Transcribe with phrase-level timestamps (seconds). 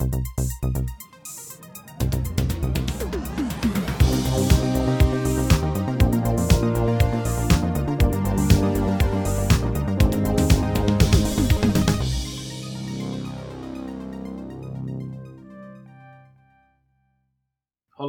[0.00, 0.08] Hallo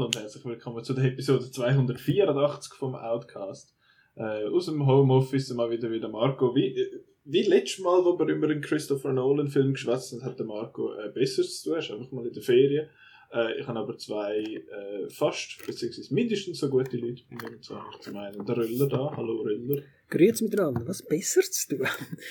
[0.05, 3.76] und herzlich willkommen zu der Episode 284 vom Outcast.
[4.16, 6.55] Äh, aus dem Homeoffice mal wieder wieder Marco.
[6.55, 10.46] Wie, äh, wie letztes Mal, wo wir über einen Christopher Nolan-Film geschwätzt haben, hat der
[10.46, 11.74] Marco äh, Besseres zu tun.
[11.76, 12.90] Er ist einfach mal in der Ferien.
[13.34, 17.62] Äh, ich habe aber zwei äh, fast, beziehungsweise mindestens so gute Leute bei mir.
[17.62, 19.14] Zum einen der Rüller da.
[19.16, 19.84] Hallo Rüller.
[20.09, 20.86] Grüezi miteinander.
[20.88, 21.88] Was Besseres zu tun?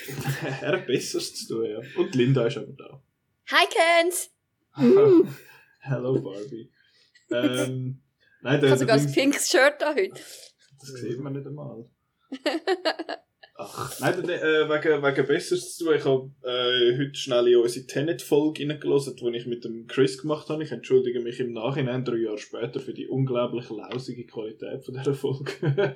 [0.60, 1.80] er hat Besseres zu tun, ja.
[1.96, 3.02] Und Linda ist aber da.
[3.46, 4.30] Hi Kens!
[5.80, 6.70] Hello Barbie.
[7.30, 8.00] Ähm,
[8.42, 10.20] nein, Ich der, habe sogar ein pinkes Shirt da heute.
[10.80, 11.88] Das sieht man nicht einmal.
[13.62, 15.94] Ach, nein, äh, wegen, wegen Besseres zu tun.
[15.94, 20.48] Ich habe äh, heute schnell in unsere Tenet-Folge reingelassen, die ich mit dem Chris gemacht
[20.48, 20.62] habe.
[20.62, 25.12] Ich entschuldige mich im Nachhinein, drei Jahre später, für die unglaublich lausige Qualität von dieser
[25.12, 25.52] Folge.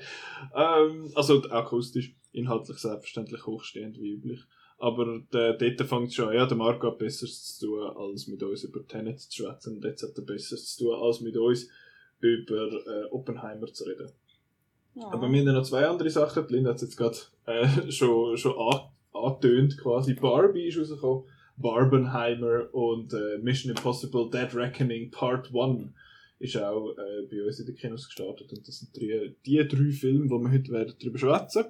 [0.55, 4.41] ähm, also akustisch, inhaltlich selbstverständlich hochstehend wie üblich.
[4.77, 8.43] Aber der, dort fängt es schon, ja, der Marco hat Besseres zu tun, als mit
[8.43, 9.77] uns über Tenet zu schwätzen.
[9.77, 11.71] Und jetzt hat er Besseres zu tun, als mit uns
[12.21, 14.11] über äh, Oppenheimer zu reden.
[14.97, 16.47] Aber wir haben ja noch zwei andere Sachen.
[16.47, 20.15] Die Linda hat es jetzt gerade äh, schon, schon an, angetönt quasi.
[20.15, 21.25] Barbie ist rausgekommen,
[21.57, 25.93] Barbenheimer und äh, Mission Impossible Dead Reckoning Part 1
[26.41, 28.53] ist auch äh, bei uns in den Kinos gestartet.
[28.53, 31.67] Und das sind drei, die drei Filme, wo wir heute werden darüber schwätzen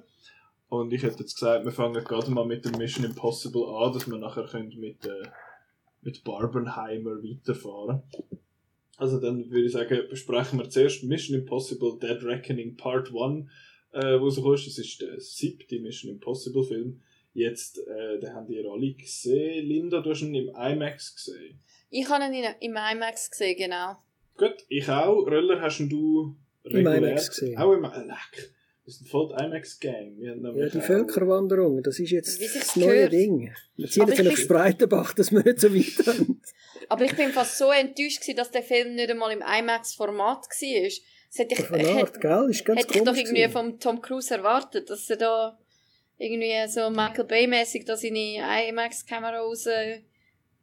[0.69, 4.09] Und ich hätte jetzt gesagt, wir fangen gerade mal mit dem Mission Impossible an, dass
[4.09, 5.29] wir nachher können mit, äh,
[6.01, 8.01] mit Barbenheimer weiterfahren
[8.97, 13.49] also dann würde ich sagen, besprechen wir zuerst Mission Impossible Dead Reckoning Part 1,
[13.95, 14.67] äh, wo so ist.
[14.67, 17.01] Das ist der siebte Mission Impossible Film.
[17.33, 19.65] Jetzt, äh, den haben die alle gesehen.
[19.65, 21.59] Linda, du hast ihn im IMAX gesehen.
[21.89, 23.97] Ich habe ihn in- im IMAX gesehen, genau.
[24.37, 25.25] Gut, ich auch.
[25.25, 27.57] Röller, hast ihn du Im IMAX gesehen.
[27.57, 28.51] Auch im Leck.
[28.85, 30.17] Wir sind voll die IMAX-Gang.
[30.19, 30.35] Ja,
[30.69, 33.13] die Völkerwanderung, das ist jetzt das neue gehört.
[33.13, 33.51] Ding.
[33.77, 36.41] Wir ziehen jetzt nach Spreitenbach, dass wir nicht so weit haben.
[36.89, 40.89] Aber ich bin fast so enttäuscht, gewesen, dass der Film nicht einmal im IMAX-Format war.
[41.37, 42.47] Das hätte ich, Art, gell?
[42.49, 45.59] Ist ganz hätte ich doch irgendwie vom Tom Cruise erwartet, dass er da
[46.17, 48.37] irgendwie so Michael Bay-mäßig da seine
[48.69, 50.01] IMAX-Kamera raus äh,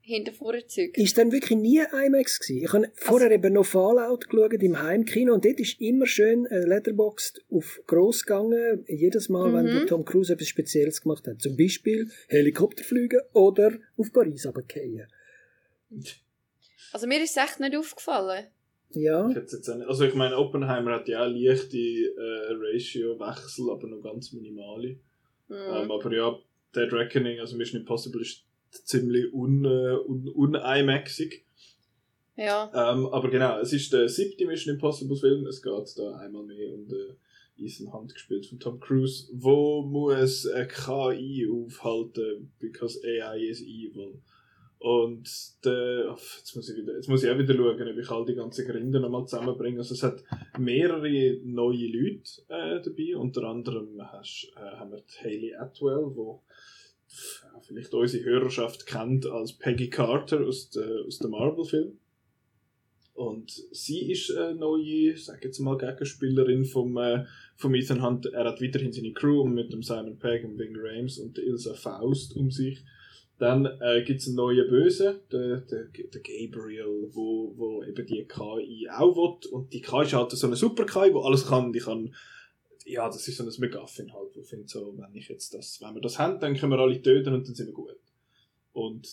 [0.00, 0.97] hinten vorne zieht.
[0.97, 2.65] Ist dann wirklich nie IMAX gewesen?
[2.65, 6.59] Ich habe vorher eben noch Fallout geschaut im Heimkino und dort ist immer schön äh,
[6.65, 9.78] Letterboxd auf gross gegangen, jedes Mal, wenn Mhm.
[9.78, 11.41] der Tom Cruise etwas Spezielles gemacht hat.
[11.43, 15.06] Zum Beispiel Helikopterflüge oder auf Paris runterfallen.
[16.93, 18.47] Also mir ist es echt nicht aufgefallen.
[18.94, 23.70] Ja, Ich hätte jetzt nicht- Also ich meine, Oppenheimer hat ja auch leichte äh, Ratio-Wechsel,
[23.70, 24.98] aber nur ganz minimale.
[25.48, 25.54] Mhm.
[25.56, 26.38] Ähm, aber ja,
[26.75, 28.44] Dead Reckoning, also Mission Impossible ist
[28.84, 31.44] ziemlich un, äh, un, un-IMAXig.
[32.36, 32.70] Ja.
[32.75, 35.47] Ähm, aber genau, es ist der siebte Mission Impossible Film.
[35.47, 37.16] Es geht da einmal mehr um den
[37.58, 39.28] Ethan Hunt gespielt von Tom Cruise.
[39.34, 44.14] Wo muss eine KI aufhalten, because AI is evil.
[44.82, 45.31] Und
[45.65, 48.25] der, ach, jetzt, muss ich wieder, jetzt muss ich auch wieder schauen, ob ich all
[48.25, 49.78] die ganzen Gründe nochmal zusammenbringe.
[49.78, 50.25] Also es hat
[50.59, 53.16] mehrere neue Leute äh, dabei.
[53.16, 56.43] Unter anderem hast, äh, haben wir die Hayley Atwell, wo
[57.06, 61.97] ja, vielleicht unsere Hörerschaft kennt als Peggy Carter aus der, aus der Marvel-Film.
[63.14, 68.26] Und sie ist eine neue, sag jetzt mal, Gegenspielerin vom, äh, vom Ethan Hunt.
[68.26, 71.75] Er hat weiterhin seine Crew mit dem Simon Pegg, dem Wing Rames und der Ilsa
[71.75, 72.82] Faust um sich.
[73.42, 78.25] Dann äh, gibt es einen neuen Bösen, der, der, der Gabriel, wo, wo eben die
[78.25, 79.50] KI auch will.
[79.50, 81.72] Und die KI ist halt so eine super KI, die alles kann.
[81.72, 82.14] Die kann,
[82.84, 85.92] ja, das ist so ein McGuffin halt, wo findet so, wenn ich jetzt das, wenn
[85.92, 87.98] wir das haben, dann können wir alle töten und dann sind wir gut.
[88.75, 89.08] Und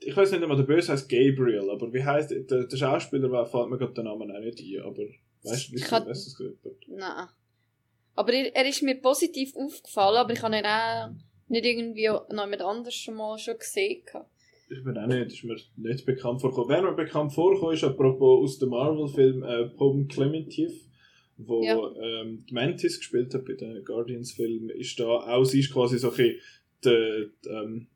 [0.00, 3.46] ich weiß nicht einmal, der Böse heißt Gabriel, aber wie heißt der, der Schauspieler, war,
[3.46, 5.04] fällt mir gerade der Name auch nicht ein, aber
[5.44, 6.56] weißt du, wie Ich es gehört?
[6.88, 7.28] Nein.
[8.16, 11.10] Aber er, er ist mir positiv aufgefallen, aber ich habe ihn auch
[11.48, 14.02] nicht irgendwie noch jemand anders schon mal schon gesehen.
[14.04, 14.30] gehabt.
[14.68, 16.70] Ich bin auch nicht, ist mir nicht bekannt vorgekommen.
[16.70, 20.72] Wer mir bekannt vorgekommen ist, apropos aus dem Marvel-Film äh, Pom Clementif,
[21.36, 21.78] wo Ja.
[22.02, 26.10] ähm, die Mantis gespielt hat bei den Guardians-Film, ist da auch, sie ist quasi so
[26.10, 26.40] ein bisschen
[26.84, 27.86] die, die, ähm,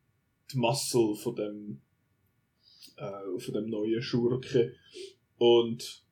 [0.53, 1.81] die Muscle von dem,
[2.97, 4.75] äh, von dem neuen Schurke.
[5.39, 6.05] Und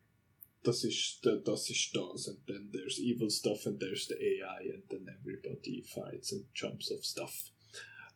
[0.68, 2.28] das ist, da- das ist das.
[2.28, 6.90] And then there's evil stuff and there's the AI and then everybody fights and jumps
[6.92, 7.50] off stuff.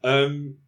[0.03, 0.59] Ähm,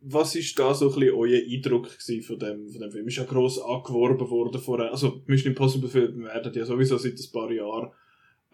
[0.00, 3.08] was ist da so ein bisschen euer Eindruck von dem, von dem Film?
[3.08, 4.90] Ist ja gross angeworben worden vorher.
[4.90, 7.90] Also, Mission Impossible Filme werden ja sowieso seit ein paar Jahren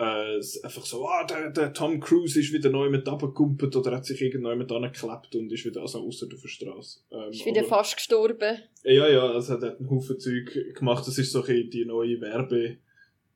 [0.00, 4.06] äh, einfach so, ah, der, der Tom Cruise ist wieder neu mit runtergekumpelt oder hat
[4.06, 7.00] sich irgendjemand angeklebt und ist wieder also außer auf der Straße.
[7.10, 8.58] Ähm, Ist wieder aber- fast gestorben.
[8.84, 11.06] ja, ja, also er hat einen Haufen Zeug gemacht.
[11.06, 12.78] Das ist so ein die neue Werbe,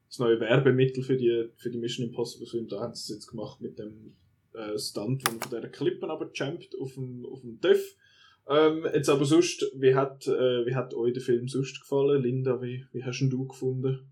[0.08, 2.66] das neue Werbemittel für die, für die Mission Impossible Film.
[2.66, 4.16] Da haben sie es jetzt gemacht mit dem
[4.54, 7.94] äh, Stunt, wo man von dieser Klippen aber jumpt auf dem, auf dem Döff.
[8.48, 12.22] Ähm, jetzt aber sonst, wie hat, äh, wie hat euch der Film sonst gefallen?
[12.22, 14.10] Linda, wie, wie hast ihn du gefunden?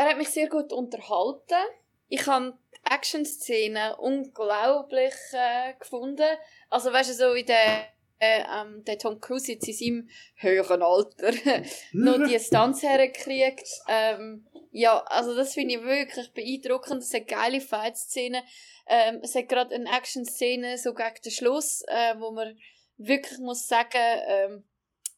[0.00, 1.62] Er hat mich sehr gut unterhalten.
[2.08, 6.26] Ich habe die Action-Szene unglaublich äh, gefunden.
[6.70, 7.86] Also weißt du, so wie der,
[8.18, 11.32] äh, ähm, der Tom Cruise jetzt in seinem höheren Alter
[11.92, 13.68] noch die Stunts herkriegt.
[13.88, 17.02] Ähm, ja, also das finde ich wirklich beeindruckend.
[17.02, 18.42] Es hat geile Fight-Szenen.
[18.86, 22.58] Ähm, es hat gerade eine Action-Szene so gegen den Schluss, äh, wo man
[22.96, 23.98] wirklich muss sagen,
[24.28, 24.64] ähm,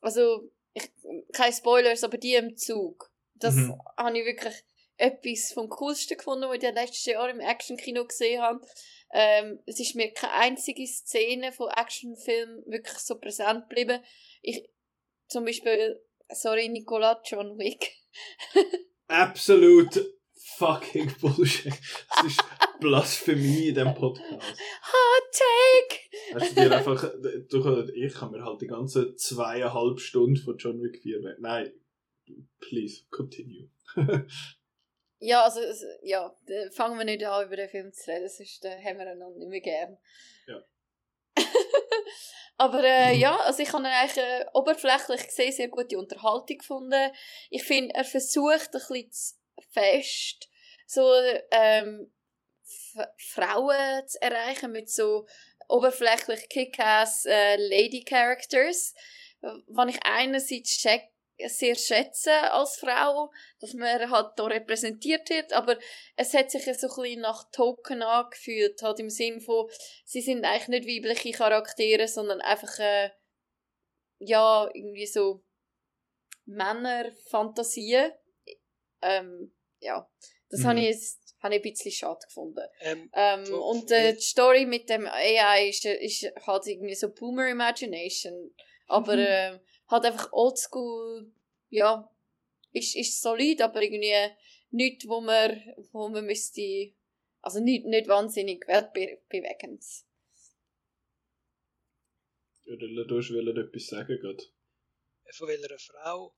[0.01, 0.91] also ich,
[1.33, 3.13] keine Spoilers, aber die im Zug.
[3.37, 3.81] Das Mhm.
[3.97, 4.65] habe ich wirklich
[4.97, 8.61] etwas vom Coolsten gefunden, was ich in den letzten Jahren im Actionkino gesehen habe.
[9.13, 14.01] Ähm, es ist mir keine einzige Szene von Actionfilmen wirklich so präsent geblieben.
[14.41, 14.69] Ich,
[15.29, 16.01] zum Beispiel,
[16.31, 17.93] sorry, Nicola John Wick.
[19.09, 20.01] Absolut
[20.57, 21.75] fucking Bullshit.
[22.09, 22.45] Das ist
[22.81, 24.31] Blasphemie in diesem Podcast.
[24.33, 26.01] Hot Take!
[26.35, 27.13] Hast du dir einfach,
[27.49, 31.37] du, ich kann mir halt die ganze zweieinhalb Stunden von John Wick 4 weg.
[31.41, 31.73] Nein,
[32.61, 33.69] please, continue.
[35.25, 35.61] Ja, also,
[36.03, 36.37] ja,
[36.73, 39.31] fangen wir nicht an, über den Film zu reden, sonst äh, haben wir ihn noch
[39.37, 39.97] nicht mehr gern.
[40.49, 40.65] Ja.
[42.57, 47.13] Aber äh, ja, also ich habe ihn eigentlich äh, oberflächlich gesehen sehr gute Unterhaltung gefunden.
[47.51, 49.35] Ich finde, er versucht ein bisschen zu
[49.71, 50.49] fest,
[50.89, 51.09] so
[51.53, 52.13] ähm,
[53.17, 55.29] Frauen zu erreichen mit so
[55.69, 58.93] oberflächlich Kick-Ass äh, Lady-Characters,
[59.69, 61.12] was ich einerseits check,
[61.49, 63.31] sehr schätze als Frau,
[63.61, 65.79] dass man halt da repräsentiert wird, aber
[66.17, 69.69] es hat sich so ein bisschen nach Token angefühlt, halt im Sinn von,
[70.05, 73.11] sie sind eigentlich nicht weibliche Charaktere, sondern einfach, äh,
[74.19, 75.43] ja, irgendwie so
[76.47, 78.13] Männerfantasien.
[79.03, 80.09] Ähm, ja,
[80.49, 80.67] das Mhm.
[80.67, 82.65] habe ich jetzt habe ich ein bisschen schade gefunden.
[82.81, 87.13] Ähm, Ähm, So, und äh, die Story mit dem AI ist, ist halt irgendwie so
[87.13, 88.55] Boomer Imagination.
[88.87, 89.19] Aber Mhm.
[89.19, 89.59] äh,
[89.93, 91.33] halt einfach oldschool,
[91.69, 92.11] ja,
[92.73, 94.13] ist, ist solid, aber irgendwie
[94.71, 95.63] nichts, wo man,
[95.93, 96.93] wo man müsste,
[97.41, 99.85] also nicht, nicht wahnsinnig weltbewegend.
[102.67, 104.45] Oder du hast wollen etwas sagen gerade.
[105.33, 106.35] von welcher Frau,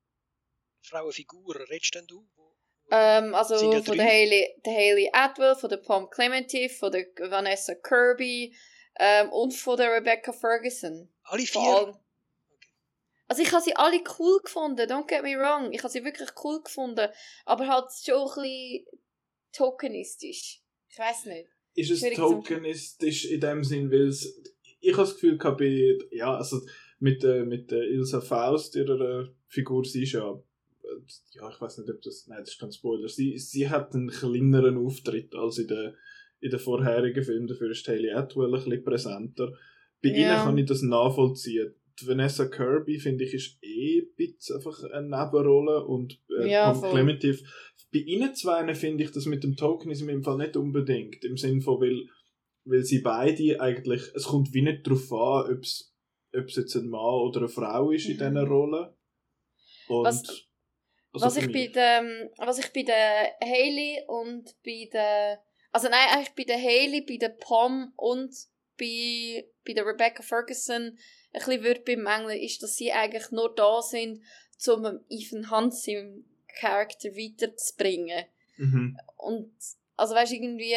[0.83, 2.29] Frauenfigur redest denn du?
[2.91, 7.07] Ähm, also ja von der Hayley, der Hayley Atwell, von der Pom Clemente, von der
[7.31, 8.55] Vanessa Kirby
[8.97, 11.09] ähm, und von der Rebecca Ferguson.
[11.23, 12.04] alle vier?
[13.27, 15.73] Also ich habe sie alle cool gefunden, don't get me wrong.
[15.73, 17.09] Ich habe sie wirklich cool gefunden,
[17.47, 18.85] aber halt schon ein bisschen
[19.53, 20.61] tokenistisch.
[20.89, 21.49] Ich weiß nicht.
[21.75, 24.43] Ist es Schwierig tokenistisch in dem Sinn, weil es,
[24.81, 26.61] ich habe das Gefühl gehabt, bei, ja, also
[27.01, 30.87] mit, der mit der Ilsa Faust, ihrer äh, Figur, sie ist ja, äh,
[31.33, 34.11] ja, ich weiß nicht, ob das, nein, das ist kein Spoiler, sie, sie hat einen
[34.11, 35.95] kleineren Auftritt als in der,
[36.41, 39.53] in den vorherigen Filmen, dafür ist Haley Atwell ein bisschen präsenter.
[40.03, 40.15] Bei Ja.
[40.15, 41.75] ihnen kann ich das nachvollziehen.
[42.01, 46.73] Die Vanessa Kirby, finde ich, ist eh ein bisschen einfach eine Nebenrolle und äh, Ja.
[46.73, 47.39] Clemente
[47.93, 51.25] bei ihnen zwei finde ich das mit dem Tokenism im Fall nicht unbedingt.
[51.25, 52.09] Im Sinn von, weil,
[52.65, 55.95] weil sie beide eigentlich, es kommt wie nicht darauf an, ob es
[56.33, 58.19] jetzt ein Mann oder eine Frau ist in Mhm.
[58.35, 58.97] dieser Rolle.
[59.87, 60.49] Und, Was-
[61.13, 62.03] also was, ich bei der,
[62.39, 65.41] was ich bei der Hayley und bei der.
[65.71, 68.35] Also nein, eigentlich bei der Hayley, bei der Pom und
[68.77, 70.99] bei, bei der Rebecca Ferguson
[71.35, 74.23] bisschen würde bemängeln, ist, dass sie eigentlich nur da sind,
[74.67, 76.25] um Ethan Hunt im
[76.59, 78.25] Charakter weiterzubringen.
[78.57, 78.99] Mhm.
[79.17, 79.53] Und,
[79.97, 80.77] also weißt irgendwie,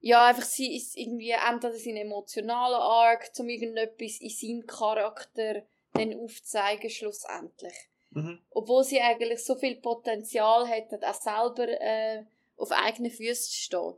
[0.00, 6.14] ja, einfach sie ist irgendwie entweder sein emotionaler Arc, um irgendetwas in seinem Charakter dann
[6.14, 7.74] aufzuzeigen, schlussendlich.
[8.10, 8.40] Mhm.
[8.50, 12.24] Obwohl sie eigentlich so viel Potenzial hätte, auch selber äh,
[12.56, 13.94] auf eigenen Füßen zu stehen.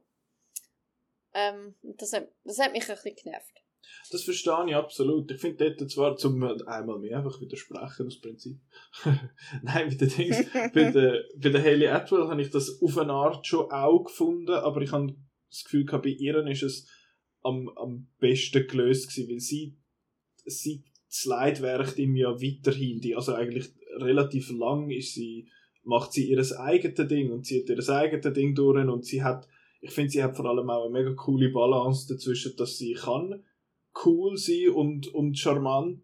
[1.34, 3.57] Ähm, das, hat, das hat mich ein bisschen genervt.
[4.10, 5.30] Das verstehe ich absolut.
[5.30, 8.58] Ich finde dort zwar zum einmal mehr einfach widersprechen aus Prinzip.
[9.62, 13.12] Nein, bei den Dings, bei der, bei der Hayley Atwell habe ich das auf eine
[13.12, 15.14] Art schon auch gefunden, aber ich habe
[15.50, 16.88] das Gefühl gehabt, bei ihr ist es
[17.42, 19.78] am, am besten gelöst gewesen, weil sie,
[20.44, 25.48] sie das Leitwerk ihm ja weiterhin, die, also eigentlich relativ lang ist sie,
[25.82, 29.48] macht sie ihr eigenes Ding und zieht ihr eigenes Ding durch und sie hat,
[29.80, 33.42] ich finde, sie hat vor allem auch eine mega coole Balance dazwischen, dass sie kann
[34.04, 36.02] cool sein und, und charmant,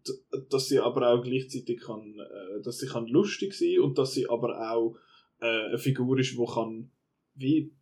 [0.51, 4.29] dass sie aber auch gleichzeitig kann, äh, dass sie kann lustig sein und dass sie
[4.29, 4.97] aber auch
[5.41, 6.91] äh, eine Figur ist, die kann
[7.35, 7.73] wie,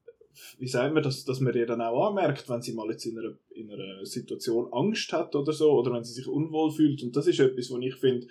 [0.58, 3.18] wie sagt man das, dass man ihr dann auch anmerkt, wenn sie mal jetzt in
[3.18, 7.02] einer, in einer Situation Angst hat oder so, oder wenn sie sich unwohl fühlt.
[7.02, 8.26] Und das ist etwas, was ich finde,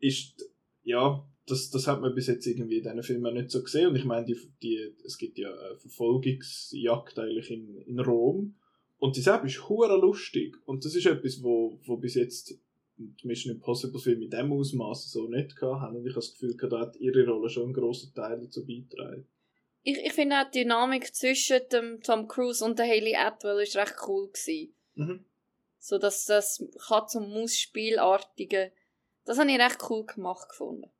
[0.00, 0.50] ist,
[0.82, 3.88] ja, das, das hat man bis jetzt irgendwie in diesen Filmen nicht so gesehen.
[3.88, 8.56] Und ich meine, die, die, es gibt ja eine Verfolgungsjagd eigentlich in, in Rom.
[8.98, 10.56] Und die Sepp ist hure lustig.
[10.64, 12.58] Und das ist etwas, wo, wo bis jetzt
[12.96, 15.96] die Mission Impossible Filme mit dem Ausmaß so nicht haben.
[15.96, 19.26] Und ich habe das Gefühl, da hat ihre Rolle schon einen grossen Teil dazu beitragen.
[19.82, 23.76] Ich, ich finde auch die Dynamik zwischen dem Tom Cruise und der Haley Atwell ist
[23.76, 24.74] recht cool gewesen.
[24.94, 25.24] Mhm.
[25.78, 28.72] So dass das Katz- und Maus-Spielartige,
[29.24, 30.90] das habe ich recht cool gemacht gefunden.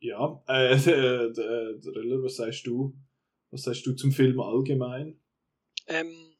[0.00, 2.94] Ja, äh, der, der, der was sagst du?
[3.54, 5.22] Was sagst du zum Film allgemein?
[5.86, 6.36] Ähm,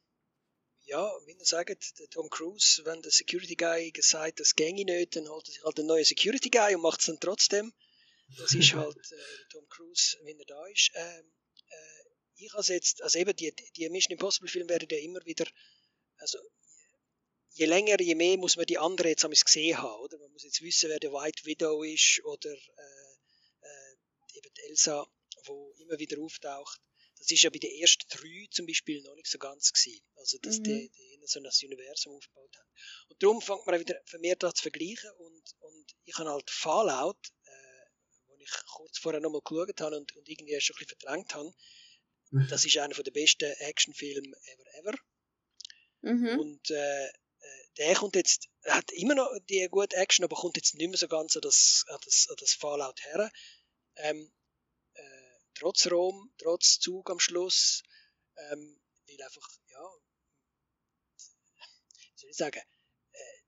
[0.81, 5.15] ja, wie ihr sagt, der Tom Cruise, wenn der Security Guy gesagt das ginge nicht,
[5.15, 7.71] dann holt er sich halt einen neuen Security Guy und macht es dann trotzdem.
[8.37, 10.91] Das ist halt äh, Tom Cruise, wenn er da ist.
[10.93, 11.31] Ähm,
[11.69, 15.45] äh, ich habe jetzt, also eben die, die Mission Impossible Filme werden ja immer wieder,
[16.17, 16.37] also
[17.51, 20.17] je länger, je mehr muss man die anderen jetzt einmal gesehen haben, oder?
[20.17, 23.13] Man muss jetzt wissen, wer der White Widow ist oder äh,
[23.61, 25.07] äh, eben die Elsa,
[25.45, 26.81] wo immer wieder auftaucht.
[27.25, 30.01] Das ist ja bei den ersten drei zum Beispiel noch nicht so ganz gewesen.
[30.15, 30.63] Also, dass Mhm.
[30.63, 32.69] die, die so ein Universum aufgebaut haben.
[33.09, 36.49] Und darum fängt man auch wieder vermehrt an zu vergleichen und, und ich habe halt
[36.49, 37.85] Fallout, äh,
[38.27, 41.53] wo ich kurz vorher nochmal geschaut habe und, und irgendwie schon ein bisschen verdrängt habe,
[42.49, 44.97] das ist einer der besten Actionfilme ever, ever.
[46.01, 46.39] Mhm.
[46.39, 47.11] Und äh, äh,
[47.77, 51.07] der kommt jetzt, hat immer noch die gute Action, aber kommt jetzt nicht mehr so
[51.07, 53.31] ganz an das, an das, an das Fallout her.
[53.97, 54.44] Ähm, äh,
[55.55, 57.83] trotz Rom, trotz Zug am Schluss,
[58.37, 59.89] ähm, weil einfach, ja,
[61.97, 62.61] wie soll ich sagen,
[63.11, 63.41] äh,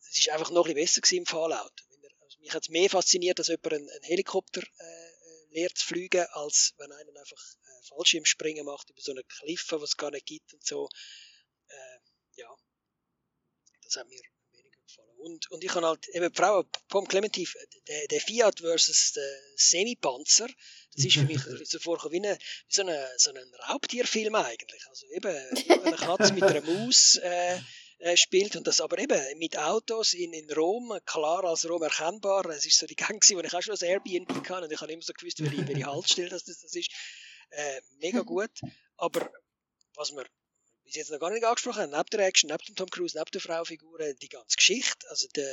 [0.00, 1.84] es ist einfach noch ein bisschen besser im Fallout.
[2.20, 5.86] Also mich hat es mehr fasziniert, dass jemand einen, einen Helikopter äh, äh, lernt zu
[5.86, 10.10] fliegen, als wenn einer einfach äh, Fallschirmspringen macht über so eine Kliffe, was es gar
[10.10, 10.88] nicht gibt und so.
[11.68, 11.98] Äh,
[12.36, 12.48] ja,
[13.82, 14.22] das hat mir
[14.98, 15.08] weniger gefallen.
[15.18, 17.56] Und, und ich habe halt eben die Frau Pom Clementif,
[17.88, 20.48] der, der Fiat versus der Semi-Panzer,
[20.94, 22.82] das ist für mich so vorgekommen wie, eine, so,
[23.16, 24.86] so ein Raubtierfilm eigentlich.
[24.88, 25.34] Also eben
[25.84, 27.58] eine Katze mit einer Maus äh,
[27.98, 32.44] äh, spielt und das aber eben mit Autos in, in Rom, klar als Rom erkennbar.
[32.46, 34.92] Es ist so die Gang, wo ich auch schon das Airbnb kann und ich habe
[34.92, 36.90] immer so gewusst, welche, welche Haltestelle das, das ist.
[37.50, 38.50] Äh, mega gut.
[38.96, 39.30] Aber
[39.94, 40.26] was wir
[40.92, 43.30] bis jetzt noch gar nicht angesprochen haben, neben der Action, neben dem Tom Cruise, neben
[43.32, 45.50] der Fraufigur, die ganze Geschichte, also der,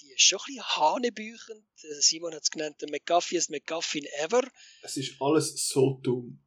[0.00, 1.64] die ist schon ein bisschen hanebüchend.
[2.00, 4.42] Simon hat es genannt, der McGuffey ist McGuffin ever.
[4.82, 6.38] Es ist alles so dumm.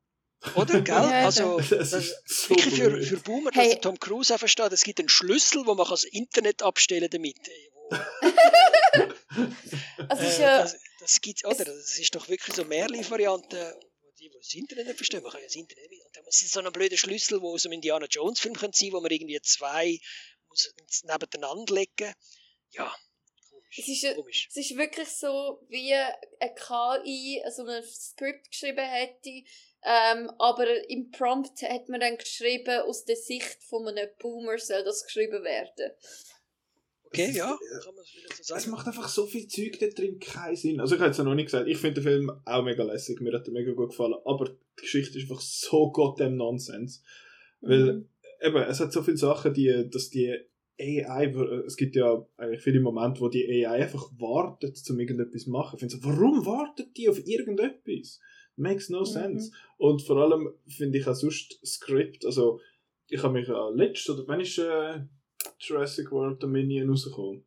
[0.55, 0.95] Oder, gell?
[0.95, 3.71] Also, Das ist so wirklich für, für Boomer, dass Hey.
[3.71, 7.37] der Tom Cruise auch versteht, es gibt einen Schlüssel, wo man das Internet abstellen damit.
[10.07, 11.65] Also es ist Äh, das, das gibt's, oder?
[11.65, 13.57] Das ist doch wirklich so die
[14.45, 16.05] das Internet nicht verstehen, man kann ja das Internet nicht.
[16.05, 19.01] Und dann ist so ein blöder Schlüssel, wo aus einem Indiana Jones-Film könnte sein, wo
[19.01, 19.99] man irgendwie zwei
[20.49, 20.73] muss
[21.03, 22.13] nebeneinander legen.
[22.71, 22.95] Ja,
[23.49, 23.79] komisch.
[23.79, 24.47] Es ist ja- komisch.
[24.49, 29.43] es ist wirklich so, wie eine KI so ein Skript geschrieben hätte,
[29.83, 34.83] ähm, aber im Prompt hat man dann geschrieben, aus der Sicht von einem Boomer soll
[34.83, 35.91] das geschrieben werden.
[37.07, 38.71] Okay, Es ist- ja, äh, kann man vielleicht so Es sagen.
[38.71, 40.79] macht einfach so viel Zeug da drin keinen Sinn.
[40.79, 43.33] Also ich habe jetzt noch nicht gesagt, ich finde den Film auch mega lässig, mir
[43.33, 47.03] hat er mega gut gefallen, aber die Geschichte ist einfach so goddamn Nonsens.
[47.61, 48.09] Weil Mhm.
[48.41, 50.35] eben, es hat so viele Sachen, die, dass die
[50.77, 51.27] AI,
[51.65, 55.75] es gibt ja eigentlich viele Momente, wo die AI einfach wartet, um irgendetwas zu machen.
[55.75, 58.19] Ich finde so, warum wartet die auf irgendetwas?
[58.57, 59.05] Makes no Mhm.
[59.05, 59.51] sense.
[59.77, 62.59] Und vor allem finde ich auch sonst Skript, also
[63.07, 64.99] ich habe mich ja letzt, oder wann ist äh,
[65.67, 67.45] Jurassic World Dominion rausgekommen?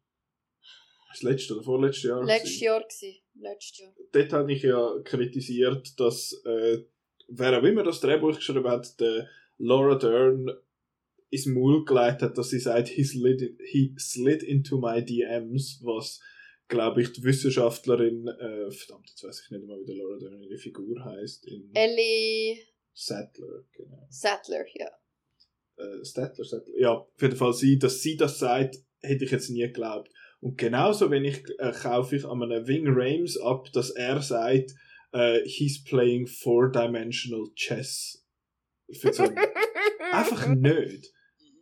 [1.10, 2.24] Das letzte oder vorletzte Jahr?
[2.24, 2.60] Letztes.
[2.60, 3.16] Jahr gewesen.
[3.34, 3.94] Letztes Jahr.
[4.12, 6.84] Dort habe ich ja kritisiert, dass äh,
[7.28, 10.50] wer auch immer das Drehbuch geschrieben hat, der Laura Dern
[11.30, 16.20] ins Maul gelegt hat, dass sie sagt, he slid, he slid into my DMs, was
[16.68, 20.42] glaube ich die Wissenschaftlerin, äh, verdammt, jetzt weiß ich nicht mehr, wie der Laura Dern
[20.42, 22.58] ihre Figur heißt, in Ellie
[22.92, 24.06] Sattler, genau.
[24.10, 24.90] Sattler, ja.
[25.78, 29.50] Äh, Sattler, Sattler, ja, auf jeden Fall sie, dass sie das sagt, hätte ich jetzt
[29.50, 30.10] nie geglaubt.
[30.40, 34.74] Und genauso, wenn ich, äh, kaufe ich an einem Wing Rames ab, dass er sagt,
[35.12, 38.24] äh, he's playing four-dimensional chess.
[38.88, 39.24] So
[40.12, 41.12] einfach nicht.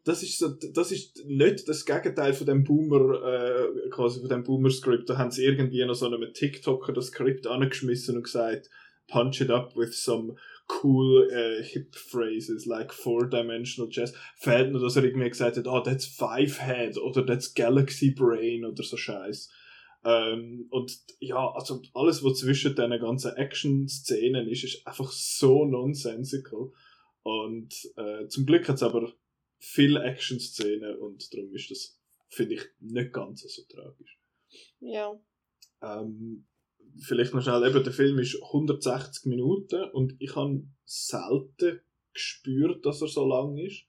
[0.04, 4.44] Das ist so, das ist nicht das Gegenteil von dem Boomer, äh, quasi von dem
[4.44, 5.10] Boomer-Script.
[5.10, 8.70] Da haben sie irgendwie noch so einem TikToker das Skript angeschmissen und gesagt,
[9.08, 10.36] punch it up with some
[10.82, 14.12] cool äh, hip phrases like four-dimensional chess.
[14.36, 18.64] Fehlt nur, dass er irgendwie gesagt hat, oh, that's five head oder that's galaxy brain
[18.64, 19.50] oder so Scheiß.
[20.04, 26.72] Ähm, und ja, also alles, was zwischen diesen ganzen Action-Szenen ist, ist einfach so nonsensical.
[27.22, 29.12] Und äh, zum Glück hat es aber
[29.58, 34.18] viele Action-Szenen und darum ist das, finde ich, nicht ganz so tragisch.
[34.78, 35.18] Ja.
[35.82, 36.46] Ähm,
[37.00, 41.80] vielleicht noch schnell, eben, der Film ist 160 Minuten und ich habe selten
[42.12, 43.84] gespürt, dass er so lang ist.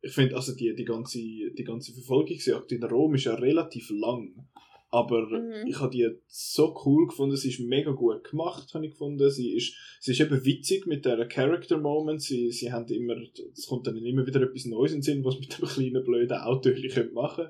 [0.00, 4.48] Ich finde, also die, die ganze, die ganze Verfolgungsjagd in Rom ist ja relativ lang.
[4.90, 5.66] Aber Mhm.
[5.66, 9.28] ich habe die so cool gefunden, sie ist mega gut gemacht, habe ich gefunden.
[9.28, 12.22] Sie ist, sie ist eben witzig mit der Character Moment.
[12.22, 13.16] Sie, sie haben immer,
[13.52, 16.38] es kommt dann immer wieder etwas Neues in den Sinn, was mit dem kleinen blöden
[16.38, 16.70] Auto
[17.12, 17.48] machen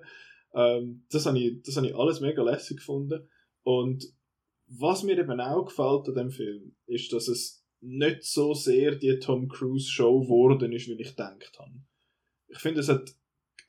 [0.54, 3.28] ähm, das habe ich, das habe ich alles mega lässig gefunden.
[3.62, 4.04] Und
[4.78, 9.18] was mir eben auch gefällt an dem Film, ist, dass es nicht so sehr die
[9.18, 11.82] Tom Cruise Show geworden ist, wie ich gedacht habe.
[12.48, 13.14] Ich finde, es hat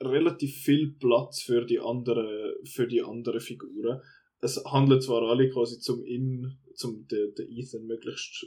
[0.02, 4.02] relativ viel Platz für die anderen, für die anderen Figuren.
[4.42, 8.46] Es handelt zwar alle quasi zum in, zum den, den Ethan möglichst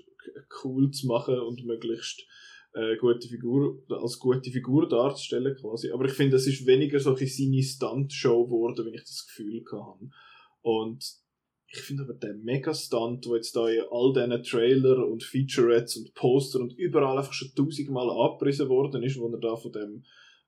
[0.63, 2.27] cool zu machen und möglichst
[2.75, 7.15] äh, gute Figur, als gute Figur darzustellen quasi, aber ich finde, es ist weniger so
[7.15, 10.11] ein seine Stunt-Show geworden, wenn ich das Gefühl hatte.
[10.61, 11.05] Und
[11.71, 16.15] ich finde aber der Mega-Stunt, der jetzt da in all diesen Trailer und Featurettes und
[16.15, 20.05] Poster und überall einfach schon tausendmal abgerissen worden ist, wo er da von dem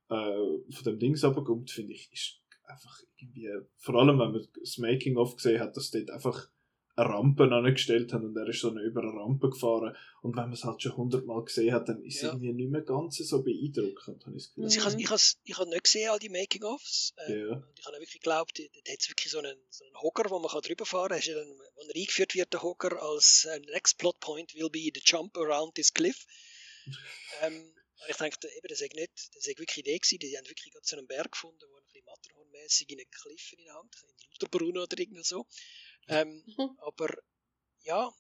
[0.09, 4.79] äh, von dem Dings runterkommt, finde ich, ist einfach irgendwie, vor allem wenn man das
[4.79, 6.49] Making-of gesehen hat, dass dort einfach
[6.97, 10.53] eine Rampe angestellt haben und er ist so über eine Rampe gefahren und wenn man
[10.53, 12.29] es halt schon hundertmal gesehen hat, dann ist es Ja.
[12.29, 14.65] irgendwie nicht mehr ganz so beeindruckend, habe ich das Gefühl.
[14.65, 17.15] Also ich habe ich has, ich has nicht gesehen, all die Making-ofs.
[17.27, 17.53] Äh, Ja.
[17.55, 20.39] Und ich habe wirklich geglaubt, da hat es wirklich so einen, so einen Hocker, wo
[20.39, 21.23] man kann drüber fahren kann.
[21.23, 25.01] Ja wenn er eingeführt wird, der Hocker, als äh, next plot point will be the
[25.05, 26.27] jump around this cliff.
[27.43, 27.73] ähm,
[28.09, 30.19] ich dachte, eben, das ist nicht, das ist wirklich Idee gewesen.
[30.19, 33.53] Die haben wirklich gerade so einen Berg gefunden, wo ein bisschen Matterhornmäßig in einen Cliff
[33.53, 35.47] in der Hand, in Lauterbrunnen oder irgend so.
[36.09, 36.79] Ähm, Mhm.
[36.79, 37.09] aber
[37.83, 38.13] ja,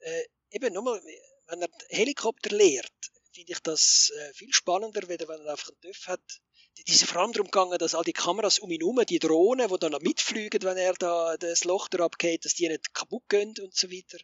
[0.00, 1.00] äh, eben nochmal,
[1.46, 2.92] wenn er den Helikopter lehrt,
[3.32, 6.40] finde ich das äh, viel spannender, wenn er einfach einen TÜV hat.
[6.76, 9.68] Die ist vor allem darum gegangen, dass all die Kameras um ihn herum, die Drohnen,
[9.68, 13.28] die dann noch mitfliegen, wenn er da das Loch da abgeht, dass die nicht kaputt
[13.28, 14.18] gehen und so weiter.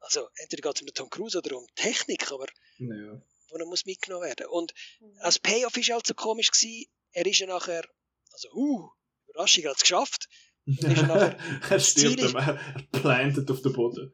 [0.00, 2.46] Also entweder geht es um den Tom Cruise oder um Technik, aber
[2.78, 3.22] Ja.
[3.48, 4.46] wo er muss mitgenommen werden.
[4.46, 4.72] Und
[5.20, 7.84] als Payoff ist halt so komisch gewesen, er ist ja nachher,
[8.32, 8.88] also uh,
[9.26, 10.28] Überraschung, er hat es geschafft.
[10.78, 11.36] Ist er nachher-
[11.70, 12.58] er stirbt, ist- er
[12.92, 14.12] plantet auf den Boden.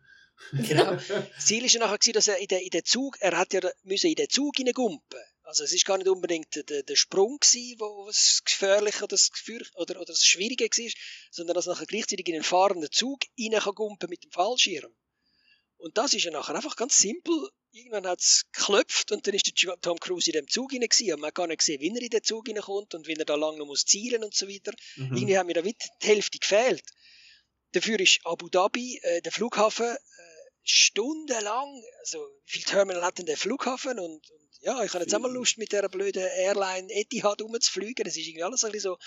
[0.53, 0.97] Genau.
[1.37, 3.53] Das Ziel ist ja nachher gewesen, dass er in den, in den Zug, er hat
[3.53, 5.21] ja müssen in den Zug hineingumpen.
[5.45, 9.09] Also es ist gar nicht unbedingt der, der, der Sprung gewesen, wo das gefährliche oder
[9.15, 10.91] das Gefühl, oder, oder das Schwierige war,
[11.31, 14.93] sondern dass er nachher gleichzeitig in einen fahrenden Zug rein kann gumpen mit dem Fallschirm.
[15.87, 17.49] Und das ist ja nachher einfach ganz simpel.
[17.71, 21.15] Irgendwann hat es geklopft und dann ist der Tom Cruise in dem Zug hinein gewesen.
[21.15, 23.37] Und man kann nicht sehen, wie er in den Zug hineinkommt und wie er da
[23.37, 24.73] lang noch muss zielen und so weiter.
[24.97, 25.17] Mhm.
[25.17, 26.83] Irgendwie haben mir da die Hälfte gefehlt.
[27.71, 29.99] Dafür ist Abu Dhabi, äh, der Flughafen, äh,
[30.65, 34.01] stundenlang, also viel Terminal hat denn der Flughafen?
[34.01, 35.37] Und, und ja, ich habe jetzt auch mal Viel.
[35.37, 38.05] Lust, mit dieser blöden Airline Etihad rumzufliegen.
[38.05, 38.99] Das ist irgendwie alles ein bisschen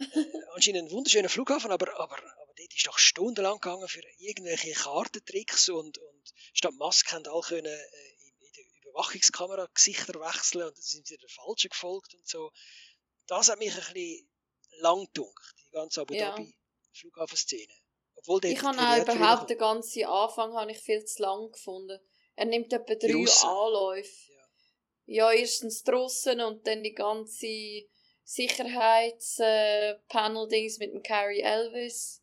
[0.00, 2.18] so, äh, anscheinend ein wunderschöner Flughafen, aber, aber
[2.56, 7.66] dort ist doch stundenlang gegangen für irgendwelche Kartentricks und, und statt Maske haben alle können,
[7.66, 12.50] äh, in, der Überwachungskamera Gesichter wechseln und dann sind sie der Falschen gefolgt und so.
[13.26, 14.28] Das hat mich ein bisschen
[14.80, 16.30] lang gedunkt, die ganze Abu Ja.
[16.30, 16.54] Dhabi
[16.92, 17.74] Flughafenszene.
[18.16, 22.00] Obwohl Ich habe auch überhaupt den ganzen Anfang habe ich viel zu lang gefunden.
[22.34, 23.48] Er nimmt etwa drei Russen.
[23.48, 24.32] Anläufe.
[25.06, 27.84] Ja, erstens die Russen und dann die ganze
[28.24, 32.22] Sicherheitspanel-Dings mit dem Carrie Elvis.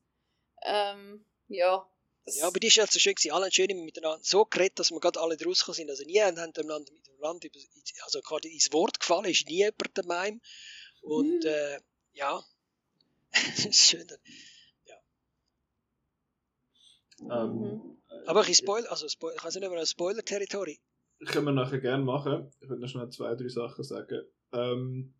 [0.65, 1.87] Ähm, ja.
[2.25, 3.31] Das- Ja, aber die ist halt so schön gewesen.
[3.33, 5.89] Alle haben schön miteinander so geredet, dass wir gerade alle rausgekommen sind.
[5.89, 7.59] Also nie haben einander mit dem Land über,
[8.05, 10.39] also gerade ins Wort gefallen, ist nie jemand der Mime.
[11.01, 11.47] Und Mhm.
[11.47, 11.79] äh,
[12.13, 12.41] ja,
[13.33, 14.07] das ist schön.
[17.19, 17.97] Ähm, Mhm.
[18.27, 20.79] Aber ein bisschen Spoiler, also Spoiler, ich weiß nicht, ob ein Spoiler-Territory.
[21.27, 22.51] können wir nachher gerne machen.
[22.61, 24.23] Ich würde noch schnell zwei, drei Sachen sagen.
[24.51, 25.13] Ähm,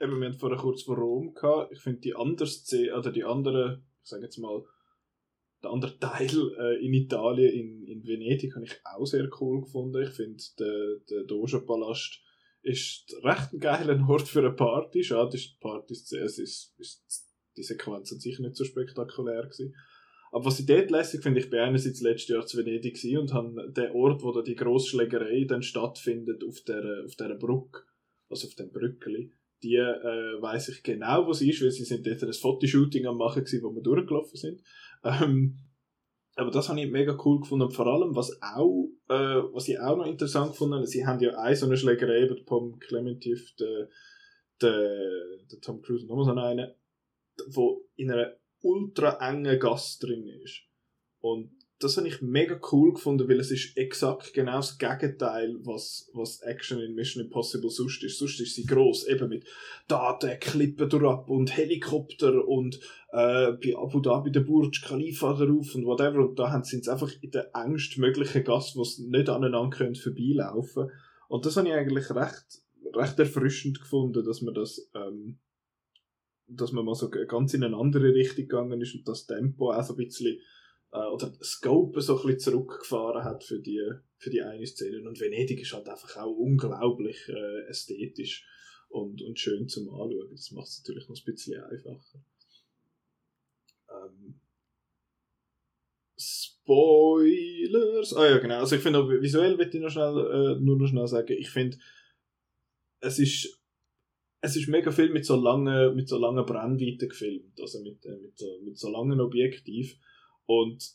[0.00, 1.72] eben, wir haben vorher kurz von Rom gehabt.
[1.72, 4.64] Ich finde die andere Szene, oder die andere, ich sage jetzt mal,
[5.62, 10.02] der andere Teil äh, in Italien, in, in Venedig, habe ich auch sehr cool gefunden.
[10.02, 12.20] Ich finde, der, der Doge-Palast
[12.62, 15.02] ist recht ein geiler Ort für eine Party.
[15.02, 19.74] Schade ist die Party, es ist, ist die Sequenz an sich nicht so spektakulär gewesen.
[20.30, 23.72] Aber was ich dort lässig finde, ich bin einerseits letztes Jahr zu Venedig und habe
[23.72, 27.80] den Ort, wo da die Grossschlägerei dann stattfindet, auf der, auf der Brücke,
[28.28, 32.06] also auf dem Brückeli, die äh, weiß ich genau, wo sie ist, weil sie sind
[32.06, 34.62] dort ein Fotoshooting am machen gewesen, wo wir durchgelaufen sind.
[35.04, 35.58] Ähm,
[36.36, 37.66] aber das habe ich mega cool gefunden.
[37.66, 41.36] Und vor allem, was auch, äh, was ich auch noch interessant gefunden sie haben ja
[41.36, 43.88] eine so eine Schlägerei über Tom Clementif, der,
[44.60, 45.10] der,
[45.50, 46.76] der Tom Cruise und nochmal so eine,
[47.48, 50.62] wo in einer ultra engen Gast drin ist.
[51.20, 56.10] Und das habe ich mega cool gefunden, weil es ist exakt genau das Gegenteil, was,
[56.12, 58.18] was Action in Mission Impossible sonst ist.
[58.18, 59.46] Sonst ist sie gross, eben mit
[59.86, 62.80] Daten, Klippen durchab und Helikopter und
[63.12, 66.28] äh, bei Abu Dhabi der Burj Khalifa drauf und whatever.
[66.28, 70.90] Und da sind sie einfach in der engstmöglichen Gasse, wo sie nicht aneinander können vorbeilaufen
[71.28, 72.62] Und das habe ich eigentlich recht,
[72.92, 75.38] recht erfrischend gefunden, dass man das, ähm,
[76.48, 79.84] dass man mal so ganz in eine andere Richtung gegangen ist und das Tempo auch
[79.84, 80.40] so ein bisschen
[80.92, 83.82] äh, oder Scope so ein bisschen zurückgefahren hat für die,
[84.16, 85.06] für die eine Szene.
[85.08, 88.46] Und Venedig ist halt einfach auch unglaublich äh, ästhetisch
[88.88, 90.30] und, und schön zum Anschauen.
[90.30, 92.24] Das macht es natürlich noch ein bisschen einfacher.
[93.90, 94.40] Ähm,
[96.18, 98.14] Spoilers!
[98.14, 98.58] Ah ja, genau.
[98.60, 101.50] Also ich finde auch visuell, würde ich noch schnell, äh, nur noch schnell sagen, ich
[101.50, 101.78] finde,
[103.00, 103.58] es ist
[104.40, 108.16] es ist mega viel mit so langen, mit so langen Brennweiten gefilmt, also mit, äh,
[108.16, 109.98] mit, so, mit so langen Objektiv.
[110.48, 110.94] Und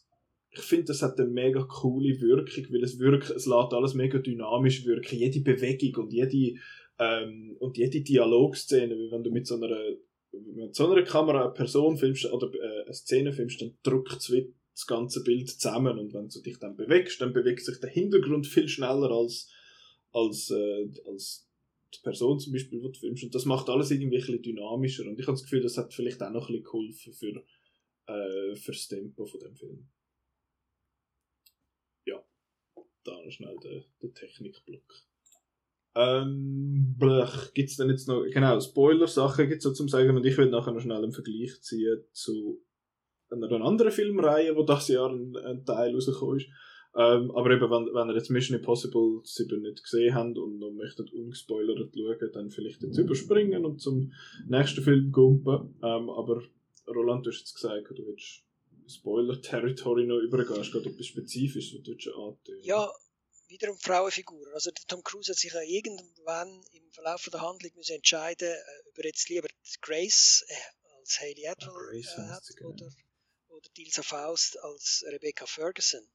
[0.50, 4.18] ich finde, das hat eine mega coole Wirkung, weil es wirkt, es lässt alles mega
[4.18, 5.18] dynamisch wirken.
[5.18, 6.60] Jede Bewegung und jede,
[6.98, 9.78] ähm, und jede Dialogszene, wie wenn du mit so einer,
[10.32, 14.88] mit so einer Kamera eine Person filmst oder äh, eine Szene filmst, dann drückt das
[14.88, 18.68] ganze Bild zusammen und wenn du dich dann bewegst, dann bewegt sich der Hintergrund viel
[18.68, 19.52] schneller als,
[20.12, 21.48] als, äh, als
[21.94, 23.24] die Person zum Beispiel, die du filmst.
[23.24, 25.06] Und das macht alles irgendwie ein bisschen dynamischer.
[25.06, 27.44] Und ich habe das Gefühl, das hat vielleicht auch noch ein bisschen geholfen für
[28.08, 29.90] äh, fürs Tempo von dem Film.
[32.06, 32.24] Ja,
[33.04, 34.94] da noch schnell der, der Technikblock.
[35.96, 36.98] Ähm,
[37.54, 40.50] gibt es denn jetzt noch, genau, Spoiler-Sachen gibt es so zum Sagen und ich will
[40.50, 42.64] nachher noch schnell einen Vergleich ziehen zu
[43.30, 46.48] einer anderen Filmreihe, wo das Jahr ein, ein Teil rausgekommen ist.
[46.96, 50.72] Ähm, aber eben, wenn, wenn ihr jetzt Mission Impossible 7 nicht gesehen habt und noch
[50.72, 54.14] möchtet ungespoilert schauen, dann vielleicht jetzt überspringen und zum
[54.48, 55.76] nächsten Film gumpen.
[55.82, 56.44] Ähm, aber
[56.88, 58.44] Roland, du hast jetzt gesagt, du willst
[58.88, 60.58] Spoiler-Territory noch übergehen.
[60.58, 62.92] Hast du gerade etwas Spezifisches, was du antönen Ja,
[63.48, 64.54] wiederum Frauenfiguren.
[64.54, 68.90] Also der Tom Cruise hat sich ja irgendwann im Verlauf der Handlung müssen entscheiden, äh,
[68.90, 69.48] ob er jetzt lieber
[69.82, 70.56] Grace äh,
[71.00, 72.90] als Hayley Atwell äh, hat oder,
[73.50, 76.06] oder Dilsa Faust als Rebecca Ferguson.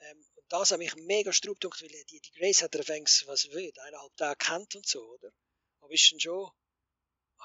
[0.00, 3.50] Ähm, und das hat mich mega strupp weil die, die Grace hat er fängst, was
[3.50, 5.32] will, eineinhalb Tage kennt und so, oder?
[5.80, 6.50] Aber ist dann schon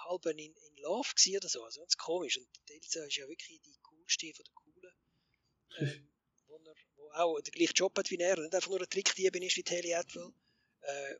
[0.07, 1.63] halb in, in Love gewesen oder so.
[1.63, 2.37] Also ganz komisch.
[2.37, 4.93] Und die Elsa ist ja wirklich die coolste von der coolen.
[5.79, 6.09] Ähm,
[6.47, 8.37] wo, er, wo auch den gleichen Job hat wie er.
[8.37, 10.33] Nicht einfach nur ein Trickdiebin ist wie Haley Atwell.
[10.81, 11.15] Äh,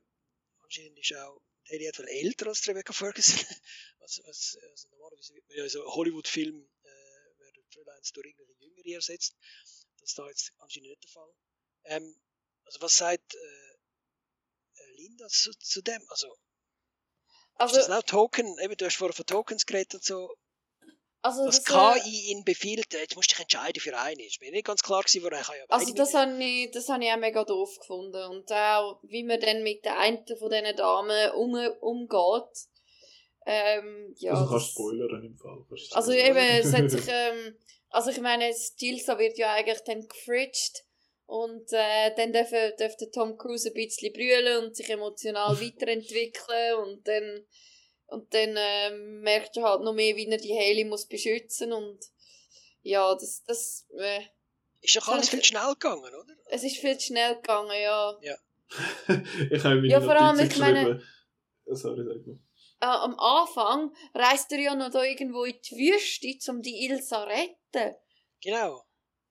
[0.64, 3.36] anscheinend ist auch Haley Atwell älter als Rebecca Ferguson.
[4.00, 8.96] was, was, also normalerweise wird man ja so Hollywood-Film äh, werden Fräuleins durch irgendwelche Jüngere
[8.96, 9.36] ersetzt.
[10.00, 11.34] Das ist da jetzt anscheinend nicht der Fall.
[11.86, 12.16] Ähm,
[12.64, 13.72] also was sagt äh,
[14.76, 16.02] äh Linda zu, zu dem?
[16.10, 16.38] Also
[17.58, 18.58] also, ist das auch Token?
[18.62, 20.30] Eben, du hast vorher von Tokens geredet und so.
[21.22, 24.20] Also das, das KI ihn befiehlt, jetzt musst du dich entscheiden für einen.
[24.20, 26.88] Ist mir nicht ganz klar gewesen, wo er kann ja Also das habe ich, das
[26.90, 28.24] habe ich auch mega doof gefunden.
[28.30, 32.68] Und auch, wie man dann mit der einen von diesen Damen um, umgeht.
[33.46, 35.66] Ähm, ja, also kannst du spoilern im Fall.
[35.92, 37.58] Also eben, es hat sich, ähm,
[37.90, 40.87] also ich meine, Stilsa wird ja eigentlich dann gefridged
[41.28, 46.76] und äh, dann darf, darf der Tom Cruise ein bisschen brüllen und sich emotional weiterentwickeln
[46.76, 47.46] und dann,
[48.08, 52.00] und dann äh, merkt er halt noch mehr, wie er die Haley muss beschützen und
[52.82, 53.44] ja, das...
[53.44, 54.22] das äh,
[54.82, 56.34] ist doch alles viel schnell gegangen, oder?
[56.46, 58.18] Es ist viel schnell gegangen, ja.
[58.22, 58.36] Ja.
[59.52, 61.02] ich habe ja, vor allem, ich meine...
[61.66, 62.40] Sorry, sag mal.
[62.80, 67.24] Äh, am Anfang reist er ja noch da irgendwo in die Wüste, um die Ilsa
[67.24, 67.96] zu retten.
[68.42, 68.87] Genau.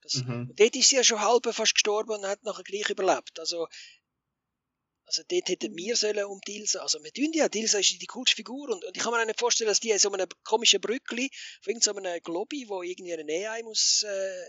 [0.06, 0.52] Das, mhm.
[0.54, 3.40] Dort ist sie ja schon halb fast gestorben und hat nachher gleich überlebt.
[3.40, 3.66] Also,
[5.04, 8.36] also dort hätten wir sollen um Dilsa, also wir tun ja, Dilsa ist die coolste
[8.36, 10.80] Figur und, und ich kann mir auch nicht vorstellen, dass die in so einem komischen
[10.80, 11.30] Brückli
[11.62, 14.46] von irgendeinem Globi, wo irgendwie eine AI muss äh, äh,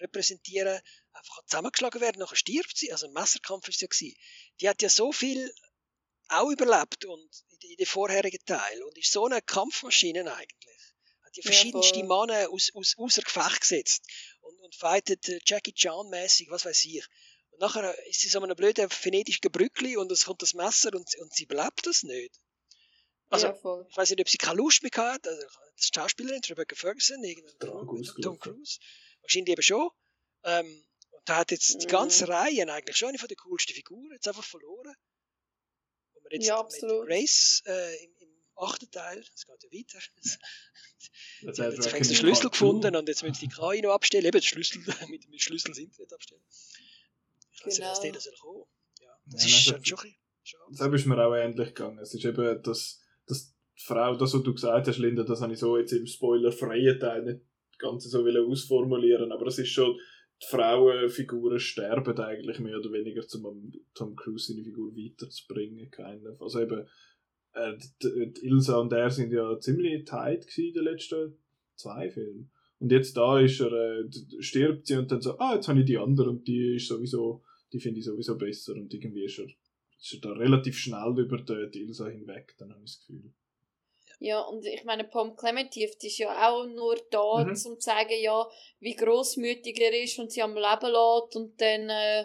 [0.00, 0.80] repräsentieren,
[1.12, 4.16] einfach zusammengeschlagen werden, nachher stirbt sie, also ein Messerkampf ist ja gewesen.
[4.60, 5.52] Die hat ja so viel
[6.28, 10.74] auch überlebt und in, in den vorherigen Teil und ist so eine Kampfmaschine eigentlich
[11.36, 14.06] die verschiedensten ja, Männer aus, aus, außer Gefecht gesetzt
[14.44, 17.06] und, und fightet äh, Jackie Chan-mäßig, was weiß ich.
[17.50, 21.08] Und nachher ist sie so einem blöden venedischen Brückli und es kommt das Messer und,
[21.16, 22.40] und sie bleibt das nicht.
[23.30, 25.26] Also, ja, ich weiß nicht, ob sie keine Lust mehr hat.
[25.26, 25.46] Also,
[25.78, 27.22] die Schauspielerin, Rebecca Ferguson,
[28.22, 28.78] Tom Cruise.
[29.22, 29.90] Wahrscheinlich eben schon.
[30.44, 32.32] Ähm, und da hat jetzt die ganze mhm.
[32.32, 34.94] Reihe eigentlich schon eine von der coolsten Figuren jetzt einfach verloren.
[36.12, 38.13] Wo man jetzt ja, mit Grace äh, im
[38.56, 39.98] achten Teil, es geht ja weiter,
[41.40, 44.24] Jetzt, jetzt haben sie den Schlüssel gefunden und jetzt müssen sie die KI noch abstellen.
[44.24, 46.42] Eben, den Schlüssel, mit dem Schlüssel das Internet abstellen.
[47.52, 48.64] Ich weiß nicht, was der soll kommen.
[49.00, 50.64] Ja, das ja, ist schon, schon ein bisschen schade.
[50.70, 51.98] Das ist mir auch ähnlich gegangen.
[51.98, 55.52] Es ist eben, dass, dass die Frau, das, was du gesagt hast, Linda, das habe
[55.52, 57.40] ich so jetzt im spoilerfreien Teil nicht
[57.78, 59.98] ganz so ausformulieren, aber es ist schon,
[60.42, 65.90] die Frauenfiguren sterben eigentlich mehr oder weniger, um Tom Cruise seine Figur weiterzubringen.
[65.90, 66.36] Keine.
[66.40, 66.88] Also eben,
[67.54, 71.36] äh, die, die Ilsa und er sind ja ziemlich tight in den letzten
[71.76, 72.50] zwei Filmen.
[72.80, 75.86] Und jetzt da ist er, äh, stirbt sie und dann so, ah, jetzt habe ich
[75.86, 79.46] die andere und die ist sowieso, die finde ich sowieso besser und irgendwie ist er,
[79.46, 83.32] ist er da relativ schnell über die, die Ilsa hinweg, dann habe ich das Gefühl.
[84.20, 87.50] Ja, und ich meine, Pom Clementif ist ja auch nur da, mhm.
[87.50, 88.48] um zu sagen, ja,
[88.80, 92.24] wie grossmütig er ist und sie am Leben lässt und dann, äh,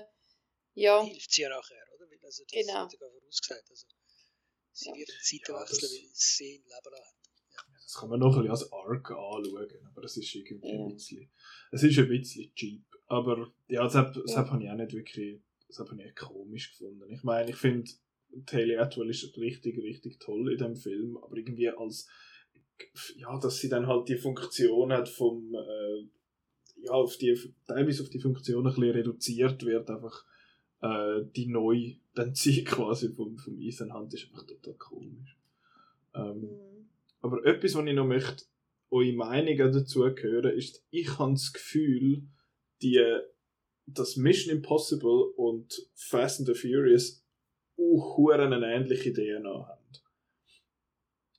[0.75, 1.03] ja.
[1.03, 2.05] Hilft sie ja nachher, oder?
[2.23, 2.79] Also, das genau.
[2.81, 3.69] hat sogar vorausgesagt.
[3.69, 3.85] Also,
[4.79, 6.69] sie wird Zeiten ja, wechseln, weil sie ihn Leben.
[6.69, 7.61] Ja.
[7.83, 10.85] Das kann man noch ein bisschen als Arc anschauen, aber es ist irgendwie ja.
[10.85, 11.29] ein bisschen,
[11.71, 12.83] es ist ein bisschen cheap.
[13.07, 14.53] Aber ja, deshalb, deshalb ja.
[14.53, 17.11] habe ich auch nicht wirklich, das habe ich nicht komisch gefunden.
[17.11, 17.89] Ich meine, ich finde,
[18.51, 22.07] Haley Atwell ist richtig, richtig toll in dem Film, aber irgendwie als,
[23.15, 26.07] ja, dass sie dann halt die Funktion hat vom, äh,
[26.81, 27.37] ja, auf die,
[27.67, 30.23] teilweise auf die Funktion ein bisschen reduziert wird, einfach
[30.81, 35.37] äh, die neu dann zieht quasi vom, vom Ethan Hunt ist einfach total komisch.
[36.13, 36.89] Ähm, mhm.
[37.21, 38.45] Aber etwas, was ich noch möchte,
[38.89, 42.23] eure Meinung dazu hören, ist, ich habe das Gefühl,
[42.81, 42.99] die,
[43.85, 47.23] dass Mission Impossible und Fast and the Furious
[47.77, 49.79] auch eine ähnliche DNA haben.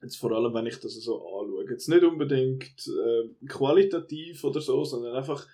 [0.02, 1.70] Jetzt vor allem, wenn ich das so anschaue.
[1.70, 5.46] Jetzt nicht unbedingt äh, qualitativ oder so, sondern einfach,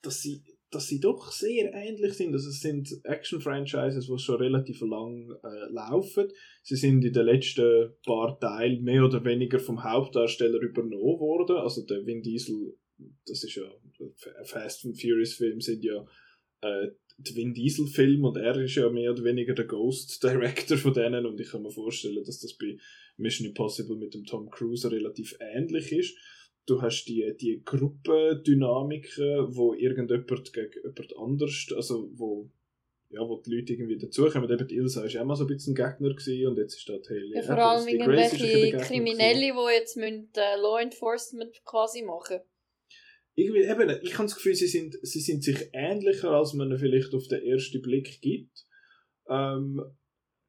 [0.00, 0.42] dass sie,
[0.74, 2.32] dass sie doch sehr ähnlich sind.
[2.32, 6.28] Also es sind Action-Franchises, die schon relativ lang äh, laufen.
[6.62, 11.56] Sie sind in den letzten paar Teilen mehr oder weniger vom Hauptdarsteller übernommen worden.
[11.56, 12.74] Also der Vin Diesel,
[13.26, 13.64] das ist ja,
[14.44, 16.04] Fast and Furious Film sind ja
[16.62, 20.76] äh, die Vin Diesel Film und er ist ja mehr oder weniger der Ghost Director
[20.76, 22.76] von denen und ich kann mir vorstellen, dass das bei
[23.16, 26.16] Mission Impossible mit dem Tom Cruise relativ ähnlich ist.
[26.66, 32.50] Du hast die, die Gruppendynamiken, wo irgendjemand gegen jemand anders, also wo,
[33.10, 34.50] ja, wo die Leute irgendwie dazukommen.
[34.50, 36.88] Eben die Ilsa war auch mal so ein bisschen ein Gegner gewesen, und jetzt ist
[36.88, 42.40] da die Ja, vor allem irgendwelche Kriminelle, die jetzt müssen, äh, Law Enforcement quasi machen
[43.34, 47.14] irgendwie, eben, ich habe das Gefühl, sie sind, sie sind sich ähnlicher, als man vielleicht
[47.14, 48.64] auf den ersten Blick gibt.
[49.28, 49.82] Ähm,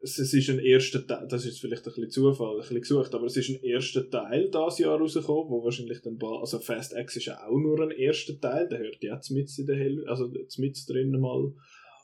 [0.06, 3.16] es, es ist ein erster Teil, das ist vielleicht ein bisschen Zufall, ein bisschen gesucht,
[3.16, 6.94] aber es ist ein erster Teil dieses Jahr rausgekommen, wo wahrscheinlich dann bald, also Fast
[6.94, 10.08] X ist ja auch nur ein erster Teil, der hört jetzt mit in der Hell,
[10.08, 11.54] also mit drinnen mal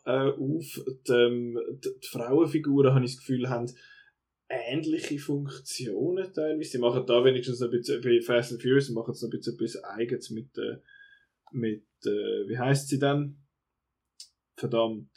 [0.06, 0.84] äh, auf.
[1.08, 3.72] Die, ähm, die, die Frauenfiguren, habe ich das Gefühl, haben
[4.50, 6.72] ähnliche Funktionen teilweise.
[6.72, 9.84] Sie machen da wenigstens ein bisschen, bei Fast and Furious machen noch ein bisschen etwas
[9.84, 10.78] Eigenes mit, äh,
[11.52, 13.38] mit äh, wie heißt sie dann?
[14.56, 15.12] Verdammt,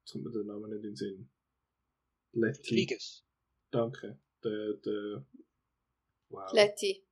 [0.00, 1.30] jetzt kommt mir der Name nicht in den Sinn.
[2.32, 2.74] Letty.
[2.74, 3.24] Rodriguez.
[3.70, 4.18] Danke.
[4.44, 5.26] Der, der,
[6.30, 6.52] wow.
[6.52, 7.04] Letty.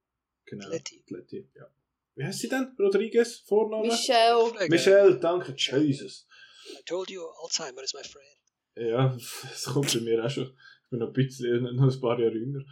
[0.46, 0.68] Genau.
[0.68, 1.04] Letty.
[1.08, 1.66] Letty, ja.
[2.14, 2.74] Wie heißt sie denn?
[2.78, 3.40] Rodriguez?
[3.46, 3.88] Vorname?
[3.88, 4.68] Michelle.
[4.68, 5.54] Michelle, danke.
[5.56, 6.26] Jesus.
[6.70, 8.36] I told you, Alzheimer is my friend.
[8.76, 10.44] Ja, das kommt bei mir auch schon.
[10.44, 12.64] Ich bin noch ein bisschen, noch ein paar Jahre jünger.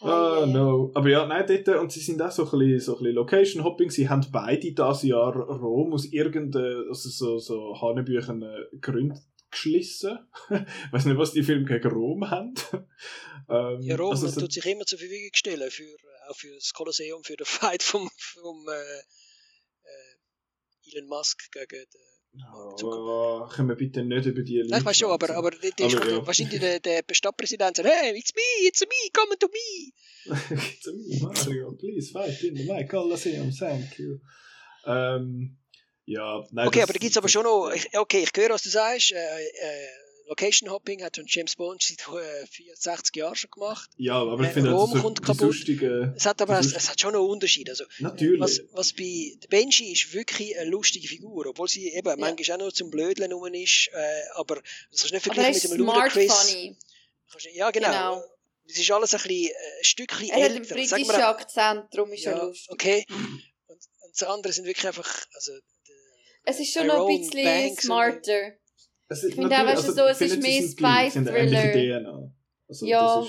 [0.00, 0.90] Ah, oh, no.
[0.94, 3.64] Aber ja, nein, dort, und sie sind auch so ein bisschen, so ein bisschen Location
[3.64, 3.90] Hopping.
[3.90, 9.20] Sie haben beide das Jahr Rom aus irgendeinem, also so, so Hanebüchen äh, Gründen
[9.52, 10.18] geschlissen.
[10.50, 10.50] ich
[10.92, 12.54] weiß nicht, was die Filme gegen Rom haben.
[13.48, 15.96] ähm, ja, Rom also, so, tut sich immer zur Verfügung stellen, für,
[16.28, 21.86] auch für das Kolosseum, für den Fight vom, vom äh, äh, Elon Musk gegen den
[22.54, 24.78] Oh, können wir bitte nicht über die Leute...
[24.78, 26.26] ich weiß schon, aber, aber, die aber ja.
[26.26, 29.92] wahrscheinlich der, der Stadtpräsident sagt, hey, it's me, it's me, come to me.
[30.50, 34.18] it's me, Mario, please fight in the Colosseum, thank you.
[34.86, 35.58] Ähm,
[36.06, 38.62] ja, nein, Okay, aber da gibt es aber schon noch, ich, okay, ich höre, was
[38.62, 39.88] du sagst, äh, äh,
[40.32, 43.90] Location Hopping hat schon James Bond seit 64 äh, Jahren schon gemacht.
[43.96, 45.40] Ja, aber ich äh, finde, Rom das kommt kaputt.
[45.42, 47.68] Lustige, es hat aber es, es, hat schon noch Unterschied.
[47.68, 48.40] Also, Natürlich.
[48.40, 52.16] Was, was bei Benji ist wirklich eine lustige Figur, obwohl sie eben ja.
[52.16, 54.56] manchmal auch nur zum Blödeln rum ist, äh, aber
[54.90, 56.32] das kannst du nicht vergleichen mit dem Ludacris.
[56.32, 56.76] Funny.
[57.54, 57.88] Ja, genau.
[57.88, 58.24] genau.
[58.68, 60.40] Es ist alles ein, bisschen, äh, ein Stückchen er älter.
[60.40, 62.70] Er hat einen britischen Akzent, darum ist ja, er lustig.
[62.70, 63.06] Okay.
[63.66, 63.80] Und, und
[64.12, 65.52] das andere sind wirklich einfach, also,
[66.44, 68.52] es ist schon noch ein bisschen Banks smarter.
[69.08, 72.32] Also, ich finde auch, weißt du, so, es ist mehr Spy-Thriller.
[72.68, 73.26] Also, ja.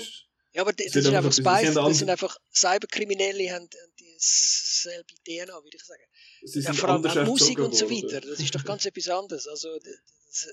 [0.52, 5.62] ja, aber das, das ist einfach Spy, das sind einfach Cyberkriminelle, haben, haben dieselbe DNA,
[5.62, 6.02] würde ich sagen.
[6.42, 9.46] Ja, vor allem Musik und so weiter, das ist doch ganz etwas anderes.
[9.46, 10.50] Also, das, äh, also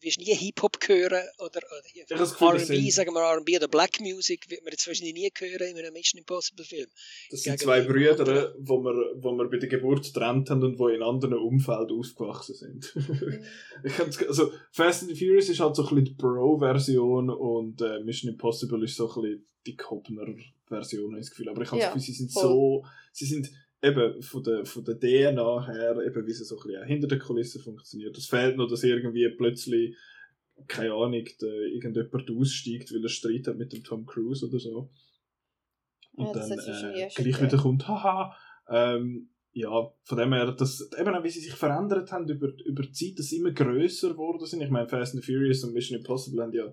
[0.00, 4.72] wirst nie Hip-Hop hören oder, oder R&B, sagen wir R&B oder Black Music, wird man
[4.72, 6.88] jetzt wahrscheinlich nie hören in einem Mission Impossible Film.
[7.30, 10.88] Das sind zwei Brüder, wo wir, wo wir bei der Geburt getrennt haben und wo
[10.88, 12.92] in anderen Umfeldern aufgewachsen sind.
[12.94, 13.44] Mhm.
[14.28, 18.84] also Fast and Furious ist halt so ein bisschen die Pro-Version und äh, Mission Impossible
[18.84, 21.48] ist so ein bisschen die Kopner-Version, habe ich das Gefühl.
[21.50, 22.42] Aber ich habe ja, das Gefühl, sie sind voll.
[22.42, 23.50] so, sie sind
[23.82, 27.18] eben von der, von der DNA her, eben wie sie so ein bisschen hinter den
[27.18, 28.16] Kulissen funktioniert.
[28.16, 29.96] Es fehlt noch, dass irgendwie plötzlich,
[30.66, 34.90] keine Ahnung, der, irgendjemand aussteigt, weil er Streit hat mit dem Tom Cruise oder so.
[36.12, 38.34] Und ja, dann äh, gleich wieder kommt, haha,
[38.68, 42.82] ähm, ja, von dem her, dass, eben auch wie sie sich verändert haben über, über
[42.82, 44.60] die Zeit, dass sie immer grösser geworden sind.
[44.60, 46.72] Ich meine, Fast and Furious und Mission Impossible haben ja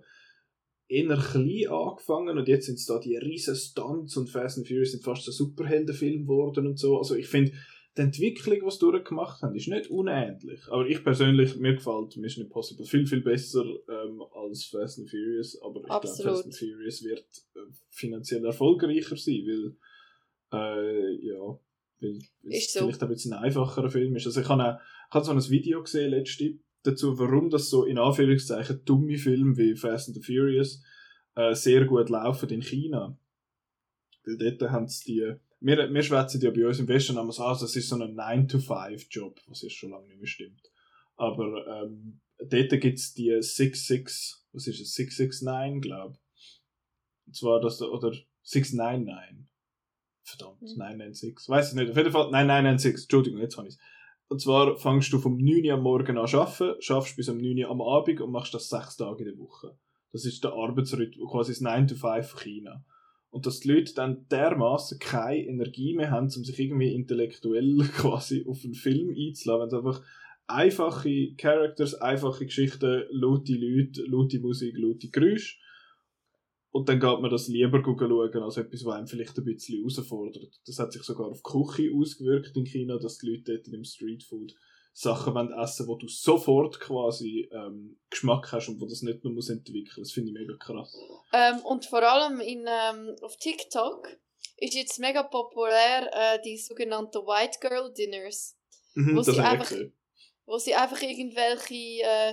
[0.88, 4.92] eher klein angefangen und jetzt sind es da die riesen Stunts und Fast and Furious
[4.92, 6.98] sind fast so Superheldenfilm geworden und so.
[6.98, 7.54] Also ich finde,
[7.98, 10.62] die Entwicklung, die sie durchgemacht haben, ist nicht unähnlich.
[10.70, 15.60] Aber ich persönlich, mir gefällt Mission Impossible viel, viel besser ähm, als Fast and Furious.
[15.62, 19.76] Aber ich glaube, Fast and Furious wird äh, finanziell erfolgreicher sein, weil,
[20.52, 21.60] äh, ja,
[22.02, 22.82] weil es so.
[22.82, 24.26] vielleicht ein bisschen ein einfacherer Film ist.
[24.26, 27.98] Also ich habe, ich habe so ein Video gesehen letzte dazu, warum das so in
[27.98, 30.84] Anführungszeichen dumme Filme wie Fast and the Furious
[31.36, 33.18] äh, sehr gut laufen in China.
[34.24, 37.66] Weil dort haben sie die, wir, wir schwätzen ja bei uns im Westen so, also
[37.66, 40.72] das ist so ein 9-to-5-Job, was jetzt schon lange nicht mehr stimmt.
[41.16, 46.62] Aber ähm, dort gibt es die 66, was ist es, 669, glaube ich.
[47.28, 49.46] Und zwar das, oder 699.
[50.24, 50.78] Verdammt, mhm.
[50.78, 51.50] 996.
[51.50, 51.92] Weiß ich nicht.
[51.92, 53.04] Auf jeden Fall, nein, 996.
[53.06, 53.80] Entschuldigung, jetzt habe ich es.
[54.28, 57.60] Und zwar fängst du vom 9 Uhr am Morgen an arbeiten, schaffst bis am 9
[57.60, 59.78] Uhr am Abend und machst das sechs Tage in der Woche.
[60.12, 62.84] Das ist der Arbeitsrhythmus, quasi das 9 to 5 von China.
[63.30, 68.46] Und dass die Leute dann dermaßen keine Energie mehr haben, um sich irgendwie intellektuell quasi
[68.48, 70.02] auf einen Film einzulassen, wenn sie einfach
[70.48, 75.58] einfache Characters, einfache Geschichten, laute Leute, laute Musik, laute Geräusche
[76.76, 80.60] und dann geht man das lieber schauen, als etwas, was einem vielleicht ein bisschen herausfordert.
[80.68, 83.86] Das hat sich sogar auf die Küche ausgewirkt in China, dass die Leute dort im
[83.86, 84.54] Streetfood
[84.92, 89.32] Sachen wollen essen wo du sofort quasi ähm, Geschmack hast und wo das nicht nur
[89.32, 90.94] muss entwickeln Das finde ich mega krass.
[91.32, 94.10] Ähm, und vor allem in, ähm, auf TikTok
[94.58, 98.58] ist jetzt mega populär äh, die sogenannten White Girl Dinners.
[98.96, 99.72] Mhm, wo, sie einfach,
[100.46, 102.32] wo sie einfach irgendwelche äh,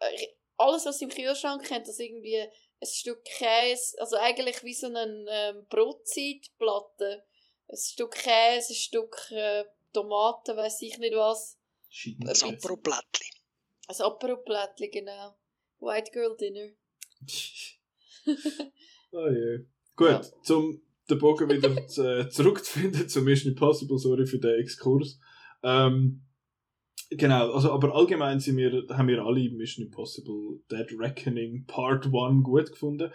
[0.00, 2.38] äh alles, was sie im Kühlschrank kennt, das irgendwie
[2.80, 7.24] ein Stück Käse, also eigentlich wie so eine ähm, Brotzeitplatte.
[7.68, 11.58] Ein Stück Käse, ein Stück äh, Tomaten, weiß ich nicht was.
[12.16, 13.36] Ein Apero-Plättchen.
[13.86, 15.36] Ein Apero-Plättchen, genau.
[15.80, 16.70] White Girl Dinner.
[19.12, 19.66] oh je.
[19.96, 20.22] Gut, ja.
[20.42, 25.20] zum den Bogen wieder äh, zurückzufinden zu Mission Impossible, sorry für den Exkurs.
[25.62, 26.22] Ähm,
[27.16, 32.42] Genau, also aber allgemein sind wir, haben wir alle Mission Impossible Dead Reckoning Part 1
[32.42, 33.10] gut gefunden.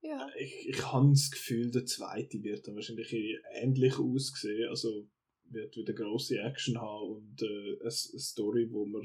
[0.00, 0.26] Ja.
[0.38, 3.12] Ich, ich habe das Gefühl, der zweite wird dann wahrscheinlich
[3.54, 4.68] ähnlich aussehen.
[4.68, 5.08] Also
[5.50, 9.02] wird wieder große Action haben und äh, eine, Story, wo man,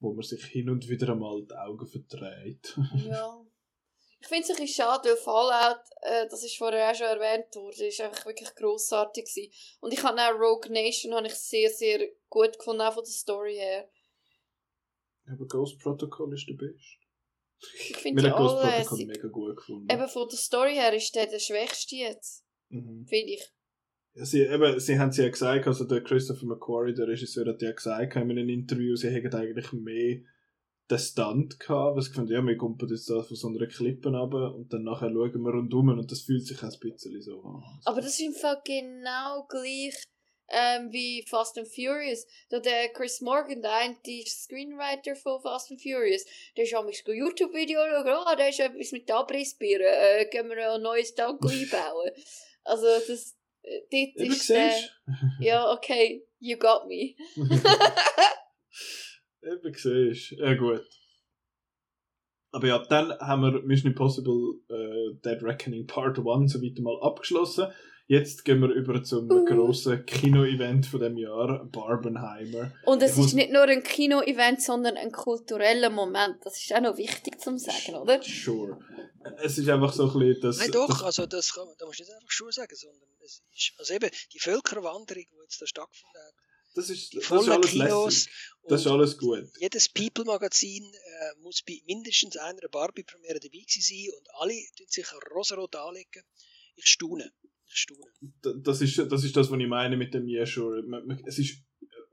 [0.00, 2.78] wo man sich hin und wieder einmal die Augen verdreht.
[3.08, 3.38] Ja.
[4.22, 7.52] Ich finde es ein bisschen schade, weil Fallout, äh, das ist vorher auch schon erwähnt
[7.56, 9.52] worden, ist einfach wirklich grossartig gewesen.
[9.80, 13.12] Und ich habe auch Rogue Nation habe ich sehr, sehr gut gefunden, auch von der
[13.12, 13.88] Story her.
[15.26, 17.02] Aber Ghost Protocol ist der beste.
[17.88, 19.88] Ich finde Ghost Protocol mega gut gefunden.
[19.90, 22.44] Eben von der Story her ist der der schwächste jetzt.
[22.68, 23.04] Mhm.
[23.08, 23.52] Finde ich.
[24.14, 27.72] Ja, sie, eben, sie haben ja gesagt, also der Christopher McQuarrie, der Regisseur, hat ja
[27.72, 30.20] gesagt in einem Interview, sie hätten eigentlich mehr
[30.92, 34.54] den Stunt gehabt, was gefunden, ja, wir kommen jetzt da von so einer Klippe runter
[34.54, 37.62] und dann nachher schauen wir rundum und das fühlt sich ein bisschen so an.
[37.84, 40.04] Aber das ist im Fall genau gleich
[40.48, 42.26] ähm, wie Fast and Furious.
[42.50, 46.24] Da der Chris Morgan, der eine Screenwriter von Fast and Furious,
[46.56, 50.82] der ist amigs YouTube-Video schauen, oh, der ist etwas mit Abrissbirnen, äh, können wir ein
[50.82, 52.10] neues Tank einbauen.
[52.64, 54.72] Also das, äh, dort ist der...
[55.40, 57.16] ja, okay, you got me.
[59.42, 60.86] Eben siehst Ja, gut.
[62.52, 67.00] Aber ja, dann haben wir Mission Impossible äh, Dead Reckoning Part 1 so weiter mal
[67.00, 67.68] abgeschlossen.
[68.08, 69.44] Jetzt gehen wir über zum uh.
[69.46, 72.72] grossen Kino-Event von dem Jahr, Barbenheimer.
[72.84, 76.36] Und es ich ist nicht nur ein Kino-Event, sondern ein kultureller Moment.
[76.44, 78.20] Das ist auch noch wichtig zu sagen, oder?
[78.22, 78.78] Sure.
[79.42, 80.58] Es ist einfach so ein bisschen das...
[80.58, 83.42] Nein, doch, das, also das kann, da musst du nicht einfach sure sagen, sondern es
[83.54, 86.34] ist, also eben die Völkerwanderung, die jetzt da stattgefunden hat,
[86.74, 88.28] das ist, das ist alles Kinos
[88.68, 89.48] Das ist alles gut.
[89.58, 95.74] Jedes People-Magazin äh, muss bei mindestens einer Barbie-Premiere dabei sein und alle tun sich rosarot
[95.76, 96.22] anlegen.
[96.76, 97.32] Ich staune.
[97.66, 98.62] Ich staune.
[98.62, 100.82] Das ist, das ist das, was ich meine mit dem Yeah, sure.
[101.26, 101.58] Es ist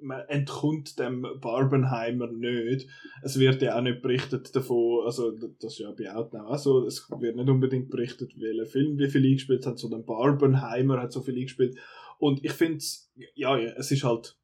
[0.02, 2.88] man entkommt dem Barbenheimer nicht.
[3.22, 6.86] Es wird ja auch nicht berichtet davon, also das ist ja bei Outnow auch so,
[6.86, 11.22] es wird nicht unbedingt berichtet, welcher Film wie viel eingespielt hat, sondern Barbenheimer hat so
[11.22, 11.78] viel eingespielt.
[12.18, 14.38] Und ich finde es, ja, ja, es ist halt,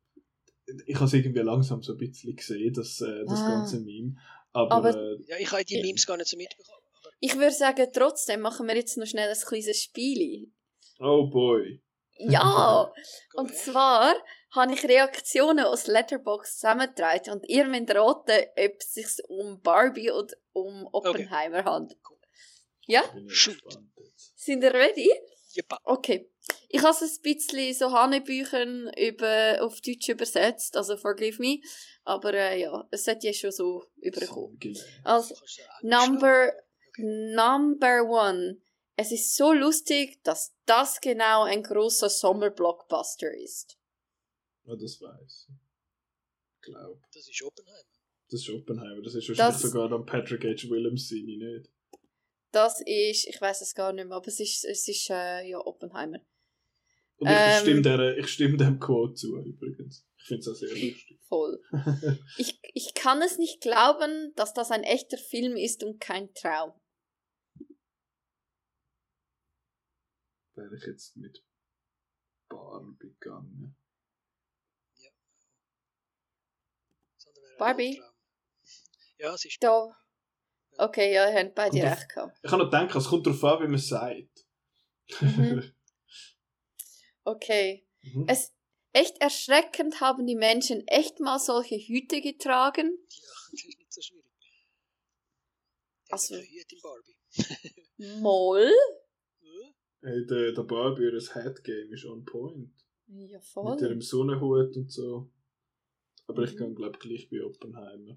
[0.85, 3.49] ich habe es irgendwie langsam so ein bisschen gesehen, das, äh, das Ah.
[3.49, 4.15] ganze Meme.
[4.51, 6.81] Aber, Aber- äh, Ja, ich habe die Memes gar nicht so mitbekommen.
[7.19, 10.51] Ich würde sagen, trotzdem machen wir jetzt noch schnell ein kleines Spiel.
[10.99, 11.81] oh boy.
[12.17, 12.91] Ja!
[13.35, 14.15] Und zwar
[14.51, 20.11] habe ich Reaktionen aus Letterbox zusammengetragen und ihr müsst raten, ob es sich um Barbie
[20.11, 21.99] oder um Oppenheimer handelt.
[22.87, 23.03] Ja?
[23.27, 23.61] Shoot.
[24.35, 25.11] Sind ihr ready?
[25.49, 25.77] Jeppa.
[25.83, 26.29] Okay.
[26.75, 31.61] Ich habe es ein bisschen so Hanebüchen über, auf Deutsch übersetzt, also forgive me.
[32.03, 34.53] Aber äh, ja, es hat ja schon so überkommen.
[34.55, 34.81] Ungenehm.
[35.05, 35.35] Also,
[35.81, 36.51] Number,
[36.97, 38.57] number one.
[38.97, 43.77] Es ist so lustig, dass das genau ein großer Sommerblockbuster ist.
[44.65, 45.55] Ja, das weiß ich.
[46.55, 46.99] Ich glaube.
[47.13, 47.83] Das ist Oppenheimer.
[48.29, 49.01] Das ist Oppenheimer.
[49.01, 50.69] Das ist wahrscheinlich Das- sogar dann Patrick H.
[50.69, 51.69] Williams seine nicht.
[52.51, 55.57] Das ist, ich weiß es gar nicht mehr, aber es ist, es ist äh, ja
[55.59, 56.19] Oppenheimer.
[57.17, 57.61] Und ich, Ähm.
[57.61, 60.05] stimme der, ich stimme dem Quote zu, übrigens.
[60.17, 61.19] Ich finde es auch sehr lustig.
[61.27, 61.61] Voll.
[62.37, 66.73] ich, ich kann es nicht glauben, dass das ein echter Film ist und kein Traum.
[70.55, 71.43] Wäre ich jetzt mit
[72.49, 73.77] Barbie gegangen.
[77.25, 78.01] Ein Barbie?
[79.17, 79.95] Ja, es ist Da.
[80.77, 82.37] Okay, ja, ihr habt beide recht gehabt.
[82.43, 84.45] Ich habe noch gedacht, es kommt darauf an, wie man es sagt.
[85.21, 85.71] Mhm.
[87.25, 87.85] Okay.
[88.03, 88.25] Mhm.
[88.27, 88.53] Es
[88.93, 92.97] echt erschreckend haben die Menschen echt mal solche Hüte getragen.
[93.09, 94.25] Ja, das ist nicht so schwierig.
[96.07, 97.15] Der Also- Hüte Barbie.
[98.21, 98.71] Moll.
[100.01, 102.71] Hey, der, der Barbie, das Headgame ist on point.
[103.07, 103.81] Ja, Mit voll.
[103.81, 105.31] ihrem Sonnenhut und so.
[106.27, 106.57] Aber ich Mhm.
[106.57, 108.15] gehe, glaube gleich bei Oppenheimer.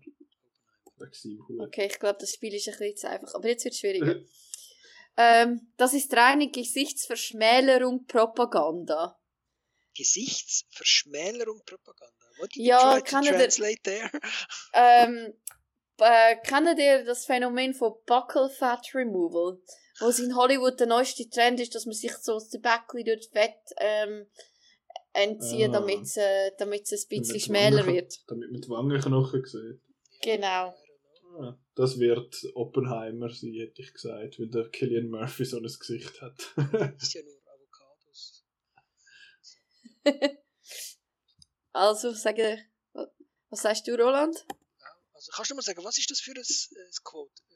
[0.98, 1.60] Wegen seinem Hut.
[1.60, 3.34] Okay, ich glaube, das Spiel ist ein bisschen zu einfach.
[3.34, 4.20] Aber jetzt wird es schwieriger.
[5.18, 9.18] ähm, das ist reine Gesichtsverschmälerung Propaganda.
[9.96, 12.14] Gesichtsverschmälerung Propaganda.
[12.38, 14.10] What did Ja, you try kann to translate there?
[14.74, 15.34] Ähm,
[15.98, 19.58] äh, kennt ihr das Phänomen von Buckle Fat Removal?
[20.00, 23.04] Wo es in Hollywood der neueste Trend ist, dass man sich so aus dem Bäckchen
[23.04, 24.26] dort Fett ähm,
[25.12, 25.72] entzieht, Ah.
[25.72, 28.14] damit es äh, damit's ein bisschen Damit schmäler Wangen- wird.
[28.28, 29.80] Damit man die Wangenknochen sieht.
[30.22, 30.74] Genau.
[31.74, 36.52] Das wird Oppenheimer sein, hätte ich gesagt, weil der Killian Murphy so ein Gesicht hat.
[36.56, 36.56] Das
[37.02, 38.44] ist ja nur Avocados.
[41.72, 42.64] Also, sage,
[43.50, 44.44] was sagst du, Roland?
[45.12, 47.42] Also kannst du mal sagen, was ist das für ein, äh, ein Quote?
[47.50, 47.54] Äh,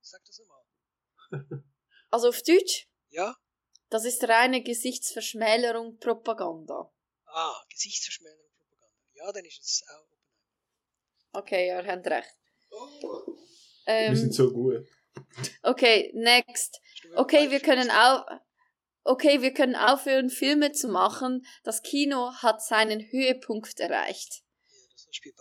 [0.00, 0.64] Sag das nochmal.
[2.10, 3.36] Also auf Deutsch, Ja?
[3.90, 6.90] das ist reine Gesichtsverschmälerung Propaganda.
[7.26, 8.96] Ah, Gesichtsverschmälerung Propaganda.
[9.12, 10.62] Ja, dann ist es auch Oppenheimer.
[11.32, 12.37] Okay, ihr habt recht.
[12.70, 14.86] Wir sind Ähm, so gut.
[15.62, 16.80] okay, next.
[17.14, 18.26] Okay, wir können auch.
[19.04, 21.46] Okay, wir können aufhören, Filme zu machen.
[21.64, 24.42] Das Kino hat seinen Höhepunkt erreicht.
[25.06, 25.32] das er.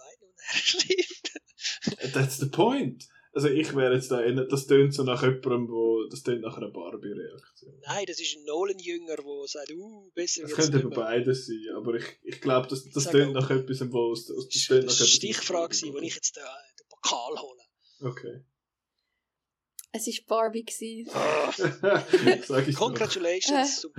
[2.14, 3.06] That's the point.
[3.34, 6.58] Also ich wäre jetzt da eher, das tönt so nach jemandem, wo, das tönt nach
[6.58, 7.80] einer Barbie-Reaktion.
[7.86, 11.94] Nein, das ist ein Nolan-Jünger, der sagt, uh, besser Das könnte aber beides sein, aber
[11.96, 15.10] ich, ich glaube, das, das tönt nach etwas, wo es, das Das nach eine etwas-
[15.10, 16.67] Stichfrage, gewesen, wo ich jetzt den, den
[17.10, 17.62] Pokal hole.
[18.12, 18.46] Okay.
[19.92, 20.64] Es war Barbie.
[20.66, 21.12] Gewesen.
[22.46, 22.76] Sag ich.
[22.76, 23.92] Congratulations zum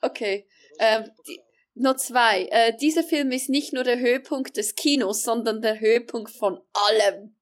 [0.00, 0.46] Okay,
[0.78, 1.40] Ähm, die-
[1.74, 2.46] noch zwei.
[2.50, 7.36] Äh, dieser Film ist nicht nur der Höhepunkt des Kinos, sondern der Höhepunkt von allem.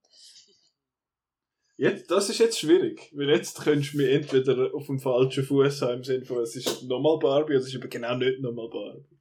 [1.76, 5.82] Jetzt, das ist jetzt schwierig, weil jetzt könntest du mich entweder auf dem falschen Fuß
[5.82, 8.68] haben, im Sinne von, es ist nochmal Barbie, oder es ist aber genau nicht nochmal
[8.70, 9.18] Barbie.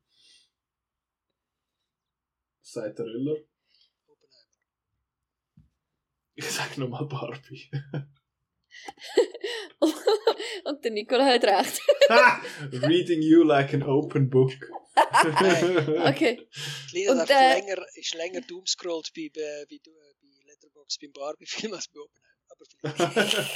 [2.61, 3.37] Was sagt der Röller?
[6.41, 7.69] Ich sag nochmal Barbie.
[10.65, 11.81] Und der Nicola hat recht.
[12.09, 12.41] Ha!
[12.71, 14.51] Reading you like an open book.
[14.93, 16.47] Okay.
[16.91, 19.91] Lina Und, ist, äh, länger, ist länger doomscrollt bei, bei, bei, bei
[20.47, 23.47] Letterboxd beim Barbie-Film als bei Oppenheimer.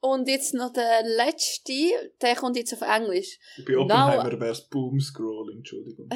[0.00, 3.38] Und jetzt noch der letzte, der kommt jetzt auf Englisch.
[3.66, 6.10] Bei Oppenheimer wäre es Boom Scroll, Entschuldigung.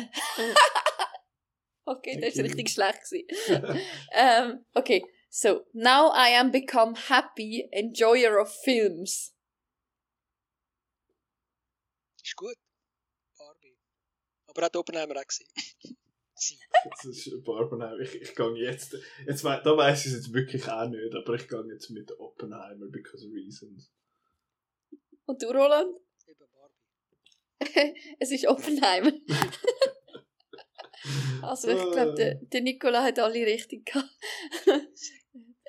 [1.87, 2.43] Okay, das you.
[2.43, 3.01] richtig schlecht.
[3.03, 3.81] gewesen.
[4.13, 5.63] ähm, okay, so.
[5.73, 9.33] Now I am become happy enjoyer of films.
[12.31, 12.57] ist gut.
[13.39, 13.77] Barbie.
[14.47, 15.49] Aber hat Oppenheimer auch gesehen.
[16.35, 16.59] Sie.
[16.85, 18.01] Das ist Barbenheimer.
[18.01, 21.47] Ich, ich gehe jetzt, jetzt da weiß ich es jetzt wirklich auch nicht, aber ich
[21.47, 23.93] gehe jetzt mit Oppenheimer because of reasons.
[25.27, 25.95] Und du, Roland?
[26.27, 27.95] Eben Barbie.
[28.19, 29.13] es ist Oppenheimer.
[31.43, 34.11] Also ich glaube, der, der Nicola hat alle richtig gehabt.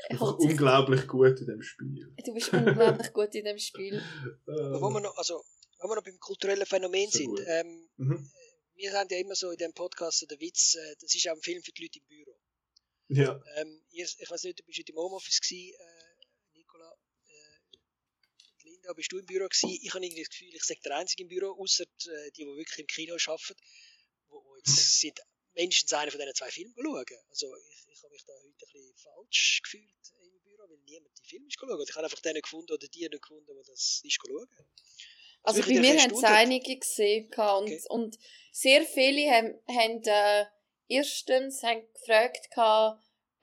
[0.09, 2.13] Einfach unglaublich gut in dem Spiel.
[2.25, 4.01] Du bist unglaublich gut in dem Spiel.
[4.45, 5.43] wo wir noch, also,
[5.79, 8.31] wenn wir noch beim kulturellen Phänomen so sind, ähm, mhm.
[8.75, 11.41] wir haben ja immer so in dem Podcast den Witz, äh, das ist auch ein
[11.41, 12.37] Film für die Leute im Büro.
[13.09, 13.43] Ja.
[13.57, 16.93] Ähm, ich, ich weiß nicht, du bist heute im Homeoffice gewesen, äh, Nicola.
[17.25, 19.77] Äh, Linda, bist du im Büro gewesen?
[19.81, 22.45] Ich habe irgendwie das Gefühl, ich sage der Einzige im Büro, außer die, äh, die,
[22.45, 23.55] die wirklich im Kino arbeiten,
[24.29, 25.19] wo, wo jetzt sind
[25.53, 27.05] mindestens einer von diesen zwei Filmen schauen.
[27.29, 29.83] Also ich, ich habe mich da heute ein bisschen falsch gefühlt
[30.21, 31.89] im Büro, weil niemand die Filme ist geschaut.
[31.89, 34.47] Ich habe einfach den gefunden oder die nicht gefunden, die das ist schauen.
[35.43, 37.81] Also bei mir haben es einige gesehen und, okay.
[37.89, 38.19] und
[38.51, 40.45] sehr viele haben, haben äh,
[40.87, 42.47] erstens haben gefragt,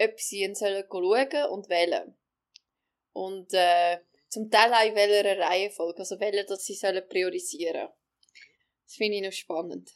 [0.00, 2.16] ob sie ihn sollen schauen und wählen.
[3.12, 3.98] Und äh,
[4.28, 7.88] zum Teil auch in welcher Reihenfolge, also wählen, dass sie sollen priorisieren
[8.84, 9.90] Das finde ich noch spannend.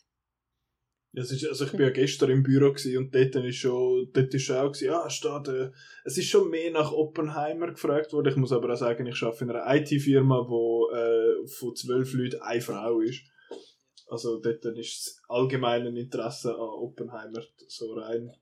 [1.14, 4.42] Ja, ist, also ich bin ja gestern im Büro und dort ist schon, dort ist
[4.44, 5.70] schon auch gewesen, ja, steht, äh,
[6.04, 8.30] es ist schon mehr nach Oppenheimer gefragt worden.
[8.30, 12.40] Ich muss aber auch sagen, ich arbeite in einer IT-Firma, wo äh, von zwölf Leuten
[12.40, 13.24] eine Frau ist.
[14.06, 18.34] Also dort ist das allgemeine Interesse an Oppenheimer so rein.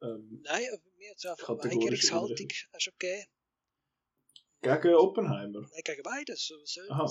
[0.00, 2.48] Ähm, Nein, aber mir hat es einfach eine Einigungshaltung
[2.78, 3.26] schon gegeben.
[4.62, 5.60] Gegen Oppenheimer?
[5.60, 6.52] Nein, gegen beides.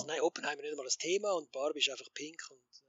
[0.07, 2.82] Nein, Oppenheimer ist nicht mal das Thema und Barbie ist einfach pink und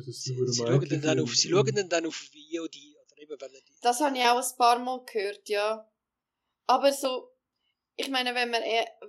[0.00, 3.52] sie, sie, schauen dann, dann auf, sie schauen dann, dann auf VOD oder eben, wenn
[3.52, 5.88] die Das habe ich auch ein paar Mal gehört, ja.
[6.66, 7.30] Aber so,
[7.96, 8.62] ich meine, wenn man,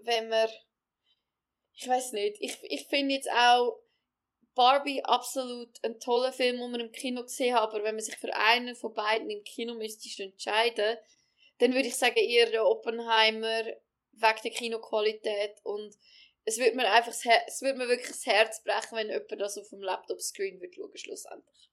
[0.04, 0.50] wenn man,
[1.74, 3.80] ich weiß nicht, ich, ich finde jetzt auch
[4.56, 8.18] Barbie absolut ein toller Film, den man im Kino gesehen hat, aber wenn man sich
[8.18, 10.98] für einen von beiden im Kino müsste entscheiden,
[11.60, 13.64] dann würde ich sagen eher der Oppenheimer
[14.12, 15.96] wegen der Kinoqualität und
[16.46, 19.70] es wird mir einfach es wird mir wirklich das Herz brechen, wenn jemand das auf
[19.70, 21.70] dem Laptop-Screen wird schauen, schlussendlich.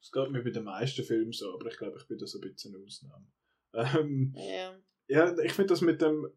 [0.00, 2.40] Das geht mir bei den meisten Filmen so, aber ich glaube, ich bin das ein
[2.40, 3.26] bisschen eine Ausnahme.
[3.74, 4.78] Ähm, ja.
[5.08, 6.32] ja, ich finde das mit dem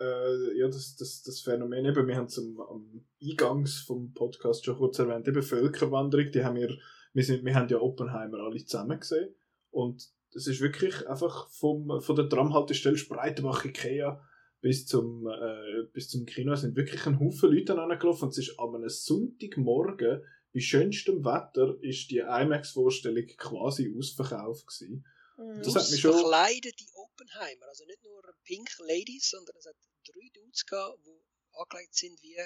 [0.00, 4.64] äh, ja, das, das, das Phänomen, eben, wir haben es am, am Eingangs vom Podcast
[4.64, 6.76] schon kurz erwähnt, eben Völkerwanderung, die haben wir,
[7.12, 9.34] wir, sind, wir haben ja Oppenheimer alle zusammen gesehen
[9.70, 14.24] und es ist wirklich einfach vom, von der Tramhaltestelle Spreitenbach Ikea
[14.60, 18.58] bis zum, äh, bis zum Kino sind wirklich ein Haufen Leute angelaufen und es ist
[18.58, 25.06] an einem Sonntagmorgen bei schönstem Wetter ist die IMAX-Vorstellung quasi ausverkauft gewesen.
[25.36, 25.62] Mhm.
[25.62, 26.12] Das hat mich schon...
[26.12, 31.20] Verkleidete Oppenheimer, also nicht nur Pink Ladies, sondern es hat drei Dudes gehabt, die
[31.52, 32.36] angelegt sind wie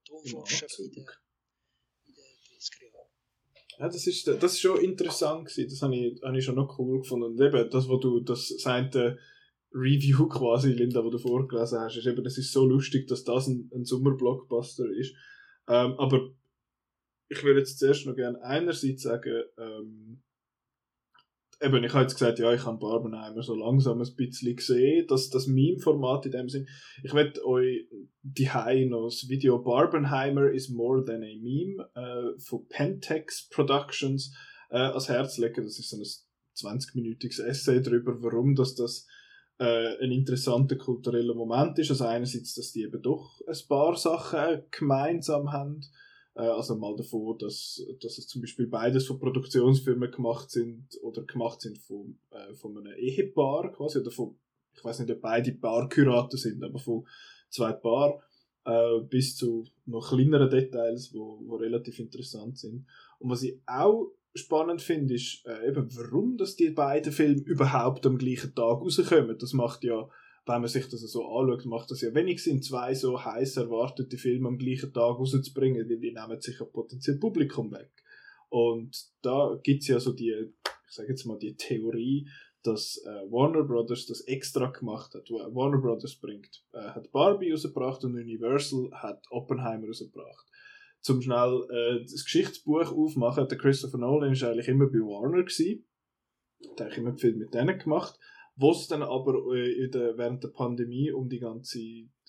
[0.00, 1.06] Atomforscher in den,
[2.06, 3.10] in den 30er Jahren.
[3.78, 5.70] Ja, das ist, das ist schon interessant gewesen.
[5.70, 7.26] Das habe ich, habe ich schon noch cool gefunden.
[7.26, 9.18] Und eben, das, was du, das seinte,
[9.74, 13.48] Review quasi, Linda, wo du vorgelesen hast, ist eben, es ist so lustig, dass das
[13.48, 15.14] ein, ein Sommerblockbuster ist.
[15.68, 16.30] Ähm, aber
[17.28, 20.22] ich würde jetzt zuerst noch gerne einerseits sagen, ähm,
[21.60, 25.30] eben, ich habe jetzt gesagt, ja, ich habe Barbenheimer so langsam ein bisschen gesehen, dass
[25.30, 26.68] das Meme-Format in dem Sinn,
[27.02, 27.88] ich werde euch
[28.22, 28.48] die
[28.86, 34.34] noch das Video Barbenheimer is more than a meme äh, von Pentex Productions
[34.70, 35.64] äh, ans Herz legen.
[35.64, 39.06] Das ist so ein 20-minütiges Essay darüber, warum das das
[39.58, 41.90] äh, ein interessanter kultureller Moment ist.
[41.90, 45.80] Also einerseits, dass die eben doch ein paar Sachen gemeinsam haben.
[46.34, 51.22] Äh, also mal davon, dass, dass es zum Beispiel beides von Produktionsfirmen gemacht sind oder
[51.22, 54.36] gemacht sind von, äh, von einem Ehepaar quasi oder von,
[54.74, 57.06] ich weiß nicht, ob beide Paarkuraten sind, aber von
[57.48, 58.20] zwei Paar
[59.10, 62.86] bis zu noch kleineren Details, wo, wo relativ interessant sind.
[63.18, 68.06] Und was ich auch spannend finde, ist äh, eben, warum dass die beiden Filme überhaupt
[68.06, 69.38] am gleichen Tag rauskommen.
[69.38, 70.08] Das macht ja,
[70.46, 74.18] wenn man sich das so anschaut, macht das ja wenig Sinn, zwei so heiß erwartete
[74.18, 77.90] Filme am gleichen Tag rauszubringen, weil die nehmen sich ein potenzielles Publikum weg.
[78.48, 82.28] Und da gibt's ja so die, ich sage jetzt mal, die Theorie,
[82.62, 85.28] dass äh, Warner Brothers das extra gemacht hat.
[85.30, 90.46] Warner Brothers bringt, äh, hat Barbie rausgebracht und Universal hat Oppenheimer rausgebracht
[91.04, 93.46] zum schnell äh, das Geschichtsbuch aufmachen.
[93.46, 95.42] Der Christopher Nolan war eigentlich immer bei Warner.
[95.42, 95.84] Gewesen.
[96.78, 98.18] Der hat immer viel mit denen gemacht.
[98.56, 101.78] Wo es dann aber äh, der, während der Pandemie um die ganze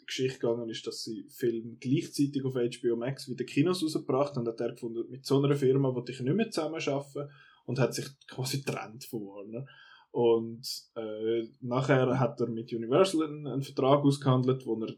[0.05, 4.59] Geschichte gegangen ist, dass sie Filme gleichzeitig auf HBO Max wieder Kinos rausgebracht haben, hat
[4.59, 7.30] er gefunden, mit so einer Firma wollte ich nicht mehr zusammenarbeiten
[7.65, 9.65] und hat sich quasi getrennt von Warner.
[10.11, 14.95] Und äh, nachher hat er mit Universal einen, einen Vertrag ausgehandelt, wo er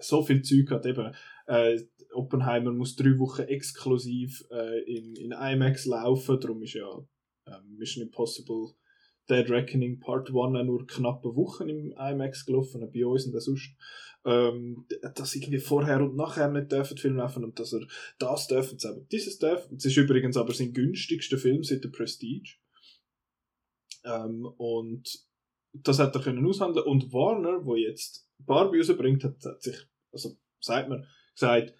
[0.00, 1.14] so viel Zeug hat, eben
[1.50, 1.80] äh,
[2.12, 6.88] Oppenheimer muss drei Wochen exklusiv äh, in, in IMAX laufen, darum ist ja
[7.46, 8.74] äh, Mission Impossible
[9.28, 13.74] Dead Reckoning Part 1 nur knappe Wochen im IMAX gelaufen, bei uns und sonst.
[14.24, 17.86] ähm, dass irgendwie vorher und nachher nicht dürfen Film laufen und dass er
[18.18, 19.76] das dürfen, aber dieses dürfen.
[19.76, 22.58] Es ist übrigens aber sein günstigster Film seit der Prestige.
[24.04, 25.26] Ähm, und
[25.72, 29.76] das hat er können aushandeln und Warner, wo jetzt Barbie rausbringt, hat, hat sich,
[30.12, 31.74] also sagt man, gesagt,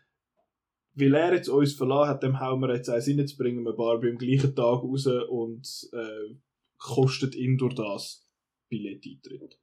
[0.95, 3.73] weil er jetzt uns verlassen hat, dem hauen wir jetzt eins rein, jetzt bringen wir
[3.73, 6.35] Barbie am gleichen Tag raus und äh,
[6.79, 8.27] kostet ihm durch das
[8.69, 9.59] Billett-Eintritt.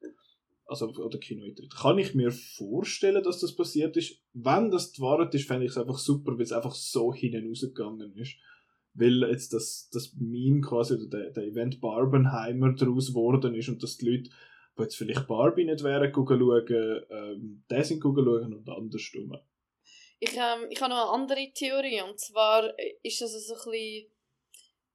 [0.68, 1.74] Also, oder Kino-Eintritt.
[1.74, 4.22] Kann ich mir vorstellen, dass das passiert ist?
[4.34, 7.48] Wenn das die Wahrheit ist, fände ich es einfach super, weil es einfach so hinten
[7.48, 8.36] rausgegangen ist.
[8.94, 13.82] Weil jetzt das, das Meme quasi, oder der, der Event Barbenheimer daraus geworden ist und
[13.82, 14.30] dass die Leute,
[14.78, 19.38] die jetzt vielleicht Barbie nicht wären, schauen, ähm, den sind schauen und andersrum.
[20.20, 24.12] Ich, ähm, ich habe noch eine andere Theorie, und zwar ist das so ein bisschen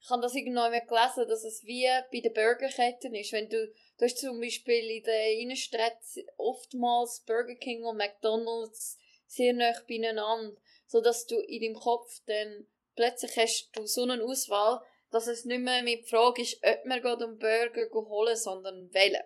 [0.02, 3.32] ich habe das irgendwann gelesen, dass es wie bei den Burgerketten ist.
[3.32, 6.02] Wenn du, du hast zum Beispiel in der Innenstadt
[6.36, 10.56] oftmals Burger King und McDonalds sehr nah beieinander,
[10.88, 12.66] sodass du in deinem Kopf dann
[12.96, 14.80] plötzlich hast du so eine Auswahl,
[15.12, 19.22] dass es nicht mehr mit der Frage ist, ob man um Burger holen, sondern wählen.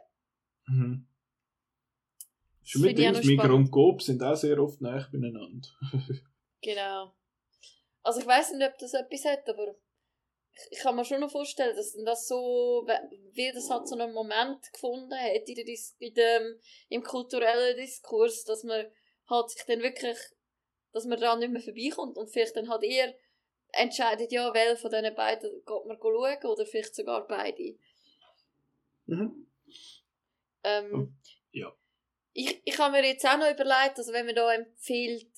[0.67, 1.09] Mhm.
[2.67, 5.69] Schon mit Migros und Coop sind auch sehr oft nah beieinander.
[6.61, 7.15] genau.
[8.03, 9.77] Also ich weiß nicht, ob das etwas hat, aber
[10.73, 12.85] ich kann mir schon noch vorstellen, dass das so,
[13.35, 15.65] wie das hat so einen Moment gefunden hat in der
[15.99, 18.87] in dem, im kulturellen Diskurs, dass man
[19.29, 20.19] halt sich dann wirklich,
[20.93, 23.15] dass man da nicht mehr vorbeikommt und vielleicht dann halt eher
[23.73, 27.79] entscheidet, ja, wer von diesen beiden geht man schauen oder vielleicht sogar beide.
[29.07, 29.47] Mhm.
[30.65, 31.73] Ähm, oh, ja.
[32.39, 35.31] Ich, ich habe mir jetzt auch noch überlegt, also wenn man da empfiehlt,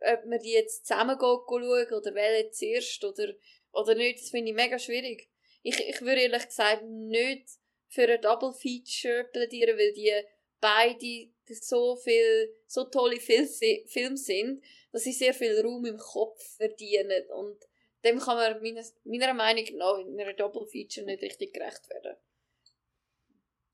[0.00, 3.34] ob man die jetzt zusammen schauen oder welche zuerst oder
[3.72, 5.28] oder nicht, das finde ich mega schwierig.
[5.62, 7.46] Ich, ich würde ehrlich gesagt nicht
[7.88, 10.12] für ein Double Feature plädieren, weil die
[10.60, 11.30] beide
[11.60, 13.46] so viel, so tolle Fil
[13.86, 17.58] Filme sind, dass sie sehr viel Raum im Kopf verdienen und
[18.02, 22.16] dem kann man meiner, meiner Meinung nach in einer Double Feature nicht richtig gerecht werden.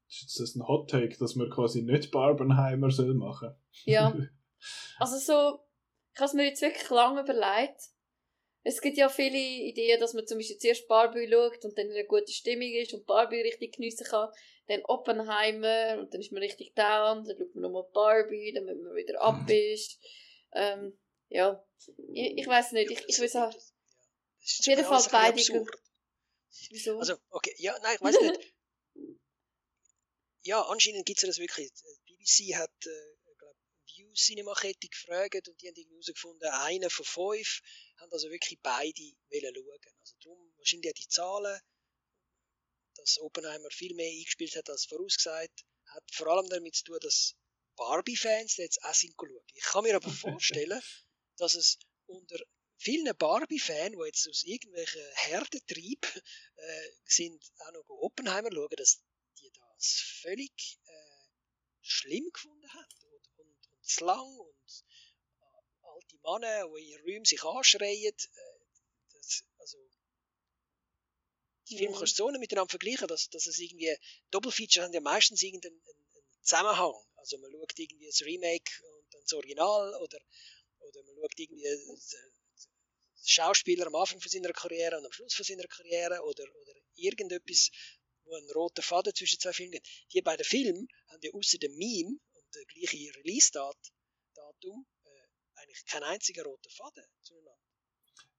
[0.09, 3.55] Ist das ein Hot Take, dass man quasi nicht Barbenheimer soll machen?
[3.85, 4.15] Ja.
[4.99, 5.61] Also so,
[6.15, 7.91] ich habe es mir jetzt wirklich lange überlegt
[8.67, 11.93] es gibt ja viele Ideen, dass man zum Beispiel zuerst Barbie schaut und dann in
[11.93, 14.29] einer guten Stimmung ist und Barbie richtig geniessen kann.
[14.67, 17.25] Dann Oppenheimer und dann ist man richtig down.
[17.25, 20.01] Dann schaut man nochmal Barbie, damit man wieder ab ist.
[20.53, 20.99] Ähm,
[21.29, 21.65] ja,
[22.13, 22.91] ich, ich weiß nicht.
[22.91, 25.67] Ich, ich will sagen, auf jeden Fall beide.
[26.71, 26.99] Wieso?
[26.99, 28.41] Also, okay, ja, nein, ich weiß nicht.
[30.47, 31.73] ja, anscheinend gibt es das wirklich.
[32.07, 33.59] Die BBC hat, äh, glaube
[33.95, 37.61] View Cinema Kette gefragt und die haben irgendwie herausgefunden, einer von fünf
[37.99, 39.95] haben also wirklich beide wollen schauen.
[40.01, 41.61] Also darum wahrscheinlich die Zahlen,
[42.95, 47.35] dass Oppenheimer viel mehr eingespielt hat als vorausgesagt, hat vor allem damit zu tun, dass
[47.77, 49.45] Barbie-Fans jetzt auch sind schauen.
[49.55, 50.81] Ich kann mir aber vorstellen,
[51.37, 52.39] dass es unter
[52.79, 56.07] vielen Barbie-Fans, die jetzt aus irgendwelchen Herdentrieb
[56.57, 59.03] äh, sind, auch noch Oppenheimer schauen, dass
[59.79, 61.17] das völlig äh,
[61.83, 64.85] schlimm gefunden haben und, und, und zu lang und
[65.83, 68.13] alte Männer, die in Räumen sich anschreien.
[68.13, 68.29] Äh,
[69.13, 69.79] das, also,
[71.69, 73.97] die Filme kannst du so nicht miteinander vergleichen, dass, dass es irgendwie,
[74.31, 76.95] Doppelfeature haben ja meistens irgendeinen einen Zusammenhang.
[77.17, 80.19] Also man schaut irgendwie das Remake und dann das Original oder,
[80.79, 82.17] oder man schaut irgendwie das
[83.29, 87.71] Schauspieler am Anfang von seiner Karriere und am Schluss von seiner Karriere oder, oder irgendetwas,
[88.27, 89.89] wo ein roter Faden zwischen zwei Filmen geht.
[90.13, 94.87] Die beiden Filme haben ja außer dem Meme und der gleiche Release-Datum
[95.57, 97.59] eigentlich kein einziger roter Faden zueinander.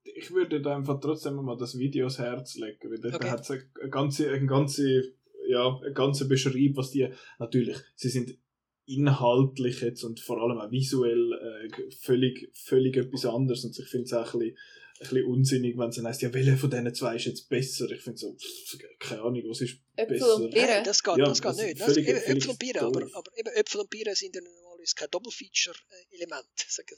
[0.04, 3.18] Ich würde da einfach trotzdem mal das Video ans Herz legen, weil okay.
[3.20, 5.14] da hat es eine ganze, eine ganze,
[5.48, 8.38] ja, eine ganze Beschreibung, was die, natürlich, sie sind
[8.86, 14.06] inhaltlich jetzt und vor allem auch visuell äh, völlig, völlig etwas anderes und ich finde
[14.06, 14.58] es auch ein bisschen,
[15.00, 17.90] bisschen unsinnig, wenn es dann heisst, ja, welcher von diesen zwei ist jetzt besser?
[17.92, 20.36] Ich finde so, pff, keine Ahnung, was ist Äpfel besser?
[20.36, 21.80] Und Nein, das geht, ja, das geht nicht.
[21.80, 24.96] Das, völlig, eben, Äpfel und Bier, aber, aber eben Äpfel und Bier sind dann normalerweise
[24.96, 26.98] kein Doppelfeature-Element, sag ich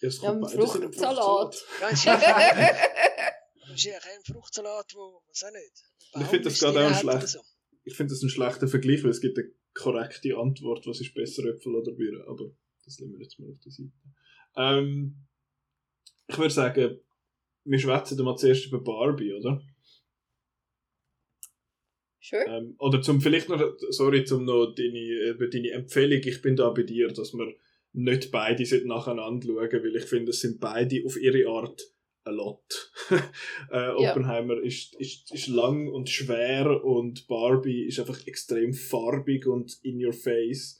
[0.00, 1.66] ja, es ja, ein Fruchtsalat.
[1.80, 1.92] Das
[3.74, 5.84] ist ja kein Fruchtsalat, wo, was auch nicht.
[6.14, 7.28] Ich finde das gerade auch schlecht.
[7.28, 7.40] So.
[7.84, 11.44] Ich finde das ein schlechter Vergleich, weil es gibt eine korrekte Antwort, was ist besser,
[11.44, 12.50] Äpfel oder Bier, aber
[12.84, 13.92] das nehmen wir jetzt mal auf der Seite.
[14.56, 15.26] Ähm,
[16.26, 17.00] ich würde sagen,
[17.70, 19.62] wir schwätzen mal zuerst über Barbie, oder?
[22.20, 22.44] Sure.
[22.46, 26.82] Ähm, oder zum vielleicht noch, sorry, zum noch deine, deine Empfehlung, ich bin da bei
[26.82, 27.54] dir, dass wir
[27.92, 31.80] nicht beide nacheinander schauen, weil ich finde, es sind beide auf ihre Art
[32.24, 32.92] ein Lot.
[33.70, 34.62] äh, Oppenheimer ja.
[34.62, 40.12] ist, ist, ist lang und schwer und Barbie ist einfach extrem farbig und in your
[40.12, 40.79] face.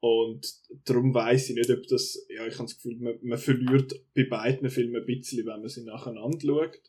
[0.00, 3.94] Und darum weiß ich nicht, ob das, ja, ich habe das Gefühl, man, man verliert
[4.14, 6.80] bei beiden Filmen ein bisschen, wenn man sie nacheinander schaut.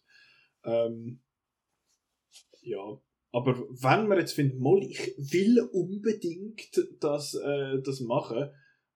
[0.63, 1.19] Ähm,
[2.61, 3.01] ja,
[3.31, 8.49] aber wenn man jetzt findet, Molly, ich will unbedingt das, äh, das machen,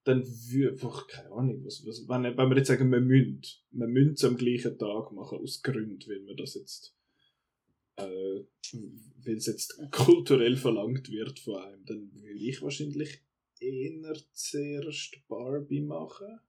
[0.04, 3.88] dann würde einfach, keine Ahnung, was, was, wenn, wenn wir jetzt sagen, wir müssen, wir
[3.88, 6.94] müssen es am gleichen Tag machen, aus Gründen, weil man das jetzt,
[7.96, 8.44] äh,
[9.24, 13.23] weil es jetzt kulturell verlangt wird von einem, dann würde ich wahrscheinlich
[13.64, 16.40] eher zuerst Barbie machen.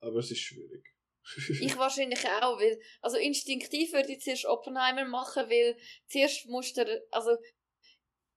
[0.00, 0.94] Aber es ist schwierig.
[1.60, 5.76] ich wahrscheinlich auch, weil, also instinktiv würde ich zuerst Oppenheimer machen, weil
[6.08, 7.36] zuerst musst du, also,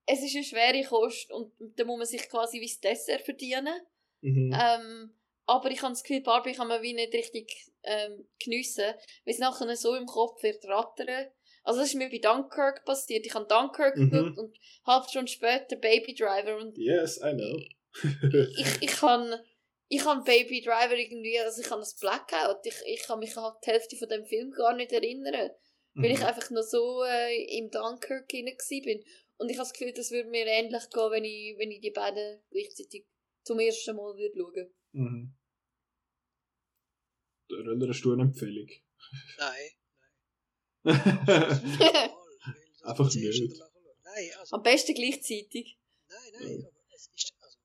[0.07, 3.79] es ist eine schwere Kost und da muss man sich quasi wie das Dessert verdienen.
[4.21, 4.51] Mhm.
[4.59, 5.13] Ähm,
[5.45, 8.85] aber ich habe das Gefühl, Barbie kann man wie nicht richtig ähm, geniessen,
[9.25, 11.27] weil es nachher so im Kopf wird rattern.
[11.69, 13.27] Also das ist mir bei Dunkirk passiert.
[13.27, 14.09] Ich habe Dunkirk Mhm.
[14.09, 14.57] geguckt und
[14.87, 17.59] halb Stunde später Baby Driver und yes, I know.
[18.57, 19.35] ich, ich kann
[19.87, 22.65] ich kann Baby Driver irgendwie, also ich habe das Blackout.
[22.65, 25.51] Ich, ich kann mich an die Hälfte von dem Film gar nicht erinnern,
[25.93, 26.25] weil ich Mhm.
[26.25, 29.03] einfach noch so äh, im Dunkirk hinein bin.
[29.37, 31.91] Und ich habe das Gefühl, das würde mir ähnlich gehen, wenn ich, wenn ich die
[31.91, 33.05] beiden gleichzeitig
[33.43, 34.73] zum ersten Mal würde schauen.
[34.93, 35.35] Mhm.
[37.51, 38.69] Röller, hast du eine Empfehlung?
[39.37, 39.69] Nein.
[42.83, 43.59] Einfach nicht.
[44.03, 45.77] Nein, also, Am besten gleichzeitig.
[46.07, 46.65] nein, nein.
[46.67, 47.57] Aber es ist, also,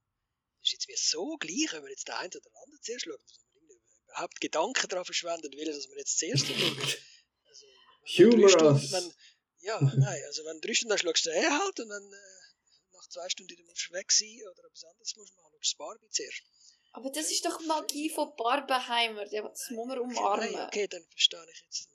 [0.62, 3.05] es ist jetzt mir so gleich, wenn wir jetzt den einen oder den anderen zuerst
[3.05, 6.59] schauen, dass wir irgendwie überhaupt Gedanken daran verschwenden will, dass wir jetzt zuerst schauen.
[7.47, 7.67] Also,
[8.17, 8.93] wenn Humor drei Stunden- us.
[8.93, 9.12] wenn-
[9.61, 12.17] Ja, nein, also wenn du drei Stunden hast, schaust du den halt und dann äh,
[12.93, 15.55] nach zwei Stunden wieder musst du weg sein oder etwas anderes musst du machen, schaust
[15.55, 16.43] du das Barbie zuerst.
[16.93, 19.25] Aber das ist doch Magie von Barbenheimer.
[19.25, 20.53] Das muss man umarmen.
[20.53, 21.89] Nein, okay, dann verstehe ich jetzt.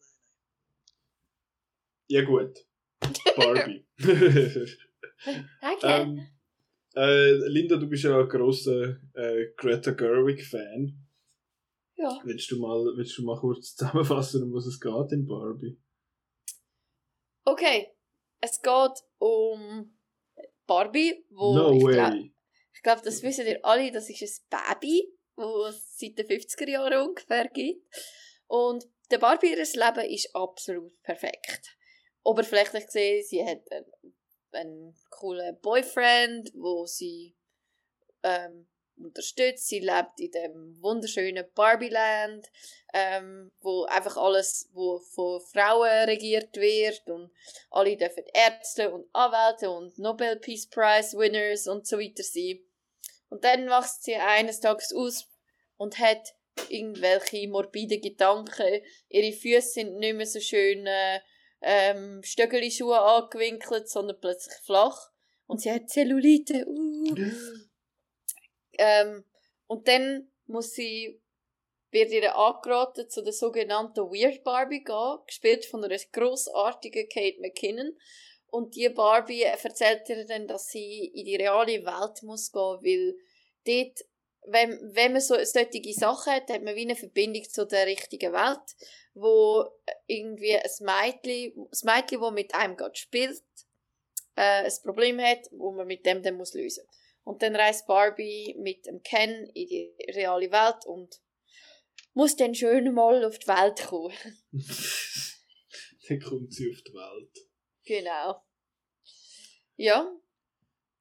[2.10, 2.66] Ja gut.
[3.36, 3.86] Barbie.
[5.62, 5.88] Danke.
[5.88, 6.28] ähm,
[6.96, 10.98] äh, Linda, du bist ja ein grosser äh, Greta Gerwig-Fan.
[11.98, 12.20] ja.
[12.24, 15.78] Willst du, mal, willst du mal kurz zusammenfassen, um was es geht in Barbie?
[17.46, 17.92] Okay.
[18.42, 19.96] Es geht um
[20.66, 21.94] Barbie, wo no ich way.
[21.94, 22.32] glaube,
[22.74, 26.70] ich glaub, das wissen ihr alle, das ist ein Baby, wo es seit den 50er
[26.70, 27.86] Jahren ungefähr gibt.
[28.48, 31.78] Und der Barbie ihres Leben ist absolut perfekt.
[32.30, 34.14] Oberflächlich gesehen, sie hat einen,
[34.52, 37.36] einen coolen Boyfriend, wo sie
[38.22, 38.68] ähm,
[38.98, 39.68] unterstützt.
[39.68, 42.48] Sie lebt in dem wunderschönen Barbieland,
[42.94, 47.32] ähm, wo einfach alles, wo von Frauen regiert wird und
[47.72, 52.60] alle dürfen Ärzte und Anwälte und Nobel Peace Prize Winners und so weiter sein.
[53.30, 55.28] Und dann wacht sie eines Tages aus
[55.78, 56.36] und hat
[56.68, 58.84] irgendwelche morbide Gedanken.
[59.08, 61.22] Ihre Füße sind nicht mehr so schön äh,
[61.62, 65.12] ähm, Stöckeli-Schuhe angewinkelt, sondern plötzlich flach.
[65.48, 66.66] Und sie hat Zellulite.
[66.68, 67.16] Uh.
[68.78, 69.26] Ähm,
[69.68, 71.22] und dann muss sie,
[71.92, 77.98] wird ihr angeraten, zu der sogenannten Weird Barbie gehen, gespielt von einer grossartigen Kate McKinnon.
[78.48, 83.16] Und die Barbie erzählt ihr dann, dass sie in die reale Welt muss gehen, weil
[83.66, 84.06] dort,
[84.52, 88.34] wenn, wenn man so solche Sachen hat, hat man wie eine Verbindung zu der richtigen
[88.34, 88.76] Welt,
[89.14, 89.66] wo
[90.08, 93.44] irgendwie ein Mädchen, das Mädchen, das mit einem gerade spielt,
[94.36, 96.84] äh, ein Problem hat, wo man mit dem dann muss lösen
[97.24, 101.22] Und dann reist Barbie mit dem Ken in die reale Welt und
[102.14, 104.16] muss dann schön mal auf die Welt kommen.
[106.08, 107.50] Dann kommt sie auf die Welt.
[107.86, 108.42] genau.
[109.76, 110.12] Ja,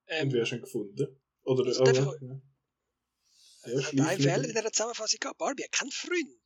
[0.06, 1.18] Ähm, Und wer schon gefunden?
[1.44, 2.42] Oder, Also, ja.
[3.82, 4.56] Schleif Fehler in nicht.
[4.56, 5.38] dieser Zusammenfassung gehabt.
[5.38, 6.40] Barbie hat keinen Freund.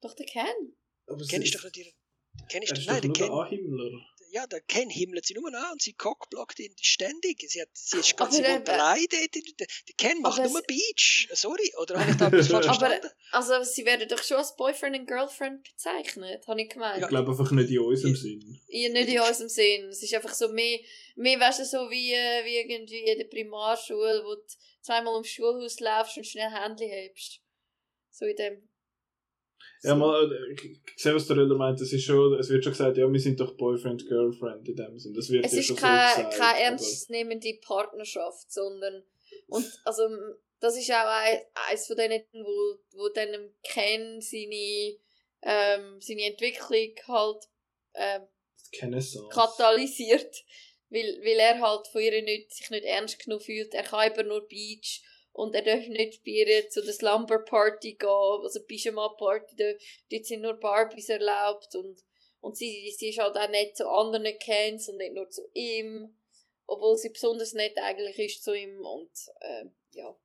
[0.00, 0.76] doch der Ken.
[1.06, 1.92] Aber ist- du doch nicht ihren.
[2.50, 3.32] Du ist Nein, doch nur der Ken.
[3.32, 4.06] Anhimmler.
[4.34, 7.44] Ja, der Ken himmelt sie nur an und sie cockblockt ihn ständig.
[7.48, 11.28] Sie, hat, sie ist ganz sie der- Der, Ken macht nur es- Beach.
[11.32, 13.08] Sorry, oder habe ich da etwas falsch Aber- verstanden?
[13.30, 17.00] Also, sie werden doch schon als Boyfriend und Girlfriend bezeichnet, habe ich gemeint.
[17.00, 18.60] Ich glaube einfach nicht in unserem Sinn.
[18.66, 19.88] Ja, nicht in unserem Sinn.
[19.90, 20.80] Es ist einfach so mehr,
[21.14, 24.42] mehr weißt du, so wie, äh, wie irgendwie in der Primarschule, wo du
[24.82, 27.40] zweimal ums Schulhaus laufst und schnell Händchen hebst.
[28.10, 28.68] So in dem.
[29.84, 31.80] Ja, mal, äh, ich sehe, was der Röller meint.
[31.80, 34.98] Es, ist schon, es wird schon gesagt, ja, wir sind doch Boyfriend, Girlfriend in dem
[34.98, 35.14] Sinn.
[35.14, 36.34] Das wird Es ja ist schon so keine, gesagt.
[36.38, 39.04] keine ernstnehmende Partnerschaft, sondern.
[39.48, 40.08] Und also,
[40.60, 44.96] das ist auch ein, eins von denen, wo, wo dann Ken seine,
[45.42, 47.44] ähm, seine Entwicklung halt
[47.94, 48.22] ähm,
[49.30, 50.44] katalysiert,
[50.88, 53.74] weil, weil er halt von ihr nicht, sich nicht ernst genug fühlt.
[53.74, 55.02] Er kann eben nur Beach
[55.34, 59.64] und er darf nicht bei ihr zu der Slumber Party gehen, also Pyjama Party, da,
[60.10, 62.04] dort sind nur Barbies erlaubt und,
[62.40, 66.16] und sie, sie ist halt auch nicht zu anderen Cans und nicht nur zu ihm.
[66.66, 69.10] obwohl sie besonders nett eigentlich ist zu ihm und
[69.40, 70.16] äh, ja.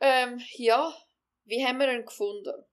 [0.00, 0.96] Ähm, ja,
[1.44, 2.64] wie haben wir ihn gefunden?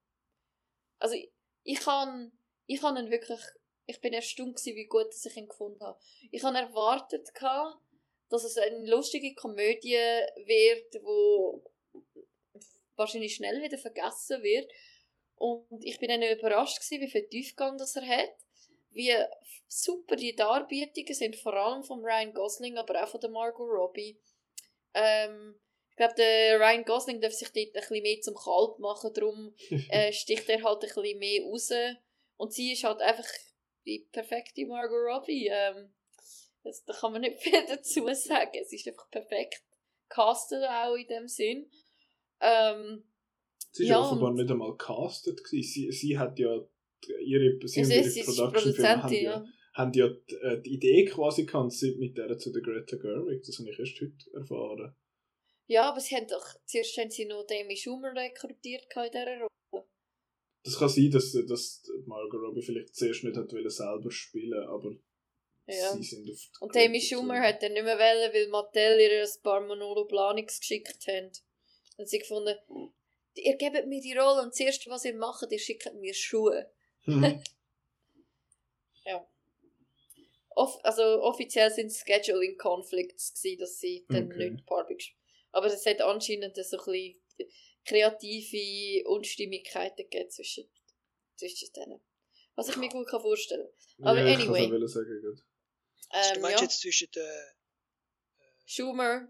[0.98, 1.30] Also ich,
[1.64, 2.32] ich kann
[2.68, 3.42] ich habe ihn wirklich
[3.88, 6.00] ich bin erstaunt gewesen, wie gut ich ihn gefunden habe.
[6.32, 7.78] Ich habe erwartet gehabt,
[8.36, 9.98] dass es eine lustige Komödie
[10.46, 11.64] wird, wo
[12.96, 14.72] wahrscheinlich schnell wieder vergessen wird.
[15.36, 18.34] Und ich bin dann überrascht gewesen, wie viel Tiefgang das er hat,
[18.92, 19.14] wie
[19.68, 24.18] super die Darbietungen sind, vor allem von Ryan Gosling, aber auch von der Margot Robbie.
[24.94, 25.60] Ähm,
[25.90, 29.56] ich glaube, der Ryan Gosling darf sich dort ein bisschen mehr zum Kalb machen, darum
[29.90, 31.72] äh, sticht er halt ein bisschen mehr raus.
[32.38, 33.28] Und sie ist halt einfach
[33.86, 35.48] die perfekte Margot Robbie.
[35.52, 35.94] Ähm,
[36.66, 38.52] das, da kann man nicht viel dazu sagen.
[38.62, 39.64] Es ist einfach perfekt
[40.10, 41.70] castet auch in dem Sinn.
[42.42, 43.04] Ähm,
[43.72, 45.42] sie ist ja, offenbar nicht einmal castet.
[45.48, 46.68] Sie, sie hat ja
[47.22, 49.46] ihre, sie also ihre sie Production Firma haben ja, ja.
[49.74, 53.44] haben ja die, äh, die Idee quasi gehabt, sie mit der zu der Greta Gerwig.
[53.44, 54.96] Das habe ich erst heute erfahren.
[55.68, 59.88] Ja, aber sie haben doch, zuerst haben sie noch Demi Schumer rekrutiert in dieser Rolle.
[60.64, 64.96] Das kann sein, dass, dass Margot Robbie vielleicht zuerst nicht hat wollen selber spielen, aber
[65.68, 65.94] Ja.
[65.94, 69.42] sie sind auf Und Greta Schumer hat dann nicht mehr wollen, weil Mattel ihr ein
[69.44, 71.32] paar Manolo Planungs geschickt haben.
[71.98, 72.56] Und sie gefunden,
[73.36, 76.70] ihr gebt mir die Rolle und das Erste, was ihr macht, ihr schickt mir Schuhe.
[77.08, 77.42] Mhm.
[80.56, 84.52] Off also offiziell sind es Scheduling Conflicts gewesen, dass sie dann Okay.
[84.52, 85.20] nicht Barbie gespielt
[85.52, 87.22] Aber es hat anscheinend so ein bisschen
[87.86, 90.70] kreative Unstimmigkeiten gegeben zwischen,
[91.36, 92.00] zwischen denen.
[92.56, 93.68] Was ich mir gut kann vorstellen
[94.02, 94.70] Aber ja, ich anyway.
[94.70, 95.42] kann es sagen gerade.
[96.16, 97.56] Also, du ähm, meinst ja, jetzt zwischen der
[98.66, 99.28] Schumer,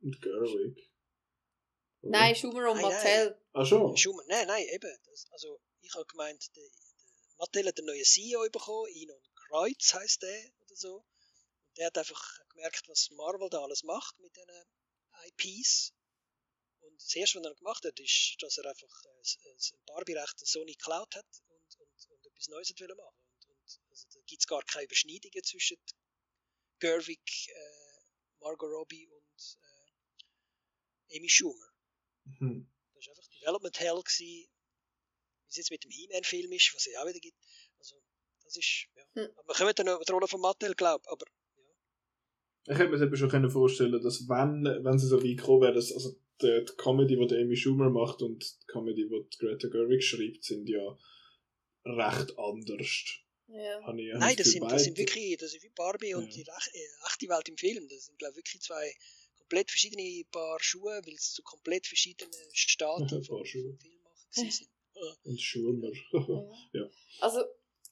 [0.00, 0.90] Und Gerwig.
[2.02, 2.18] Oder?
[2.18, 2.92] nein, Schumer und Nein, nein.
[2.92, 3.44] Mattel.
[3.52, 3.96] Ah schon?
[3.96, 4.26] Schumann?
[4.26, 4.98] Nein, nein, eben.
[5.04, 9.94] Das, also, ich habe gemeint, der, der Mattel hat einen neuen CEO bekommen, Inon Kreuz
[9.94, 10.96] heißt der oder so.
[10.96, 14.64] Und der hat einfach gemerkt, was Marvel da alles macht mit diesen
[15.28, 15.94] IPs.
[16.80, 20.72] Und das erste, was er gemacht hat, ist, dass er einfach das Barbie-Recht an Sony
[20.72, 23.29] geklaut hat und, und, und etwas Neues hat machen.
[23.90, 25.76] Also, da gibt es gar keine Überschneidungen zwischen
[26.78, 29.58] Gerwig, äh, Margot Robbie und
[31.10, 31.68] äh, Amy Schumer.
[32.24, 32.70] Mhm.
[32.94, 34.50] Das war einfach Development Hell, gewesen, wie
[35.48, 37.36] es jetzt mit dem He-Man-Film ist, was es ja auch wieder gibt.
[37.78, 37.96] Also,
[38.44, 39.02] das ist, ja.
[39.14, 39.30] Hm.
[39.36, 41.24] Aber wir kommen dann noch die Rolle von Mattel, glaube aber
[42.64, 45.74] Ich hätte mir das schon können vorstellen dass wenn, wenn sie so weit gekommen wäre,
[45.74, 49.68] dass also die, die Comedy, die Amy Schumer macht und die Comedy, die die Greta
[49.68, 50.98] Gerwig schreibt, sind ja
[51.84, 53.20] recht anders.
[53.52, 53.80] Ja.
[54.18, 56.30] Nein, das sind, das sind wirklich, das sind wie Barbie und Ja.
[56.30, 57.88] die rech- äh, echte Welt im Film.
[57.88, 58.94] Das sind, glaube ich, wirklich zwei
[59.38, 63.70] komplett verschiedene Paar Schuhe, weil es zu komplett verschiedenen Staaten vom, Schuhe.
[63.70, 64.70] vom Film machen gewesen sind.
[65.24, 65.90] Und Schumer.
[66.72, 66.88] Ja.
[67.20, 67.42] Also,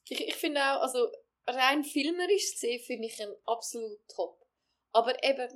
[0.07, 1.11] ich, ich finde auch, also
[1.47, 4.39] rein filmerisch gesehen finde ich ihn absolut top.
[4.91, 5.49] Aber eben,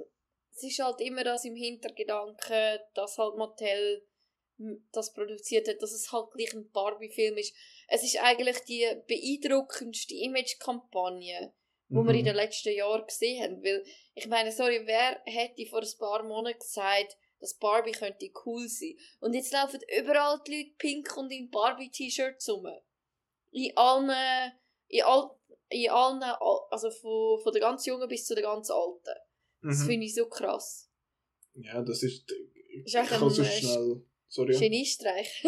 [0.56, 4.06] es ist halt immer das im Hintergedanken, dass halt Mattel
[4.92, 7.54] das produziert hat, dass es halt gleich ein Barbie-Film ist.
[7.88, 11.54] Es ist eigentlich die beeindruckendste Image-Kampagne,
[11.90, 12.26] wo wir in Mhm.
[12.26, 13.64] den letzten Jahren gesehen haben.
[13.64, 13.84] Weil,
[14.16, 18.96] ich meine, sorry, wer hätte vor ein paar Monaten gesagt, dass Barbie könnte cool sein?
[19.20, 22.68] Und jetzt laufen überall die Leute pink und in Barbie-T-Shirts rum.
[23.52, 24.54] In allen,
[24.88, 25.32] in, all,
[25.70, 29.20] in allen, Al- also von, von der ganz Jungen bis zu der ganz Alten.
[29.62, 29.86] Das Mhm.
[29.88, 30.90] finde ich so krass.
[31.56, 32.26] Ja, das ist.
[32.86, 34.04] Ich Ist kann so schnell.
[34.34, 34.54] Sorry.
[34.54, 34.60] ja.
[34.60, 35.44] Geniestreich.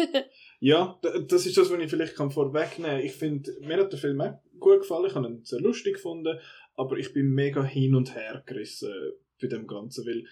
[0.60, 3.04] Ja, das ist das, was ich vielleicht kann vorwegnehmen kann.
[3.04, 6.38] Ich finde, mir hat der Film auch gut gefallen, ich habe ihn sehr lustig gefunden,
[6.74, 8.92] aber ich bin mega hin und her gerissen
[9.40, 10.24] bei dem Ganzen, weil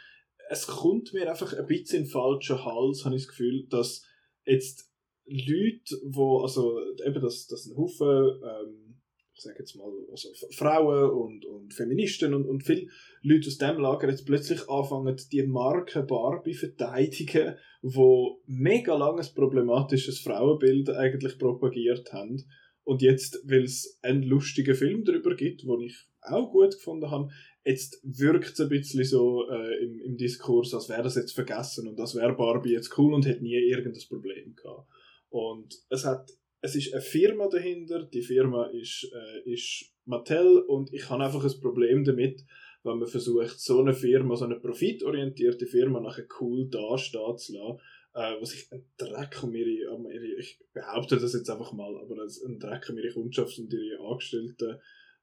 [0.51, 4.07] es kommt mir einfach ein bisschen in den falschen Hals, habe ich das Gefühl, dass
[4.45, 4.89] jetzt
[5.27, 9.01] Leute, wo, also eben, dass, dass ein Haufen, ähm,
[9.35, 12.87] ich sage jetzt mal, also Frauen und, und Feministen und, und viele
[13.23, 17.57] Leute aus dem Lager jetzt plötzlich anfangen, die Marke Barbie verteidigen
[17.87, 22.43] wo mega langes problematisches Frauenbild eigentlich propagiert haben.
[22.83, 27.29] Und jetzt, weil es einen lustigen Film darüber gibt, den ich auch gut gefunden habe,
[27.63, 31.87] jetzt wirkt es ein bisschen so äh, im, im Diskurs, als wäre das jetzt vergessen
[31.87, 34.89] und als wäre Barbie jetzt cool und hätte nie irgendein Problem gehabt.
[35.29, 36.31] Und es hat,
[36.63, 41.45] es ist eine Firma dahinter, die Firma ist, äh, ist Mattel und ich habe einfach
[41.45, 42.47] ein Problem damit,
[42.85, 47.81] wenn man versucht, so eine Firma, so eine profitorientierte Firma nachher cool dastehen zu lassen,
[48.15, 51.97] äh, wo sich ein Dreck um ihre, um ihre, ich behaupte das jetzt einfach mal,
[51.97, 54.79] aber ein Dreck um ihre Kundschaft und ihre Angestellten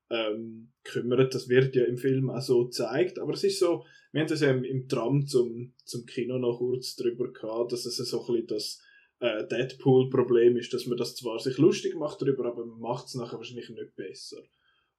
[0.10, 1.34] ähm, kümmert.
[1.34, 4.42] Das wird ja im Film auch so gezeigt, aber es ist so, wir haben das
[4.42, 8.26] ja im, im Tram zum, zum Kino noch kurz drüber gehabt, dass es so ein
[8.28, 8.82] bisschen das
[9.20, 13.16] äh, Deadpool-Problem ist, dass man das zwar sich lustig macht darüber, aber man macht es
[13.16, 14.42] nachher wahrscheinlich nicht besser.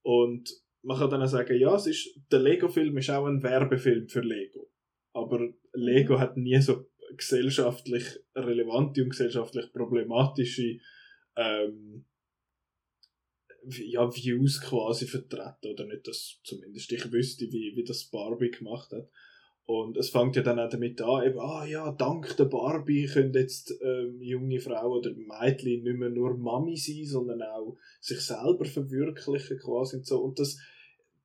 [0.03, 4.09] Und man kann dann auch sagen, ja, es ist, der Lego-Film ist auch ein Werbefilm
[4.09, 4.71] für Lego.
[5.13, 8.05] Aber Lego hat nie so gesellschaftlich
[8.35, 10.79] relevante und gesellschaftlich problematische
[11.37, 12.05] ähm,
[13.65, 15.73] ja, Views quasi vertreten.
[15.73, 19.09] Oder nicht, dass zumindest ich wüsste, wie, wie das Barbie gemacht hat.
[19.65, 23.33] Und es fängt ja dann auch damit an, eben, ah ja, dank der Barbie können
[23.33, 28.65] jetzt ähm, junge Frauen oder Mädchen nicht mehr nur Mami sein, sondern auch sich selber
[28.65, 30.21] verwirklichen quasi und so.
[30.21, 30.59] Und das,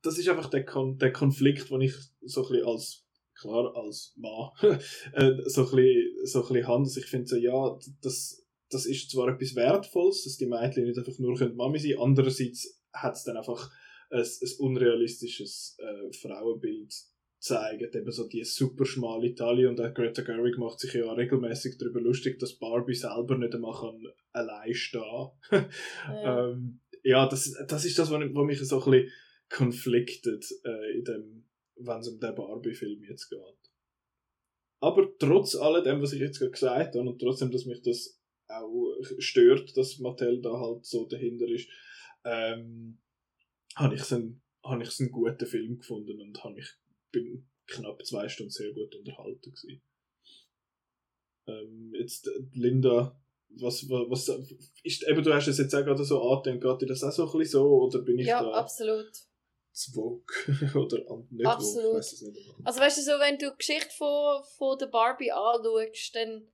[0.02, 3.04] das ist einfach der, Kon der Konflikt, den ich so ein bisschen als,
[3.38, 4.50] klar, als Mann
[5.12, 6.82] äh, so ein bisschen, so ein bisschen habe.
[6.84, 10.98] Also ich finde so, ja, das, das ist zwar etwas Wertvolles, dass die Mädchen nicht
[10.98, 13.70] einfach nur Mami sein können, andererseits hat es dann einfach
[14.10, 16.92] ein, ein unrealistisches äh, Frauenbild
[17.40, 21.78] zeigen, eben so die super schmale Taille und auch Greta Gerwig macht sich ja regelmäßig
[21.78, 26.50] darüber lustig, dass Barbie selber nicht einmal kann allein stehen ja.
[26.50, 29.12] ähm, ja, das, das ist das, was mich so ein bisschen
[29.48, 31.44] konfliktet, äh, in dem,
[31.76, 33.40] wenn es um den Barbie-Film jetzt geht.
[34.80, 38.94] Aber trotz alledem, was ich jetzt gerade gesagt habe, und trotzdem, dass mich das auch
[39.18, 41.68] stört, dass Mattel da halt so dahinter ist,
[42.24, 42.98] ähm,
[43.74, 46.68] habe ich es einen, hab einen guten Film gefunden und habe mich
[47.10, 49.82] bin knapp zwei Stunden sehr gut unterhalten gewesen.
[51.46, 53.20] Ähm, jetzt äh, Linda,
[53.50, 56.86] was, was, was ist, eben du hast es jetzt auch gerade so angedenkt, geht dir
[56.86, 58.50] das auch so ein bisschen so, oder bin ich ja, da?
[58.50, 59.10] Ja, absolut.
[59.78, 60.24] Zu
[60.74, 60.98] oder
[61.30, 61.96] nicht Absolut.
[61.96, 66.50] Nicht also weißt du so, wenn du die Geschichte von, von der Barbie anschaust, dann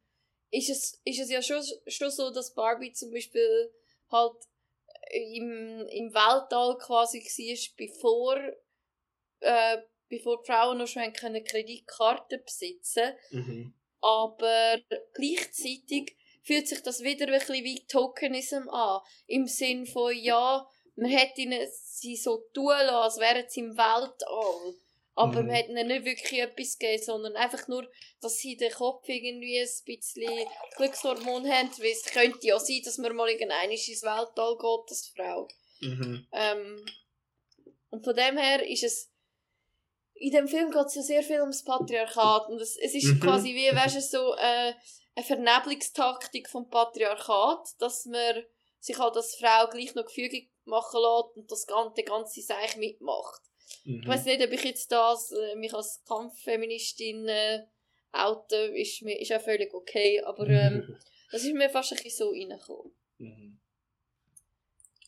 [0.51, 3.73] ist es, ist es ja schon, schon so, dass Barbie zum Beispiel
[4.11, 4.37] halt
[5.11, 8.37] im, im Weltall quasi war, bevor
[9.41, 13.75] äh, bevor die Frauen noch schon können Kreditkarten besitzen mhm.
[14.01, 14.79] Aber
[15.15, 19.01] gleichzeitig fühlt sich das wieder ein bisschen wie Tokenism an.
[19.27, 23.77] Im Sinn von, ja, man hätte ihnen sie so tun lassen, als wären sie im
[23.77, 24.75] Weltall.
[25.17, 25.47] Aber mhm.
[25.47, 27.89] man hat ihnen nicht wirklich etwas gegeben, sondern einfach nur,
[28.21, 31.71] dass sie den Kopf irgendwie ein bisschen Glückshormon haben.
[31.79, 35.49] Weil es könnte ja sein, dass man mal irgendwann ins Weltall geht als Frau.
[35.81, 36.27] Mhm.
[36.33, 36.87] Ähm,
[37.91, 39.11] und von dem her ist es
[40.15, 43.21] in dem Film geht es ja sehr viel ums Patriarchat und es, es ist mhm.
[43.21, 44.73] quasi wie, weißt du, so äh,
[45.17, 48.45] eine Vernebelungstaktik vom Patriarchat, dass man
[48.79, 53.43] sich halt als Frau gleich noch gefügig machen lässt und das ganze, ganze Seich mitmacht.
[53.85, 54.01] Mhm.
[54.03, 57.67] Ich weiß nicht, ob ich jetzt das, äh, mich als Kampffeministin äh,
[58.13, 60.97] oute, ist, mir, ist auch völlig okay, aber ähm,
[61.31, 62.93] das ist mir fast ein bisschen so reingekommen.
[63.19, 63.61] Mhm.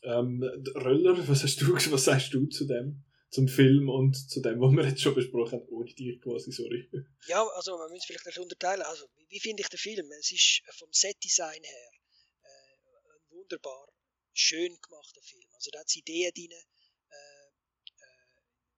[0.03, 0.43] Ähm,
[0.75, 3.03] Röller, was hast du, was sagst du zu dem?
[3.29, 6.89] zum Film und zu dem, was wir jetzt schon besprochen haben, ohne dich quasi, sorry.
[7.27, 8.81] Ja, also man muss vielleicht ein unterteilen.
[8.83, 10.09] Also, wie, wie finde ich den Film?
[10.17, 11.89] Es ist vom Setdesign her
[12.43, 13.87] äh, wunderbar
[14.37, 15.49] schön gemachter Film.
[15.55, 16.51] Also da hat es Ideen drin.
[16.51, 17.47] Äh,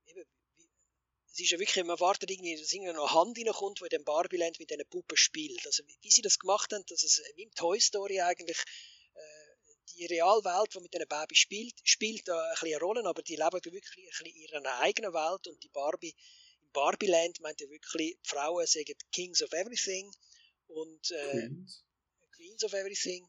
[0.07, 0.26] äh, eben,
[1.32, 3.89] es ist ja wirklich, man wartet irgendwie, dass irgendwie noch eine Hand reinkommt, die in
[3.89, 5.66] dem Barbieland mit diesen Puppen spielt.
[5.66, 8.57] Also wie, sie das gemacht haben, dass es wie im Toy Story eigentlich
[9.95, 13.36] die Realwelt, die mit diesen Babys spielt, spielt da ein bisschen eine Rolle, aber die
[13.36, 16.16] leben wirklich ein bisschen in ihrer eigenen Welt und die Barbie,
[16.62, 20.12] im Barbieland meint ja wirklich, die Frauen sagen Kings of Everything
[20.68, 21.49] und äh.
[22.36, 23.28] Queens of Everything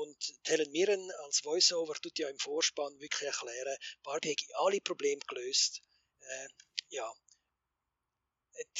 [0.00, 5.20] und Helen Mirren als Voiceover tut ja im Vorspann wirklich erklären, Barbie hat alle Probleme
[5.28, 5.82] gelöst.
[6.20, 6.48] Äh,
[6.88, 7.12] ja.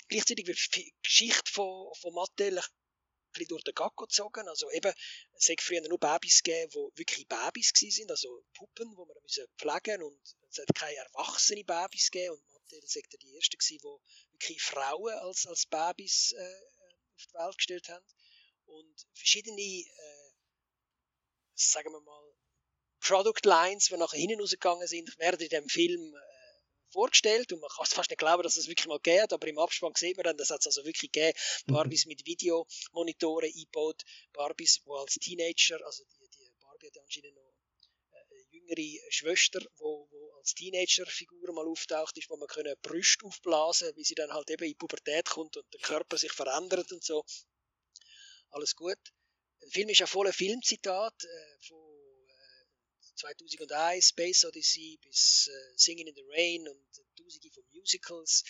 [0.09, 2.61] Gleichzeitig wird die Geschichte von, von Mattel
[3.33, 4.49] bisschen durch den Gacko gezogen.
[4.49, 4.93] Also eben,
[5.35, 9.47] es hat früher nur Babys gegeben, die wirklich Babys sind, also Puppen, die man müssen
[9.57, 13.83] pflegen und es hat keine erwachsenen Babys gegeben und Mattel war die erste, die
[14.33, 16.61] wirklich Frauen als, als Babys äh,
[17.14, 18.07] auf die Welt gestellt haben.
[18.66, 20.30] Und verschiedene, äh,
[21.69, 22.35] sagen wir mal,
[23.01, 27.71] Product Lines, die nachher hinten rausgegangen sind, werden in dem Film äh, vorgestellt und man
[27.71, 30.17] kann es fast nicht glauben, dass es das wirklich mal geht, aber im Abspann sieht
[30.17, 31.37] man dann, das hat es also wirklich gegeben,
[31.67, 31.73] mhm.
[31.73, 34.03] Barbies mit Videomonitoren eingebaut,
[34.33, 37.55] Barbies, wo als Teenager, also die, die Barbie hat anscheinend noch
[38.13, 43.93] eine jüngere Schwester, wo, wo als Teenager-Figur mal auftaucht ist, wo man können Brüste aufblasen,
[43.97, 47.25] wie sie dann halt eben in Pubertät kommt und der Körper sich verändert und so.
[48.51, 48.99] Alles gut.
[49.71, 51.79] Der Film ist ja voller Filmzitat äh, von
[53.14, 56.85] 2001, Space Odyssey bis äh, Singing in the Rain und
[57.16, 58.43] tausende von Musicals,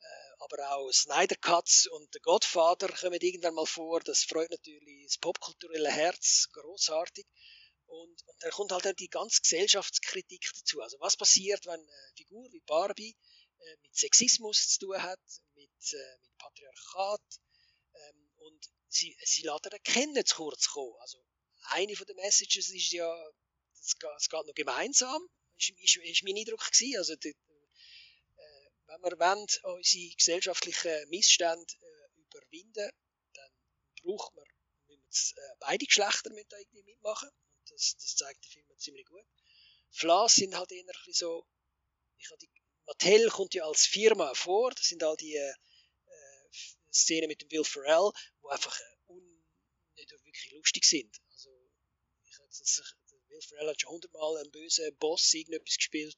[0.00, 0.06] äh,
[0.38, 4.00] aber auch Snyder Cuts und The Godfather kommen irgendwann mal vor.
[4.00, 7.26] Das freut natürlich das popkulturelle Herz großartig.
[7.84, 10.80] Und, und dann kommt halt auch die ganze Gesellschaftskritik dazu.
[10.80, 13.14] Also was passiert, wenn eine Figur wie Barbie
[13.58, 15.20] äh, mit Sexismus zu tun hat,
[15.56, 17.20] mit, äh, mit Patriarchat
[17.96, 20.94] ähm, und sie, sie lässt erkennen, zu kurz kommen.
[21.00, 21.18] Also
[21.70, 23.12] eine von den Messages ist ja
[23.84, 25.28] es geht, es geht noch gemeinsam.
[25.56, 26.98] ist, ist, ist mein Eindruck gewesen.
[26.98, 32.90] Also, die, äh, wenn wir wollen, unsere gesellschaftlichen Missstände äh, überwinden,
[33.34, 33.50] dann
[34.02, 34.44] braucht man,
[34.86, 37.28] müssen äh, beide Geschlechter mit da irgendwie mitmachen.
[37.28, 39.26] Und das, das zeigt der Film ziemlich gut.
[39.90, 41.46] Flas sind halt eher so,
[42.18, 42.50] ich die,
[42.86, 45.54] Mattel kommt ja als Firma vor, das sind all die äh,
[46.94, 48.78] Szenen mit dem Will Ferrell, wo einfach
[49.08, 49.14] äh,
[49.96, 51.20] nicht wirklich lustig sind.
[51.30, 51.50] Also,
[52.24, 52.94] ich das,
[53.28, 56.16] Will Ferrell hat schon hundertmal einen bösen Boss irgendetwas gespielt.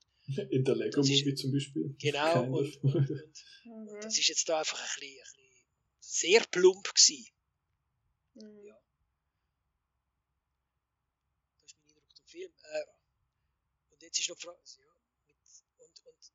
[0.51, 1.95] In der Lego Movie zum Beispiel.
[1.99, 3.11] Genau, und, und, und,
[3.65, 3.89] mhm.
[3.89, 5.67] und, das ist jetzt da einfach ein bisschen, ein bisschen
[6.01, 7.27] sehr plump gewesen.
[8.35, 8.67] Mhm.
[8.67, 8.83] Ja.
[11.55, 12.53] Das ist mein Eindruck zum Film.
[12.63, 12.85] Äh,
[13.91, 15.37] und jetzt ist noch die Frage, ja, mit,
[15.79, 16.33] und, und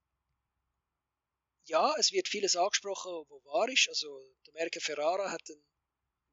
[1.65, 3.87] ja, es wird vieles angesprochen, wo wahr ist.
[3.89, 4.07] Also,
[4.49, 5.63] America Ferrara hat einen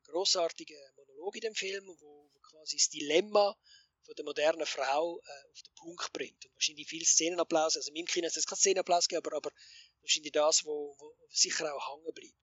[0.04, 3.56] großartigen Monolog in dem Film, wo, quasi das Dilemma
[4.04, 6.46] von der modernen Frau äh, auf den Punkt bringt.
[6.46, 9.52] Und wahrscheinlich viele Szenenapplaus, also in meinem Kino hat es keinen Szenenapplaus gegeben, aber, aber
[10.00, 12.34] wahrscheinlich das, wo, wo sicher auch hängen bleibt.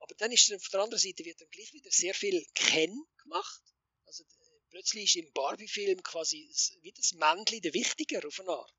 [0.00, 3.62] Aber dann ist auf der anderen Seite wird dann gleich wieder sehr viel Ken gemacht.
[4.04, 6.50] Also äh, plötzlich ist im Barbie-Film quasi
[6.82, 8.74] wie das Männchen der Wichtiger auf eine Art.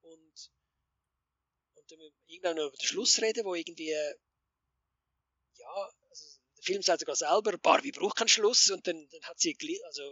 [0.00, 0.50] Und,
[2.26, 3.90] irgendwann noch über den Schluss reden, wo irgendwie
[5.60, 6.24] ja, also
[6.56, 10.02] der Film sagt sogar selber, Barbie braucht keinen Schluss und dann, dann hat sie, also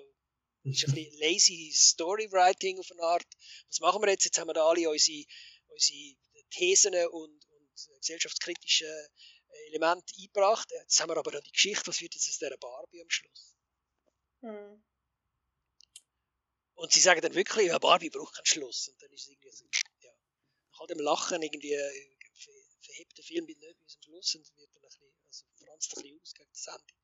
[0.64, 3.26] ist ein bisschen lazy Storywriting auf eine Art.
[3.68, 4.24] Was machen wir jetzt?
[4.24, 5.24] Jetzt haben wir da alle unsere,
[5.68, 6.16] unsere
[6.50, 9.08] Thesen und, und gesellschaftskritische
[9.68, 10.70] Elemente eingebracht.
[10.70, 13.56] Jetzt haben wir aber noch die Geschichte, was wird jetzt aus dieser Barbie am Schluss?
[14.40, 14.84] Hm.
[16.74, 18.88] Und sie sagen dann wirklich, ja, Barbie braucht keinen Schluss.
[18.88, 19.64] Und dann ist es irgendwie so,
[20.78, 21.90] nach all dem Lachen irgendwie äh,
[22.80, 26.02] verhebt der Film nicht bis zum Schluss und wird dann ein bisschen, also franzt ein
[26.02, 26.94] bisschen aus gegen das Ende.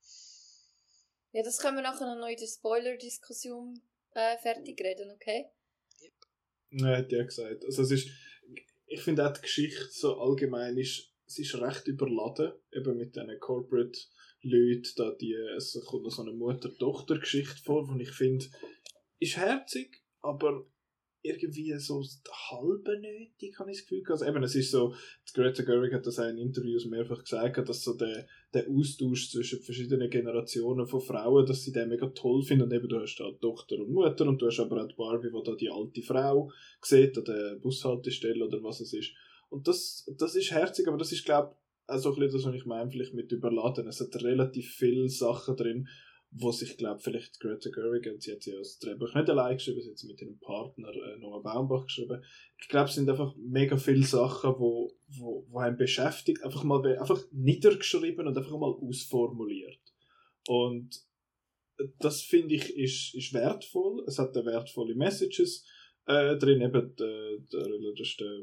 [1.32, 3.80] Ja, das können wir nachher noch in der Spoiler-Diskussion
[4.12, 5.46] äh, fertig reden, okay?
[6.00, 6.12] Yep.
[6.70, 7.64] Ja, hat ja gesagt.
[7.64, 8.08] Also es ist,
[8.86, 13.40] ich finde auch die Geschichte so allgemein ist, es ist recht überladen, eben mit diesen
[13.40, 18.46] Corporate-Leuten, da die, es kommt noch so eine Mutter-Tochter-Geschichte vor, die ich finde,
[19.18, 20.64] ist herzig, aber
[21.24, 22.02] irgendwie so
[22.50, 24.04] halbe nötig, habe ich das Gefühl.
[24.06, 24.94] Also eben, es ist so,
[25.32, 29.60] Greta Gerwig hat das auch in Interviews mehrfach gesagt, dass so der, der Austausch zwischen
[29.60, 32.64] verschiedenen Generationen von Frauen, dass sie den mega toll finden.
[32.64, 35.30] Und eben, du hast da Tochter und Mutter und du hast aber auch die Barbie,
[35.30, 36.52] die da die alte Frau
[36.82, 39.12] sieht, an der Bushaltestelle oder was es ist.
[39.48, 42.46] Und das, das ist herzig, aber das ist, glaube ich, auch so ein bisschen das,
[42.46, 43.88] was ich meine, vielleicht mit überladen.
[43.88, 45.88] Es hat relativ viele Sachen drin,
[46.36, 49.90] wo sich, glaube vielleicht Greta Gerwig, sie hat ja das Drehbuch nicht allein geschrieben, sie
[49.90, 52.24] hat sie mit ihrem Partner äh, Noah Baumbach geschrieben.
[52.60, 56.84] Ich glaube, es sind einfach mega viele Sachen, wo, wo, wo einen beschäftigt, einfach mal
[56.98, 59.78] einfach niedergeschrieben und einfach mal ausformuliert.
[60.48, 61.00] Und
[62.00, 64.04] das finde ich ist, ist wertvoll.
[64.08, 65.64] Es hat wertvolle Messages
[66.06, 68.42] äh, drin, eben der, der, der,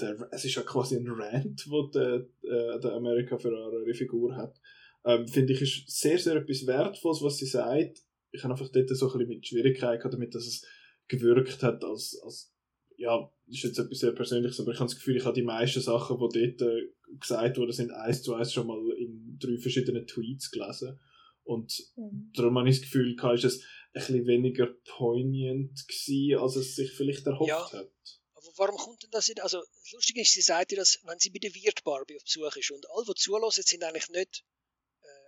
[0.00, 4.36] der, es ist ja quasi ein Rant, wo der, äh, der America Ferrara ihre Figur
[4.36, 4.60] hat
[5.04, 8.02] ähm, finde ich, ist sehr, sehr etwas Wertvolles, was sie sagt.
[8.32, 10.66] Ich habe einfach dort so ein bisschen mit Schwierigkeiten damit, dass es
[11.08, 12.52] gewirkt hat als, als
[12.96, 15.42] ja, das ist jetzt etwas sehr Persönliches, aber ich habe das Gefühl, ich habe die
[15.42, 16.88] meisten Sachen, die dort äh,
[17.18, 20.98] gesagt wurden, sind eins zu eins schon mal in drei verschiedenen Tweets gelesen.
[21.42, 22.30] Und mhm.
[22.34, 26.92] darum habe ich das Gefühl, ist es ein bisschen weniger poignant gewesen, als es sich
[26.92, 27.72] vielleicht erhofft ja.
[27.72, 27.92] hat.
[28.34, 29.42] Aber warum kommt denn das nicht?
[29.42, 32.24] Also, das Lustige ist, sie sagt ja, dass, wenn sie bei der Wirt Barbie auf
[32.24, 34.44] Besuch ist und alle, die zulassen, sind eigentlich nicht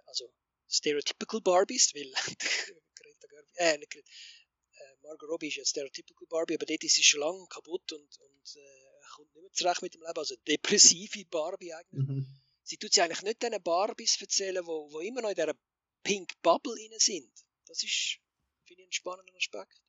[0.07, 0.33] also
[0.69, 2.11] stereotypical Barbies, weil
[2.95, 6.95] Greta Gerwig, äh, nicht Greta, äh, Margot Robbie ist ja stereotypical Barbie, aber dort ist
[6.95, 10.37] sie schon lange kaputt und, und äh, kommt nicht mehr zurecht mit dem Leben, also
[10.47, 12.09] depressive Barbie eigentlich.
[12.09, 12.27] Mhm.
[12.63, 15.55] Sie tut sie eigentlich nicht diesen Barbies erzählen, wo, wo immer noch in dieser
[16.03, 17.33] Pink Bubble drin sind.
[17.67, 18.19] Das ist,
[18.65, 19.81] finde ich, ein spannender Aspekt.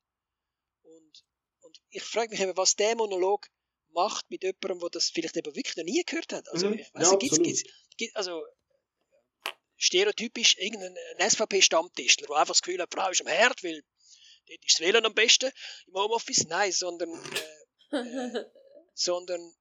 [0.82, 1.24] Und,
[1.60, 3.48] und ich frage mich eben, was der Monolog
[3.90, 6.48] macht mit jemandem, der das vielleicht eben wirklich noch nie gehört hat.
[6.50, 6.78] Also, mhm.
[6.78, 7.62] ich weiss, ja, gibt's, gibt's,
[7.96, 8.44] gibt's, also
[9.78, 13.82] stereotypisch irgendein SVP-Stammtischler, der einfach das Gefühl hat, Frau ist am Herd, weil
[14.48, 15.50] dort ist das WLAN am besten
[15.86, 16.46] im Homeoffice.
[16.48, 17.10] Nein, sondern,
[17.92, 18.44] äh, äh,
[18.94, 19.54] sondern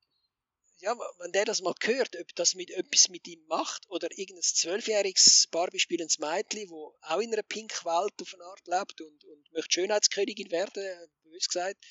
[0.79, 4.43] ja, wenn der das mal hört, ob das mit etwas mit ihm macht oder irgendein
[4.43, 9.73] zwölfjähriges Barbie-spielendes Mädchen, wo auch in einer Pink-Welt auf eine Art lebt und, und möchte
[9.73, 11.83] Schönheitskönigin werden, bös gesagt,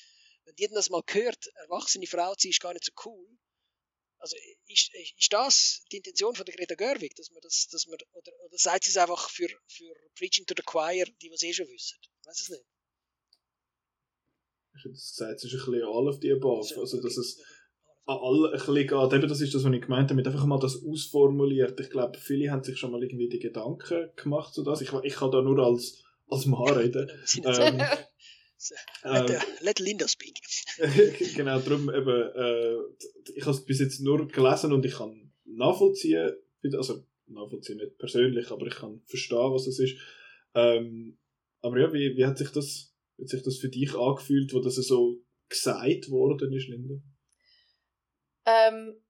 [0.45, 3.27] wenn die das mal hört, erwachsene Frau zu ist gar nicht so cool,
[4.27, 4.37] also
[4.67, 8.31] ist, ist das die Intention von der Greta Gerwig, dass man das, dass man, oder,
[8.45, 11.67] oder sagt sie es einfach für, für Preaching to the Choir, die was eh schon
[11.67, 11.97] wissen?
[12.01, 12.65] Ich weiß es nicht.
[14.75, 17.41] Ich hätte gesagt, es ist ein bisschen all of the above, also dass es
[18.05, 19.13] an alle ein bisschen geht.
[19.13, 21.79] Eben, das ist das, was ich gemeint habe, einfach mal das ausformuliert.
[21.79, 24.81] Ich glaube, viele haben sich schon mal irgendwie die Gedanken gemacht zu das.
[24.81, 27.09] Ich, ich kann da nur als, als Mann reden.
[27.43, 27.81] ähm,
[29.03, 30.39] Let, Ähm, let Linda speak.
[31.35, 36.35] genau, darum eben, äh, ich habe es bis jetzt nur gelesen und ich kann nachvollziehen,
[36.73, 39.97] also nachvollziehen nicht persönlich, aber ich kann verstehen, was es ist.
[40.55, 41.17] Ähm,
[41.61, 44.75] aber ja, wie, wie hat sich das, hat sich das für dich angefühlt, wo das
[44.75, 46.95] so gesagt worden ist, Linda?
[48.45, 49.03] Ähm,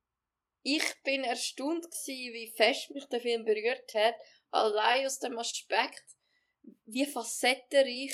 [0.64, 4.16] ich bin erstaunt gewesen, wie fest mich der Film berührt hat,
[4.52, 6.04] allein aus dem Aspekt,
[6.86, 8.14] wie facettenreich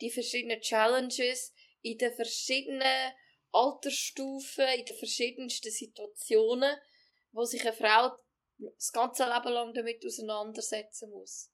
[0.00, 1.52] die verschiedenen Challenges
[1.82, 3.12] in den verschiedenen
[3.52, 6.76] Altersstufen, in den verschiedensten Situationen,
[7.32, 8.16] wo sich eine Frau
[8.58, 11.50] das ganze Leben lang damit auseinandersetzen muss.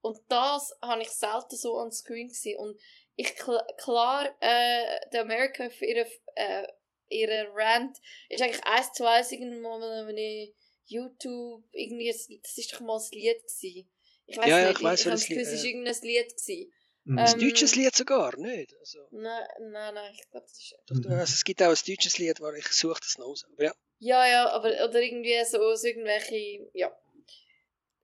[0.00, 2.58] Und das habe ich selten so on screen gesehen.
[2.58, 2.78] Und
[3.14, 6.66] ich kl klar, äh, der America für ihre, äh,
[7.08, 7.96] ihre Rant
[8.28, 10.54] ist eigentlich eins zu eins irgendwann wenn ich
[10.86, 13.90] YouTube irgendwie, das ist doch mal ein Lied gewesen.
[14.26, 15.68] Ich weiß Ja, ja, nicht, ich weiss, ich, ich habe das Gefühl, es ist ja.
[15.70, 16.72] irgendein Lied gewesen.
[17.04, 17.18] Mhm.
[17.18, 18.74] Ein Ähm, deutsches Lied sogar, nicht?
[18.78, 20.74] Also, Nein, nein, nein, ich glaube, das ist...
[20.86, 23.44] doch, doch, also es gibt auch ein deutsches Lied, wo ich suche das noch raus.
[23.52, 26.96] Aber ja, Ja, ja, aber oder irgendwie so, so irgendwelche, ja.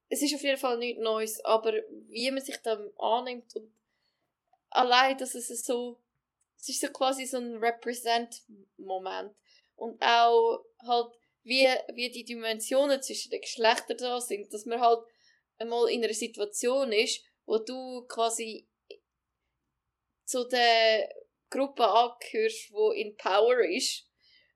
[0.09, 1.75] Es ist auf jeden Fall nichts Neues, aber
[2.09, 3.71] wie man sich dann annimmt und
[4.71, 5.99] allein, dass es so,
[6.59, 9.35] es ist so quasi so ein Represent-Moment
[9.77, 11.13] und auch halt,
[11.45, 15.01] wie, wie die Dimensionen zwischen den Geschlechtern da sind, dass man halt
[15.59, 18.68] einmal in einer Situation ist, wo du quasi
[20.29, 21.09] zu der
[21.49, 24.07] Gruppe angehörst, wo in Power ist,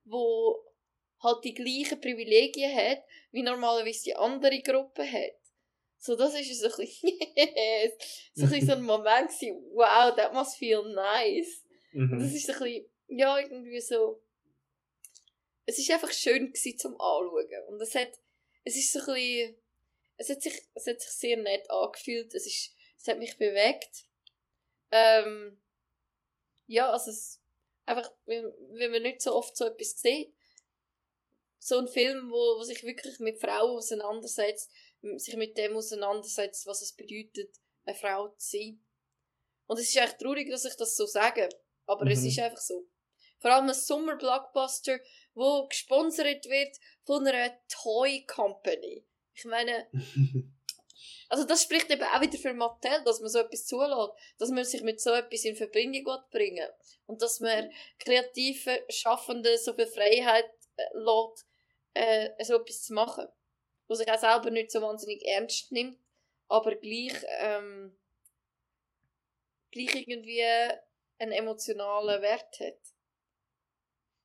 [0.04, 0.62] wo
[1.22, 5.32] halt die gleichen Privilegien hat, wie normalerweise die andere Gruppe hat.
[5.98, 7.10] So, das ist so ein bisschen,
[8.34, 11.64] so, ein, bisschen so ein Moment gewesen, wow, that must feel nice.
[11.94, 12.36] Und das Mhm.
[12.36, 14.20] ist so ein bisschen, ja, irgendwie so,
[15.64, 17.68] es ist einfach schön gewesen zum Anschauen.
[17.68, 18.12] Und es hat,
[18.64, 19.56] es ist so ein bisschen,
[20.18, 24.04] es hat sich, es hat sich sehr nett angefühlt, es ist, es hat mich bewegt.
[24.90, 25.58] Ähm,
[26.72, 27.40] ja, also es,
[27.84, 30.32] einfach, wenn, wenn man nicht so oft so etwas sieht,
[31.58, 34.70] so ein Film, wo, wo sich wirklich mit Frauen auseinandersetzt,
[35.16, 37.54] sich mit dem auseinandersetzt, was es bedeutet,
[37.84, 38.84] eine Frau zu sein.
[39.66, 41.48] Und es ist echt traurig, dass ich das so sage,
[41.86, 42.28] aber es Mhm.
[42.28, 42.86] ist einfach so.
[43.38, 45.00] Vor allem ein Sommer-Blockbuster,
[45.34, 49.04] wo gesponsert wird von einer Toy Company.
[49.34, 49.88] Ich meine,
[51.32, 54.66] also das spricht eben auch wieder für Mattel, dass man so etwas zulässt, dass man
[54.66, 56.68] sich mit so etwas in Verbindung bringen
[57.06, 61.46] und dass man kreativen Schaffenden so viel Freiheit äh, lässt,
[61.94, 63.26] äh, so etwas zu machen,
[63.88, 65.98] wo sich auch selber nicht so wahnsinnig ernst nimmt,
[66.48, 67.96] aber gleich ähm,
[69.70, 70.44] gleich irgendwie
[71.18, 72.78] einen emotionalen Wert hat.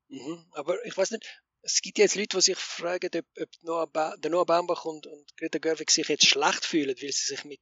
[0.10, 0.46] mhm.
[0.52, 4.16] aber ich weiß nicht, es gibt jetzt Leute, die sich fragen, ob, ob Noah ba
[4.18, 7.60] der Noah Baumbach und, und Greta Gerwig sich jetzt schlecht fühlen, weil sie sich mit,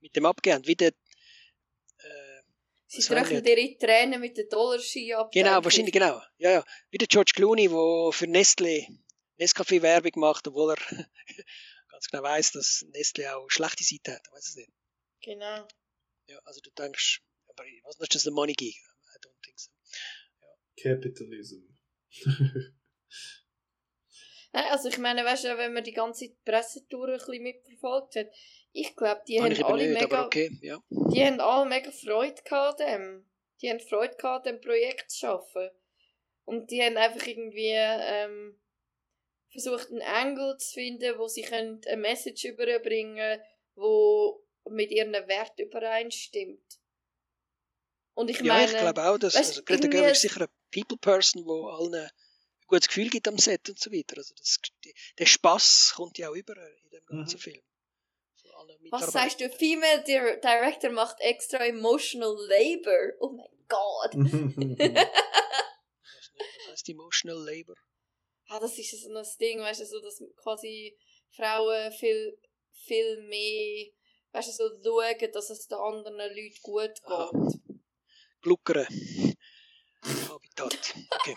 [0.00, 0.66] mit dem abgeben.
[0.66, 2.40] Wie der, äh,
[2.86, 5.30] Sie trocknen ihre Tränen mit den Dollarschein ab.
[5.30, 6.00] Genau, wahrscheinlich, ich.
[6.00, 6.20] genau.
[6.38, 6.64] Ja, ja.
[6.90, 8.86] Wie der George Clooney, der für Nestle
[9.38, 10.76] Nescafé Werbung macht, obwohl er
[11.90, 14.26] ganz genau weiß, dass Nestle auch schlechte Seiten hat.
[14.32, 14.72] Weiß es nicht.
[15.22, 15.68] Genau.
[16.26, 18.76] Ja, also du denkst, aber was ist das the money gig?
[18.76, 19.70] I don't think so.
[20.76, 21.60] Capitalism.
[24.52, 28.26] Nein, also ich meine, weißt du, wenn man die ganze Pressetour ein bisschen mitverfolgt hat,
[28.72, 30.80] ich glaube, die Habe haben alle nicht, mega, okay, ja.
[30.90, 33.30] die haben alle mega Freude gehabt an dem.
[33.60, 35.70] Die haben Freude gehabt, dem Projekt zu schaffen.
[36.44, 38.58] Und die haben einfach irgendwie ähm,
[39.50, 43.40] versucht, einen Angle zu finden, wo sie können eine Message überbringen
[43.74, 46.78] wo mit ihren Werten übereinstimmt.
[48.14, 51.44] Und ich Ja, meine, ich glaube auch, dass weißt, also Greta Gerwig sicher eine People-Person,
[51.44, 52.10] die allen ein
[52.70, 54.16] gutes Gefühl gibt am Set und so weiter.
[54.16, 57.40] Also das, die, der Spaß kommt ja auch über in dem ganzen Mhm.
[57.40, 57.62] Film.
[58.90, 59.48] Was sagst du?
[59.50, 63.12] Female Dir Director macht extra emotional labor.
[63.20, 64.14] Oh mein Gott.
[66.58, 67.76] Was heißt Emotional Labor?
[68.48, 70.96] Ah, das ist so ein Ding, weißt du, so, dass quasi
[71.30, 72.36] Frauen viel,
[72.72, 73.86] viel mehr,
[74.32, 77.60] weißt du, so schauen, dass es den anderen Leuten gut geht.
[78.42, 78.86] Gluckern.
[80.28, 80.94] Habitat.
[81.10, 81.36] Okay.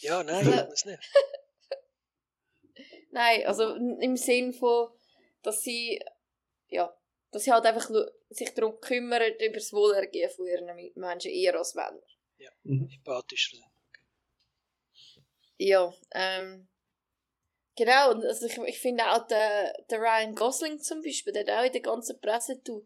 [0.00, 1.10] Ja, nein, Also- ich weiß nicht.
[3.12, 4.88] Nein, also im Sinn von,
[5.42, 6.00] dass sie,
[6.68, 6.96] ja,
[7.32, 7.90] dass sie halt einfach
[8.28, 12.00] sich darum kümmern, über das Wohlergehen von ihren Mi- Menschen, eher als Männer.
[12.62, 13.58] Sympathischer.
[15.56, 16.68] Ja, ähm,
[17.76, 21.50] genau, und also ich, ich finde auch der, der Ryan Gosling zum Beispiel, der hat
[21.60, 22.84] auch in der ganzen Presse, du,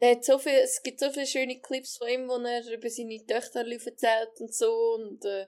[0.00, 2.90] der hat so viel, es gibt so viele schöne Clips von ihm, wo er über
[2.90, 5.46] seine Töchter erzählt und so, und, äh,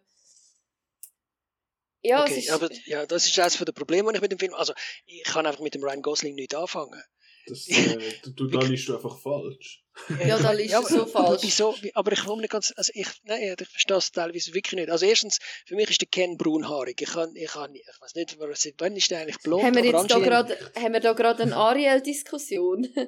[2.04, 4.54] ja, okay, ist, aber ja, das ist eines der Probleme, die ich mit dem Film.
[4.54, 4.72] Also,
[5.06, 7.02] ich kann einfach mit dem Ryan Gosling nicht anfangen.
[7.46, 7.98] Das, äh,
[8.34, 9.82] du, da liest du einfach falsch.
[10.26, 11.42] Ja, da liest du so falsch.
[11.42, 11.76] Wieso?
[11.82, 14.90] Wie- Aber ich komme nicht ganz, also ich, nein, ich verstehe es teilweise wirklich nicht.
[14.90, 17.00] Also erstens, für mich ist der Ken braunhaarig.
[17.02, 18.38] Ich kann, ich kann, ich weiß nicht,
[18.78, 19.62] wann ist der eigentlich blond?
[19.64, 22.88] Haben wir jetzt da gerade, haben wir da gerade eine Ariel-Diskussion?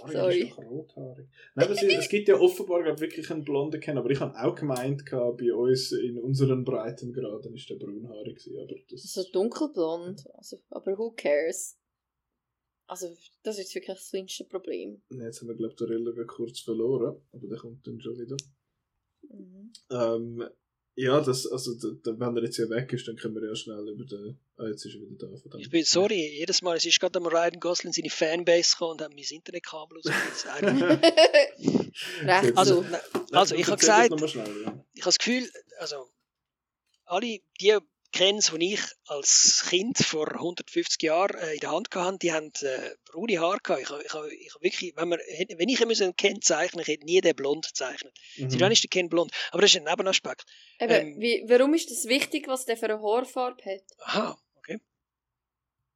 [0.00, 0.40] Ariel Sorry.
[0.40, 1.28] ist doch rothaarig.
[1.54, 4.34] Nein, aber es, es gibt ja offenbar glaub, wirklich einen blonden Ken, aber ich habe
[4.38, 9.02] auch gemeint, gehabt, bei uns in unseren Breitengraden ist der braunhaarig aber das...
[9.02, 10.28] so dunkelblond.
[10.34, 11.78] Also, aber who cares?
[12.86, 13.08] Also,
[13.42, 15.02] das ist wirklich das kleinste Problem.
[15.10, 18.36] Jetzt haben wir, glaube ich, den Riller kurz verloren, aber der kommt dann schon wieder.
[19.22, 19.72] Mhm.
[19.90, 20.48] Ähm,
[20.94, 23.88] ja, das, also, da, wenn er jetzt ja weg ist, dann können wir ja schnell
[23.88, 24.38] über den...
[24.56, 25.36] Ah, jetzt ist er wieder da.
[25.36, 25.62] Verdammt.
[25.62, 29.02] Ich bin sorry, jedes Mal, es ist gerade am Ryan Gosling seine Fanbase gekommen und
[29.02, 30.00] haben mein Internetkabel.
[32.22, 32.84] Recht also,
[33.32, 35.48] also ich habe gesagt, ich habe das Gefühl,
[35.78, 36.10] also
[37.06, 37.78] alle die
[38.12, 42.52] Kens, die ich als Kind vor 150 Jahren äh, in der Hand hatte, die haben
[42.60, 43.82] äh, braune Haare gehabt.
[43.82, 47.34] Ich ich ich wirklich, wenn, man, wenn ich einen Ken zeichnen ich hätte nie den
[47.34, 48.14] blond gezeichnet.
[48.36, 48.58] Mhm.
[48.58, 49.32] Dann ist der Ken blond.
[49.50, 50.44] Aber das ist ein Nebenaspekt.
[50.78, 53.82] Eben, ähm, wie, warum ist das wichtig, was der für eine Haarfarbe hat?
[53.98, 54.78] Aha, okay.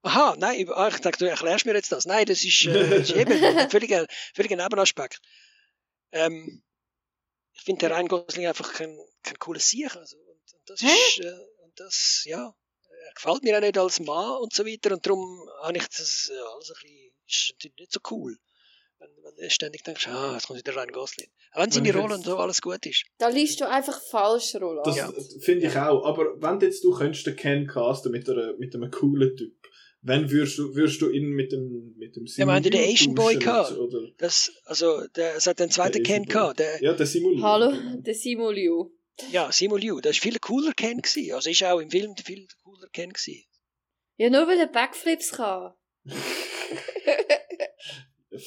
[0.03, 2.07] Aha, nein, ich- ah, ich dachte, du erklärst mir jetzt das.
[2.07, 5.21] Nein, das ist, äh, das ist eben ein völliger, völliger Nebenaspekt.
[6.13, 6.63] Ähm,
[7.55, 9.95] ich finde der Ryan Gosling einfach kein, kein cooles Sieg.
[9.97, 10.87] Also, und, und das Hä?
[11.09, 11.33] ist, äh,
[11.77, 12.55] das, ja,
[13.07, 14.93] er gefällt mir auch nicht als Mann und so weiter.
[14.95, 18.37] Und darum habe ich das äh, alles ein bisschen, ist natürlich nicht so cool.
[18.99, 21.29] Wenn, wenn du ständig denkst, ah, jetzt kommt wieder Ryan Gosling.
[21.53, 23.05] Auch wenn seine Rolle und so alles gut ist.
[23.19, 24.87] Da liest du einfach falsch, Roland.
[24.87, 25.13] Das Ja.
[25.41, 26.05] finde ich auch.
[26.05, 29.55] Aber wenn jetzt du könntest den Ken casten mit, einer, mit einem coolen Typ,
[30.03, 33.15] wenn würdest du, würdest du ihn mit dem, mit dem haben ja den Simon Asian
[33.15, 33.75] Boy gehabt.
[34.19, 36.59] Das, also, der, es hat den zweiten Der Ken gehabt.
[36.61, 37.43] Der, Ja, der Simon.
[37.43, 38.91] Hallo, der Simo Liu.
[39.31, 41.01] Ja, Simu Liu, das war viel cooler Ken.
[41.01, 41.33] Gewesen.
[41.35, 43.11] Also ist auch im Film viel cooler Ken.
[43.13, 43.45] Gewesen.
[44.19, 45.73] Ja, nur weil er Backflips kann.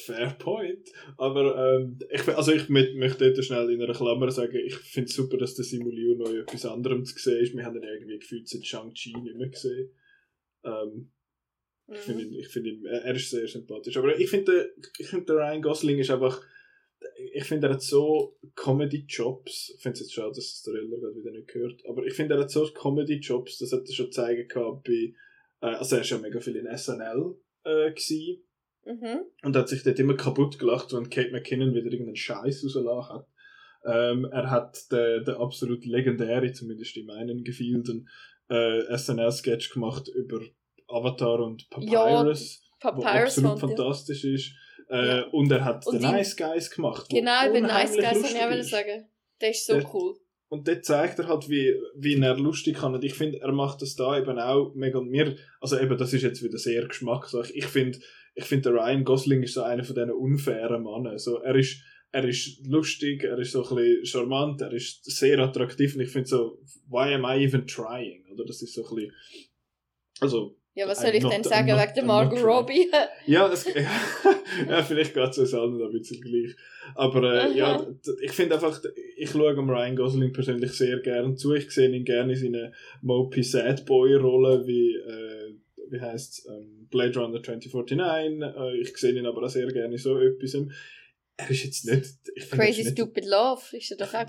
[0.06, 0.88] Fair point.
[1.16, 5.08] Aber ähm, ich, also ich mö- möchte dort schnell in einer Klammer sagen, ich finde
[5.08, 7.56] es super, dass der Simon Liu noch etwas anderem zu sehen ist.
[7.56, 9.90] Wir haben ihn irgendwie gefühlt seit Shang-Chi nicht mehr gesehen.
[10.64, 11.10] Ähm,
[11.92, 12.32] Ich finde Mhm.
[12.34, 13.96] ihn, ich find ihn, er ist sehr sympathisch.
[13.96, 14.68] Aber ich finde, der-
[14.98, 16.40] ich finde, der Ryan Gosling ist einfach,
[17.32, 19.74] ich finde, er hat so Comedy-Jobs.
[19.76, 21.84] Ich finde es jetzt schade, dass es der Riller gerade wieder nicht gehört.
[21.88, 25.14] Aber ich finde, er hat so Comedy-Jobs, das hat er schon zeigen gehabt bei,
[25.62, 28.42] äh, also er ist ja mega viel in SNL äh, gewesen.
[28.84, 29.20] Mhm.
[29.42, 33.26] Und hat sich dort immer kaputt gelacht, wenn Kate McKinnon wieder irgendeinen Scheiß rausgelassen hat.
[33.84, 38.08] Ähm, er hat den, den absolut legendäre, zumindest in meinen Gefilden,
[38.48, 40.40] äh, SNL-Sketch gemacht über
[40.88, 43.56] Avatar und Papyrus, wo Papyrus absolut ja.
[43.56, 44.52] fantastisch ist.
[44.90, 45.22] Äh, Ja.
[45.28, 47.08] Und er hat Und den die- Nice Guys gemacht.
[47.10, 49.08] Genau, über Nice Guys wollte ich auch sagen.
[49.40, 50.16] Der ist so Der- cool.
[50.48, 52.92] Und dort zeigt er halt, wie, wie er lustig kann.
[52.92, 55.36] Und ich finde, er macht das da eben auch mega mir.
[55.60, 57.52] Also eben, das ist jetzt wieder sehr Geschmackssache.
[57.52, 58.00] Ich finde,
[58.34, 61.18] ich finde, der Ryan Gosling ist so einer von diesen unfairen Männern.
[61.18, 61.80] So, er ist,
[62.10, 65.94] er ist lustig, er ist so ein bisschen charmant, er ist sehr attraktiv.
[65.94, 66.58] Und ich finde so,
[66.88, 68.26] why am I even trying?
[68.32, 69.12] Oder das ist so ein bisschen,
[70.20, 72.42] also, Ja, was I'm soll ich not- denn sagen not- wegen der I'm Margot.
[72.42, 72.90] Robbie?
[73.26, 73.66] ja, es,
[74.68, 76.56] ja, vielleicht geht es uns allen ein bisschen gleich.
[76.94, 77.86] Aber äh, ja,
[78.22, 78.80] ich finde einfach,
[79.16, 81.54] ich schaue am Ryan Gosling persönlich sehr gern zu.
[81.54, 85.54] Ich sehe ihn gerne in seiner Mopey Sad Boy Rolle, wie, äh,
[85.90, 88.42] wie heißt ähm, Blade Runner 2049.
[88.42, 90.54] Äh, ich sehe ihn aber auch sehr gerne in so etwas.
[91.36, 92.14] Er ist jetzt nicht.
[92.34, 94.28] Er Crazy nicht Stupid Love ist ja doch auch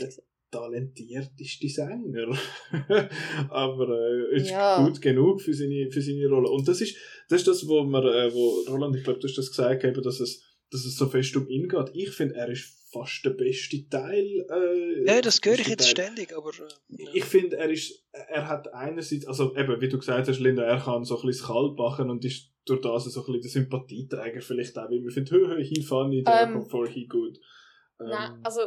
[0.00, 0.08] Er
[0.50, 2.36] talentierteste Sänger.
[3.50, 3.88] aber
[4.32, 4.82] äh, ist Ja.
[4.84, 6.48] gut genug für seine, für seine Rolle.
[6.50, 6.96] Und das ist,
[7.28, 10.02] das ist das, wo man, äh, wo Roland, ich glaube, du hast das gesagt, eben,
[10.02, 11.90] dass es, dass es so fest um ihn geht.
[11.94, 14.44] Ich finde, er ist fast der beste Teil.
[14.50, 16.06] Äh, Ja, das höre ich jetzt Teil.
[16.06, 16.50] ständig, aber.
[16.50, 17.10] Äh, ja.
[17.14, 20.80] Ich finde, er ist, er hat einerseits, also eben, wie du gesagt hast, Linda, er
[20.80, 24.40] kann so ein bisschen Kalb machen und ist durch das so ein bisschen der Sympathieträger
[24.40, 27.38] vielleicht auch, weil man findet, hö, hö, he funny, Ähm, therefore he good.
[27.98, 28.60] Nein, Ähm, also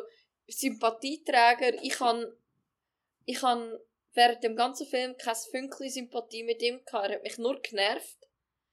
[0.47, 2.25] Sympathieträger, ich kann
[3.25, 3.77] ich kann
[4.13, 7.07] während dem ganzen Film kein Fünkchen Sympathie mit ihm gehabt.
[7.09, 8.17] Er hat mich nur genervt.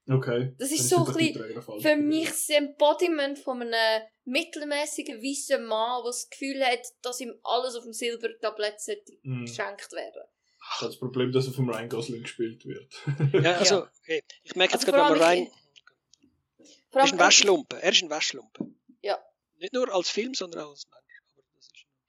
[0.09, 0.55] okay.
[0.59, 1.81] Das ist Dann so ein bisschen.
[1.81, 7.35] Für mich das Embodiment von einem mittelmäßigen weißen Mann, der das Gefühl hat, dass ihm
[7.43, 9.47] alles auf dem Silbertablett sollte Mhm.
[9.47, 10.23] geschenkt werden.
[10.63, 12.93] Ich habe das Problem, dass er vom Ryan Gosling gespielt wird.
[13.43, 14.23] Ja, also, okay.
[14.43, 15.53] Ich merke jetzt Also gerade, wenn man.
[16.91, 17.79] Vor Er ist ein Waschlumpen.
[17.81, 18.79] Er ist ein Waschlumpen.
[19.03, 19.19] Ja.
[19.59, 21.00] Nicht nur als Film, sondern auch als Mensch.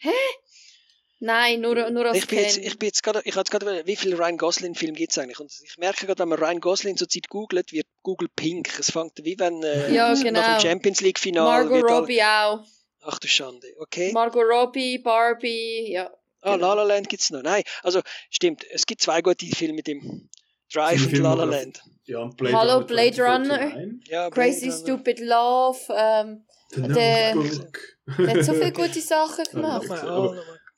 [0.03, 3.51] Ist Nein, nur, nur als ich bin jetzt, ich bin jetzt gerade, ich habe jetzt
[3.51, 5.39] gerade, wie viele Ryan Gosling Filme gibt es eigentlich?
[5.39, 8.79] Und ich merke gerade, wenn man Ryan Gosling zurzeit googelt, wird Google pink.
[8.79, 10.41] Es fängt wie wenn äh, Ja, nach genau.
[10.41, 12.65] dem Champions League Finale Margot Robbie auch.
[13.03, 14.11] Ach du Schande, okay.
[14.13, 16.11] Margot Robbie, Barbie, ja.
[16.41, 16.73] ah, genau.
[16.73, 17.43] La La Land gibt's noch.
[17.43, 18.01] Nein, also
[18.31, 18.65] stimmt.
[18.71, 20.27] Es gibt zwei gute Filme mit ihm.
[20.73, 21.83] Drive und La La Land.
[22.05, 24.09] Ja, und Blade Hallo, Runner Blade 2049.
[24.09, 24.83] Ja, Crazy Blade Runner.
[24.83, 25.79] Stupid Love.
[25.95, 26.45] Ähm,
[26.76, 27.80] Der- Notebook.
[28.18, 30.03] der hat so viele gute Sachen Ja, gemacht.
[30.06, 30.35] Oh.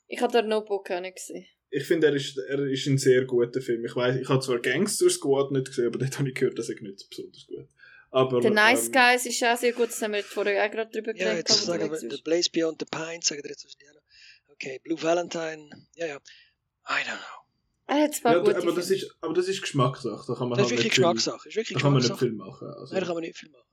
[0.08, 1.46] Ich habe den Notebook auch nicht gesehen.
[1.70, 3.84] Ich finde, er ist, er ist ein sehr guter Film.
[3.84, 6.68] Ich weiß, ich habe zwar Gangster Squad nicht gesehen, aber dort habe ich gehört, dass
[6.68, 7.66] er nicht besonders gut.
[8.10, 10.88] Aber, Der Nice ähm, Guys ist auch sehr gut, das haben wir vorher auch gerade
[10.92, 11.48] drüber Ja, geredet.
[11.48, 14.52] jetzt aber sagen wir, The Blaze Beyond the Pines, sagen wir jetzt auch.
[14.52, 16.16] Okay, Blue Valentine, ja, ja.
[16.16, 17.40] I don't know.
[17.86, 20.24] Er hat paar Ja, gute aber das ist, aber das ist Geschmackssache.
[20.28, 21.48] Da kann man Das ist halt wirklich viel- Geschmackssache.
[21.48, 22.68] Ist wirklich Da kann man nicht viel machen.
[22.68, 22.94] Also.
[22.94, 23.64] Nein, da kann man nicht viel machen.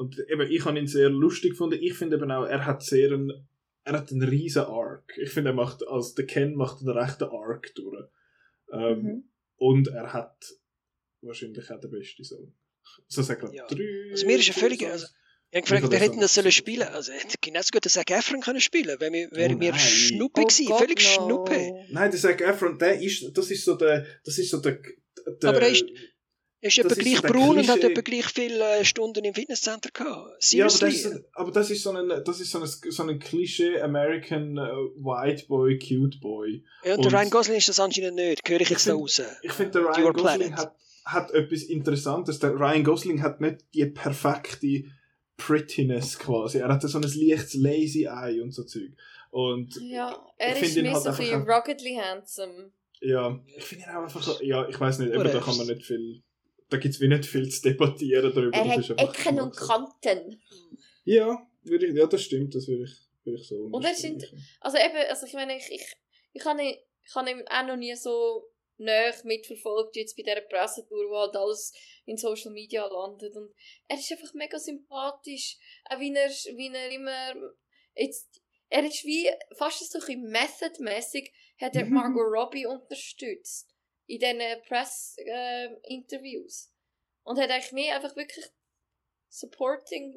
[0.00, 1.78] Und eben, ich habe ihn sehr lustig gefunden.
[1.80, 3.46] Ich finde eben auch, er hat sehr einen,
[3.84, 5.12] er hat einen riesen Arc.
[5.18, 8.04] Ich finde, er macht, als der Ken macht einen rechten Arc durch.
[8.72, 9.24] Ähm, Mhm.
[9.56, 10.36] Und er hat
[11.20, 12.54] wahrscheinlich auch den besten Song.
[13.08, 13.66] So sagen wir Ja.
[13.66, 14.10] drei.
[14.10, 15.06] Also mir ist ja völlig- also-
[15.52, 16.88] Ich habe gefragt, wer hätte das sollen spielen?
[16.88, 18.98] Also, hätte genauso gut den Zac Efron können spielen.
[19.00, 19.74] Wäre mir, wäre Oh mir.
[19.74, 20.66] Schnuppe gewesen.
[20.66, 21.24] Gott, Völlig no.
[21.26, 21.72] Schnuppe.
[21.90, 24.80] Nein, der Zac Efron, der ist, das ist so der, das ist so der,
[25.42, 25.84] der Aber er ist-
[26.62, 29.24] Er ist Das etwa ist gleich der braun und hat etwa gleich viele äh, Stunden
[29.24, 30.52] im Fitnesscenter gehabt.
[30.52, 33.18] Ja, aber das, ist, aber das ist so ein, das ist so ein, so ein
[33.18, 34.60] Klischee American äh,
[34.96, 36.62] White Boy, Cute Boy.
[36.84, 38.46] Ja, und der und- Ryan Gosling ist das anscheinend nicht.
[38.48, 39.22] Höre ich jetzt da find- raus.
[39.42, 40.58] Ich finde, der Your Ryan Gosling Planet.
[40.58, 40.76] hat,
[41.06, 42.38] hat etwas Interessantes.
[42.40, 44.84] Der Ryan Gosling hat nicht die perfekte
[45.36, 46.58] Prettiness quasi.
[46.58, 48.90] Er hat so ein leichtes Lazy Eye und so Zeug.
[49.30, 52.72] Und Ja, er Ich ist mehr halt so ein ruggedly handsome.
[53.00, 55.66] ja, ich finde ihn auch einfach so, ja, ich weiß nicht, eben, da kann man
[55.68, 56.22] nicht viel,
[56.70, 58.56] da gibt es wie nicht viel zu debattieren darüber.
[58.56, 59.56] Er das hat Ecken und.
[59.56, 60.42] Kanten.
[61.04, 64.32] Ja, würde ich, ja, das stimmt, das würde ich, würde ich so Und er sind-.
[64.60, 65.96] Also eben, also ich meine, ich, ich,
[66.32, 68.46] ich habe ihn, ich ihn auch noch nie so
[68.78, 71.72] näher mitverfolgt, jetzt bei dieser Pressetour, wo halt alles
[72.06, 73.36] in Social Media landet.
[73.36, 73.52] Und
[73.88, 75.58] er ist einfach mega sympathisch.
[75.90, 77.34] Auch wie er, wie er immer,
[77.94, 81.94] jetzt, er ist wie, fast so ein bisschen method-mässig, hat er Mhm.
[81.94, 83.68] Margot Robbie unterstützt.
[84.10, 86.72] In diesen Press-Interviews.
[87.22, 88.44] Und hat eigentlich mehr einfach wirklich
[89.28, 90.16] supporting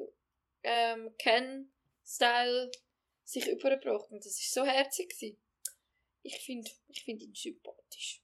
[0.64, 2.70] ähm, Ken-Style
[3.22, 4.10] sich übergebracht.
[4.10, 5.10] Und das war so herzig.
[5.10, 5.36] Gewesen.
[6.22, 8.22] Ich finde ich find ihn sympathisch.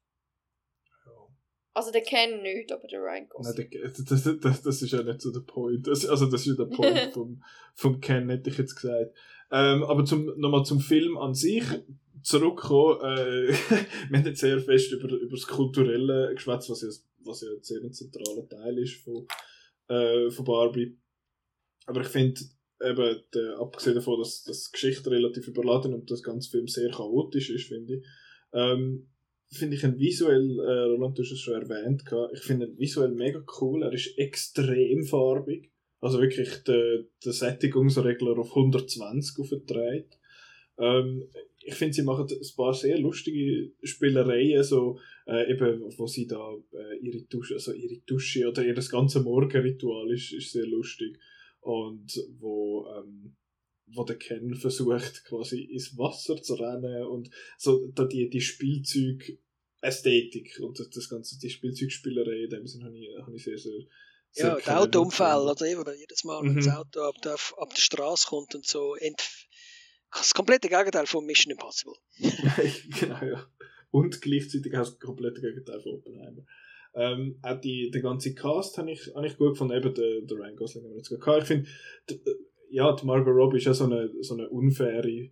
[1.06, 1.12] Ja.
[1.74, 3.70] Also der Ken nicht, aber der Ryan Nein, Gosling.
[3.70, 5.86] der- das, das, das, das ist ja nicht so der Point.
[5.86, 7.44] Das, also das ist ja der Point vom,
[7.74, 9.14] vom Ken, hätte ich jetzt gesagt.
[9.52, 11.64] Ähm, aber zum, nochmal zum Film an sich
[12.22, 13.00] zurückkommen.
[13.00, 13.48] Äh,
[14.10, 16.88] wir haben jetzt sehr fest über, über das Kulturelle geschwätzt, was ja,
[17.24, 19.26] was ja ein sehr zentraler Teil ist von,
[19.88, 20.96] äh, von Barbie.
[21.86, 22.40] Aber ich finde,
[22.82, 27.50] eben, der, abgesehen davon, dass, die Geschichte relativ überladen und das ganze Film sehr chaotisch
[27.50, 28.06] ist, finde ich,
[28.52, 29.08] ähm,
[29.52, 33.10] finde ich ihn visuell, äh, Roland, du hast es schon erwähnt, ich finde ihn visuell
[33.10, 40.18] mega cool, er ist extrem farbig, also wirklich der, Sättigungsregler auf 120 aufgedreht.
[40.78, 41.28] Ähm,
[41.62, 46.54] ich finde, sie machen ein paar sehr lustige Spielereien, so, äh, eben, wo sie da
[46.72, 51.18] äh, ihre Dusche, also ihre Dusche oder ihr das ganze Morgenritual ist, ist sehr lustig.
[51.60, 53.36] Und wo, ähm,
[53.88, 60.60] wo der Ken versucht, quasi ins Wasser zu rennen und so da die, die Spielzeug-Ästhetik
[60.62, 63.80] und das, das ganze, die Spielzeugspielerei, in dem Sinne habe ich, habe ich sehr, sehr,
[64.34, 65.50] Ja, Autounfall, gefunden.
[65.50, 66.56] oder eben, jedes Mal, wenn Mhm.
[66.56, 68.94] das Auto ab der, ab der Straße kommt und so.
[68.94, 69.20] Ent
[70.12, 71.94] das komplette Gegenteil von Mission Impossible.
[73.00, 73.46] genau, ja.
[73.90, 76.42] Und gleichzeitig du das komplette Gegenteil von Oppenheimer.
[76.94, 80.36] Ähm, auch die, den ganzen Cast habe ich, habe ich gut gefunden, eben der, der
[80.38, 81.42] Ryan Gosling wir jetzt gehabt.
[81.42, 81.68] Ich finde,
[82.08, 82.20] d-
[82.70, 85.30] ja, die Margot Robbie ist ja so eine, so eine unfaire,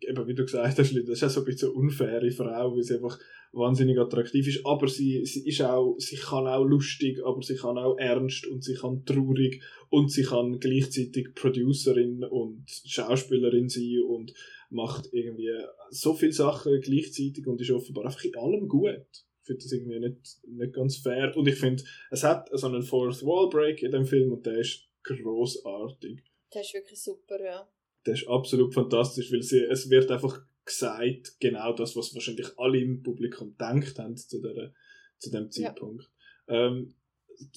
[0.00, 2.82] eben wie du gesagt hast, das ist ja so ein bisschen eine unfaire Frau, weil
[2.82, 3.18] sie einfach
[3.52, 7.78] wahnsinnig attraktiv ist, aber sie, sie ist auch, sie kann auch lustig, aber sie kann
[7.78, 14.34] auch ernst und sie kann traurig und sie kann gleichzeitig Producerin und Schauspielerin sein und
[14.70, 15.52] macht irgendwie
[15.90, 19.06] so viele Sachen gleichzeitig und ist offenbar einfach in allem gut.
[19.40, 21.36] Ich finde das irgendwie nicht, nicht ganz fair.
[21.36, 24.58] Und ich finde, es hat so einen Fourth Wall Break in dem Film und der
[24.58, 26.24] ist großartig.
[26.50, 27.68] Das ist wirklich super, ja.
[28.06, 32.78] Der ist absolut fantastisch, weil sie, es wird einfach gesagt, genau das, was wahrscheinlich alle
[32.78, 34.72] im Publikum denkt haben zu, der,
[35.18, 35.50] zu dem Ja.
[35.50, 36.10] Zeitpunkt.
[36.48, 36.94] Ähm,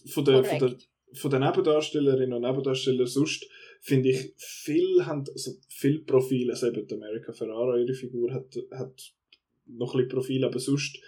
[0.08, 0.76] von, der, von, der,
[1.14, 3.48] von den Nebendarstellerinnen und Nebendarstellern sonst
[3.82, 8.58] finde ich, viel haben, also viel Profil, also eben die America Ferrara, ihre Figur hat,
[8.72, 9.14] hat
[9.66, 11.00] noch ein bisschen Profil, aber sonst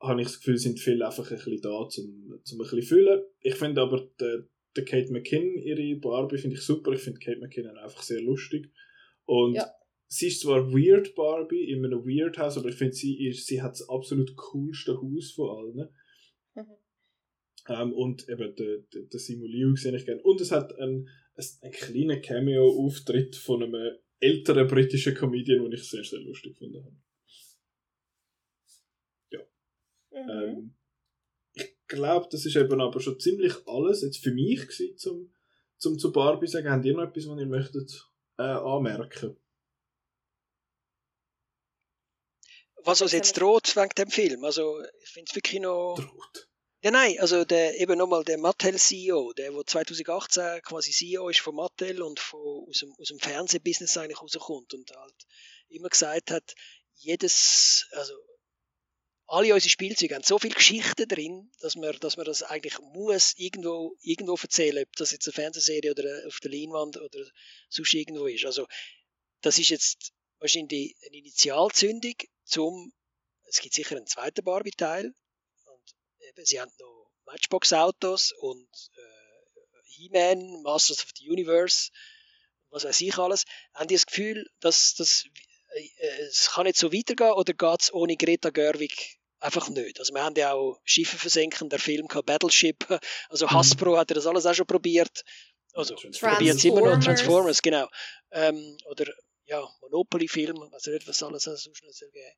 [0.00, 3.22] habe ich das Gefühl, sind viele einfach ein bisschen da, zum, zum ein bisschen füllen.
[3.40, 4.44] Ich finde aber, der,
[4.76, 6.92] der Kate McKinnon, ihre Barbie, finde ich super.
[6.92, 8.70] Ich finde Kate McKinnon einfach sehr lustig.
[9.24, 9.70] Und Ja.
[10.08, 13.62] sie ist zwar weird Barbie, in einem Weird House, aber ich finde, sie, ist, sie
[13.62, 15.88] hat das absolut coolste Haus von allen.
[16.54, 16.76] Mhm.
[17.68, 20.22] Ähm, und eben der, der, der Simu Liu sehe ich gerne.
[20.22, 21.08] Und es hat einen,
[21.62, 26.96] einen kleinen Cameo-Auftritt von einem älteren britischen Comedian, den ich sehr, sehr lustig gefunden habe.
[30.12, 30.30] Mhm.
[30.30, 30.74] Ähm,
[31.90, 35.34] glaube, das ist eben aber schon ziemlich alles jetzt für mich gewesen, zum,
[35.76, 36.70] zum zu Barbie sagen.
[36.70, 38.08] Habt ihr noch etwas, was ihr möchtet
[38.38, 39.36] äh, anmerken?
[42.82, 45.96] Was uns jetzt droht wegen dem Film, also ich finde es wirklich noch...
[45.96, 46.48] Droht.
[46.82, 51.54] Ja, nein, also der, eben nochmal der Mattel-CEO, der, der 2018 quasi CEO ist von
[51.54, 55.26] Mattel und von, aus, dem, aus dem Fernsehbusiness eigentlich rauskommt und halt
[55.68, 56.54] immer gesagt hat,
[56.94, 58.14] jedes, also
[59.30, 63.34] alle unsere Spielzeuge haben so viel Geschichte drin, dass man, dass man das eigentlich muss
[63.36, 67.24] irgendwo, irgendwo erzählen, ob das jetzt eine Fernsehserie oder auf der Leinwand oder
[67.68, 68.44] sonst irgendwo ist.
[68.44, 68.66] Also,
[69.40, 72.92] das ist jetzt wahrscheinlich eine Initialzündung zum,
[73.44, 75.14] es gibt sicher einen zweiten Barbie-Teil
[75.64, 75.94] und
[76.28, 81.92] eben, sie haben noch Matchbox-Autos und äh, He-Man, Masters of the Universe,
[82.70, 83.44] was weiß ich alles.
[83.74, 85.24] Haben die das Gefühl, dass, dass
[85.68, 85.88] äh,
[86.22, 89.98] es kann nicht so weitergehen oder geht es ohne Greta Gerwig einfach nicht.
[89.98, 92.86] Also wir haben ja auch Schiffe versenken, der Film gehabt, Battleship,
[93.28, 93.50] also mhm.
[93.50, 95.24] Hasbro hat ja das alles auch schon probiert.
[95.72, 97.88] Also probiert es immer noch, Transformers, genau.
[98.32, 99.06] Ähm, oder
[99.46, 102.34] ja, Monopoly-Film, also nicht, was alles sonst noch geben.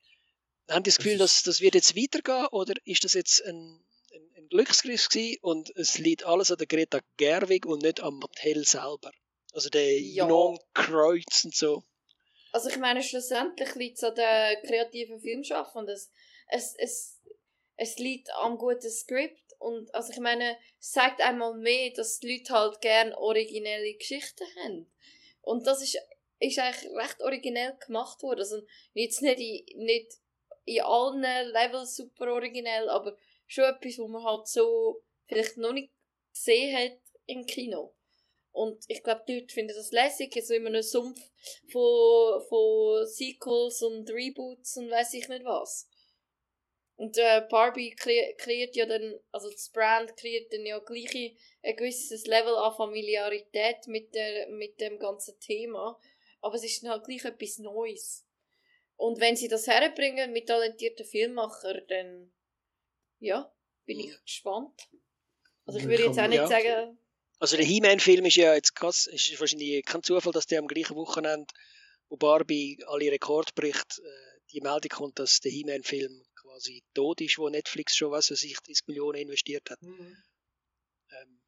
[0.70, 3.84] Haben die das Gefühl, dass das wird jetzt weitergehen oder ist das jetzt ein,
[4.14, 8.18] ein, ein Glücksgriff gewesen und es liegt alles an der Greta Gerwig und nicht am
[8.18, 9.10] Mattel selber?
[9.52, 10.26] Also der ja.
[10.26, 11.84] Non-Kreuz und so.
[12.52, 15.98] Also ich meine, schlussendlich liegt es an den kreativen Filmschaffenden.
[16.54, 17.20] Es, es,
[17.76, 22.36] es, liegt am guten Skript und also ich meine, es zeigt einmal mehr, dass die
[22.36, 24.92] Leute halt gerne originelle Geschichten haben.
[25.40, 25.98] Und das ist,
[26.40, 28.40] ist eigentlich recht originell gemacht worden.
[28.40, 28.62] Also
[28.92, 30.12] jetzt nicht in, nicht
[30.64, 33.16] in allen Levels super originell, aber
[33.46, 35.90] schon etwas, wo man halt so vielleicht noch nicht
[36.32, 37.94] gesehen hat im Kino.
[38.52, 41.18] Und ich glaube, die Leute finden das lässig, so in einem Sumpf
[41.70, 45.88] von, von Sequels und Reboots und weiß ich nicht was.
[47.02, 52.28] Und äh, Barbie kreiert ja dann, also das Brand kreiert dann ja gleich ein gewisses
[52.28, 55.98] Level an Familiarität mit, der, mit dem ganzen Thema.
[56.42, 58.24] Aber es ist dann halt gleich etwas Neues.
[58.94, 62.32] Und wenn sie das herbringen mit talentierten Filmemachern, dann
[63.18, 63.52] ja,
[63.84, 64.88] bin ich gespannt.
[65.66, 66.96] Also ich würde jetzt auch nicht sagen,
[67.40, 70.94] also der He-Man-Film ist ja jetzt krass, ist wahrscheinlich kein Zufall, dass der am gleichen
[70.94, 71.52] Wochenende,
[72.08, 77.38] wo Barbie alle Rekord bricht, äh, die Meldung kommt, dass der He-Man-Film quasi tot ist,
[77.38, 79.82] wo Netflix schon was, was ich 30 Millionen investiert hat.
[79.82, 80.16] Mhm.
[81.10, 81.40] Ähm,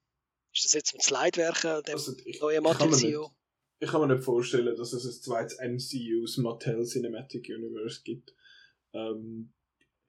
[0.52, 3.30] ist das jetzt mit Slidewerken, dem also ich, neuen Mattel-CEO?
[3.80, 8.34] Ich kann mir nicht vorstellen, dass es ein zweites MCUs Mattel Cinematic Universe gibt.
[8.92, 9.52] Ähm,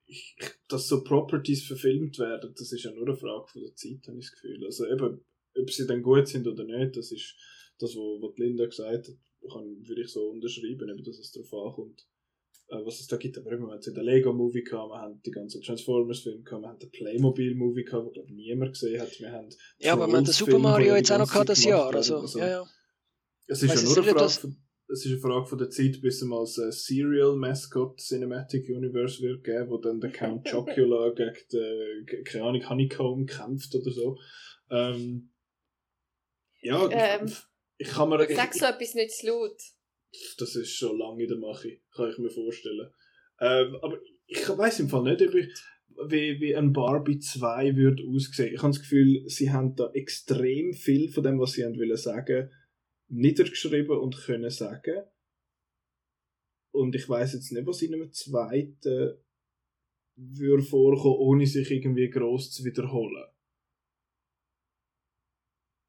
[0.05, 0.35] ich,
[0.67, 4.19] dass so Properties verfilmt werden, das ist ja nur eine Frage von der Zeit, habe
[4.19, 4.63] ich das Gefühl.
[4.63, 5.25] Also eben,
[5.57, 7.35] ob sie dann gut sind oder nicht, das ist
[7.79, 9.17] das, was Linda gesagt hat,
[9.51, 12.07] kann, würde ich so unterschreiben, eben, dass es darauf ankommt,
[12.69, 13.37] was es da gibt.
[13.37, 16.79] Aber immer, wir haben den Lego-Movie gehabt, wir haben die ganzen Transformers-Filme gehabt, wir haben
[16.79, 19.19] den Playmobil-Movie gehabt, den niemand gesehen hat.
[19.19, 21.93] Wir haben ja, aber wir haben den Super Mario jetzt auch noch gehabt, das Jahr.
[21.93, 22.65] Also, also, ja, ja.
[23.47, 26.21] Es ist ja nur eine Frage, von, es ist eine Frage von der Zeit, bis
[26.21, 31.11] es mal das äh, Serial Mascot Cinematic Universe wird geben, wo dann der Count Chocula
[31.11, 34.17] gegen den, keine Ahnung, Honeycomb kämpft oder so.
[34.71, 35.31] Ähm,
[36.61, 37.43] ja, ähm, ich,
[37.77, 38.27] ich kann mir...
[38.35, 39.61] Sag so etwas nicht zu laut.
[40.37, 42.89] Das ist schon lange in der Mache, kann ich mir vorstellen.
[43.39, 45.53] Ähm, aber ich weiß im Fall nicht, ich,
[46.07, 48.53] wie, wie ein Barbie 2 würde aussehen.
[48.53, 52.49] Ich habe das Gefühl, sie haben da extrem viel von dem, was sie wollen sagen,
[53.07, 55.03] niedergeschrieben und können sagen.
[56.71, 59.17] Und ich weiß jetzt nicht, was in einem zweiten
[60.15, 63.25] würde vorkommen, ohne sich irgendwie groß zu wiederholen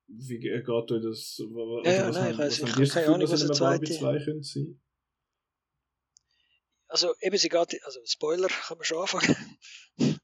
[0.09, 1.43] wie geht euch das?
[1.85, 4.43] Ja, ja, nein, ich weiß, ich habe keine Ahnung, was eine zweite...
[4.43, 4.81] sein?
[6.89, 9.37] Also eben, sie geht, also Spoiler kann man schon anfangen.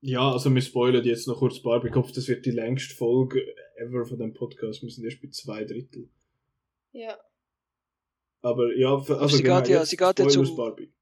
[0.00, 3.42] ja, also wir spoilern jetzt noch kurz Barbie Kopf, das wird die längste Folge
[3.76, 6.08] ever von dem Podcast, wir sind erst bei zwei Drittel.
[6.92, 7.18] Ja.
[8.40, 10.92] Aber ja, also sie genau, geht ja, sie geht ja zum, Barbie.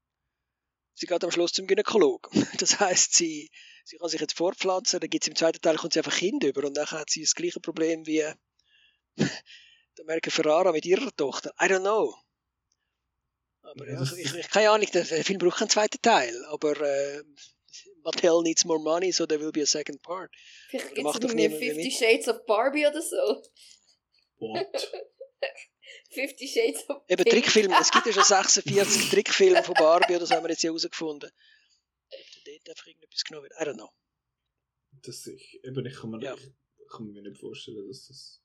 [0.95, 2.31] Sie geht am Schluss zum Gynäkologen.
[2.59, 3.51] Das heißt, sie
[3.87, 6.43] sie kann sich jetzt fortpflanzen, dann gibt es im zweiten Teil kommt sie einfach Kind
[6.43, 8.17] über und dann hat sie das gleiche Problem wie
[9.17, 11.53] der American Ferrara mit ihrer Tochter.
[11.61, 12.13] I don't know.
[13.61, 17.23] Aber ja, ich, ich, keine Ahnung, der Film braucht keinen zweiten Teil, aber äh,
[18.03, 20.31] Mattel needs more money, so there will be a second part.
[20.69, 23.43] Vielleicht gibt es irgendwie Fifty Shades of Barbie oder so.
[24.39, 24.91] What?
[26.11, 30.35] Fifty Shades of Eben Trickfilme, es gibt ja schon 46 Trickfilme von Barbie, oder so
[30.35, 31.31] haben wir jetzt hier herausgefunden
[32.69, 33.53] einfach irgendetwas genommen wird.
[33.59, 33.89] I don't know.
[35.03, 36.35] Das ich, eben, ich kann, mir, ja.
[36.35, 36.51] ich,
[36.89, 38.41] kann mir nicht vorstellen, dass das,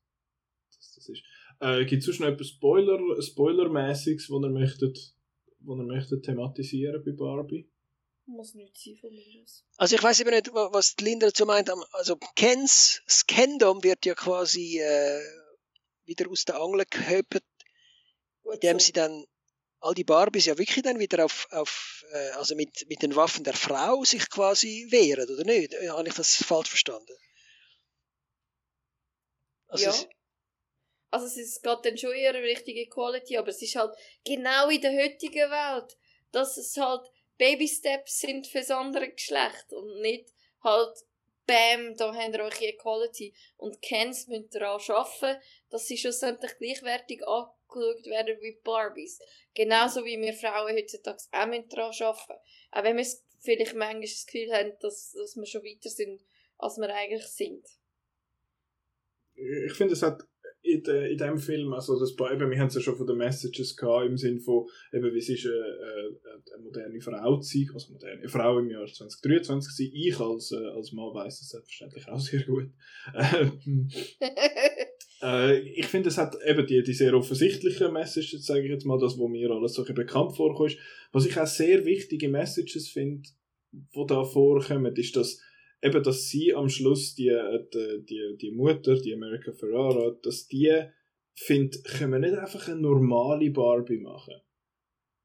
[0.75, 1.23] dass das ist.
[1.61, 5.15] Äh, Gibt es sonst noch etwas Spoiler, Spoilermäßiges, was ihr möchtet,
[5.61, 7.69] was ihr möchtet thematisieren bei Barbie?
[8.27, 9.65] Muss nicht sein von mir aus.
[9.77, 11.71] Also ich weiß eben nicht, wa- was die Linda dazu meint.
[11.93, 15.21] Also Kens, das Kendom wird ja quasi äh,
[16.05, 17.45] wieder aus der Angel gehöpelt,
[18.53, 18.87] indem so.
[18.87, 19.25] sie dann
[19.83, 23.45] all die Barbies ja wirklich dann wieder auf, auf äh, also mit, mit den Waffen
[23.45, 25.75] der Frau sich quasi wehren, oder nicht?
[25.75, 27.13] Äh, Habe ich das falsch verstanden?
[29.69, 29.91] Also ja.
[29.91, 30.09] es-
[31.11, 33.95] Also es ist, geht dann schon eher in Richtung Equality, aber es ist halt
[34.25, 35.97] genau in der heutigen Welt,
[36.31, 37.03] dass es halt
[37.39, 40.33] Baby Steps sind fürs andere Geschlecht und nicht
[40.63, 40.97] halt
[41.45, 43.35] Bam, da haben wir eure Equality.
[43.57, 47.27] Und Kens müssen daran arbeiten, dass sie schlussendlich gleichwertig
[47.75, 49.19] angeschaut werden wie Barbies.
[49.55, 52.41] Genauso wie wir Frauen heutzutage auch daran arbeiten.
[52.71, 53.07] Auch wenn wir
[53.41, 56.23] vielleicht manchmal das Gefühl haben, dass, dass wir schon weiter sind,
[56.59, 57.67] als wir eigentlich sind.
[59.35, 60.23] ich finde, es hat
[60.63, 63.17] in, de, in dem Film, also das, eben, wir haben es ja schon von den
[63.17, 67.59] Messages gehabt, im Sinn von, eben, wie es ist, eine, eine, eine moderne Frau zu
[67.59, 69.91] sein, also moderne Frau im Jahr 2023 zu sein.
[69.93, 72.71] Ich als, äh, als Mann weiss es selbstverständlich auch sehr gut.
[73.15, 73.89] Ähm,
[75.23, 79.01] äh, ich finde, es hat eben die, die sehr offensichtlichen Messages, sage ich jetzt mal,
[79.01, 80.79] das, wo mir alles so bekannt vorkommt.
[81.11, 83.29] Was ich auch sehr wichtige Messages finde,
[83.73, 85.41] die da vorkommen, ist, dass
[85.83, 87.37] eben, dass sie am Schluss die,
[87.75, 90.73] die, die, die Mutter, die America Ferrara, dass die
[91.35, 94.35] findet, können wir nicht einfach eine normale Barbie machen.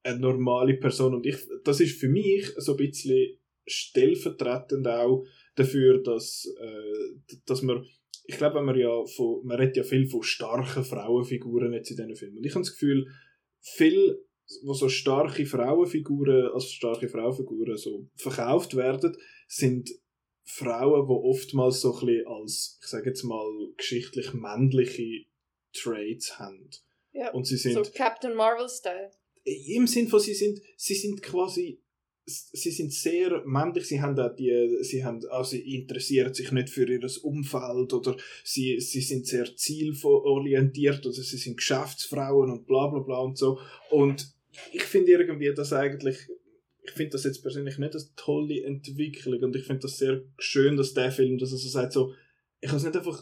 [0.04, 1.16] Eine normale Person.
[1.16, 5.26] Und ich, das ist für mich so ein bisschen stellvertretend auch
[5.56, 7.86] dafür, dass, äh, dass man,
[8.26, 12.16] ich glaube, man ja von, man redet ja viel von starken Frauenfiguren jetzt in diesen
[12.16, 12.38] Filmen.
[12.38, 13.08] Und ich habe das Gefühl,
[13.60, 14.24] viel,
[14.64, 19.16] wo so starke Frauenfiguren, als starke Frauenfiguren so verkauft werden,
[19.48, 19.90] sind
[20.50, 23.46] Frauen, die oftmals so ein bisschen als, ich sage jetzt mal,
[23.76, 25.26] geschichtlich männliche
[25.74, 26.70] Traits haben.
[27.12, 27.32] ja.
[27.32, 29.12] Und sie sind so Captain Marvel-Style.
[29.44, 31.82] im Sinn von, sie sind, sie sind quasi,
[32.26, 36.70] sie sind sehr männlich, sie haben auch die, sie haben, also sie interessieren sich nicht
[36.70, 38.16] für ihr Umfeld oder
[38.46, 43.60] sie, sie sind sehr zielorientiert oder sie sind Geschäftsfrauen und bla bla bla und so.
[43.92, 44.34] Und
[44.72, 46.18] ich finde irgendwie das eigentlich,
[46.88, 50.78] ich finde das jetzt persönlich nicht eine tolle Entwicklung und ich finde das sehr schön,
[50.78, 52.14] dass der Film, dass er so sagt, so,
[52.60, 53.22] ich kann es nicht einfach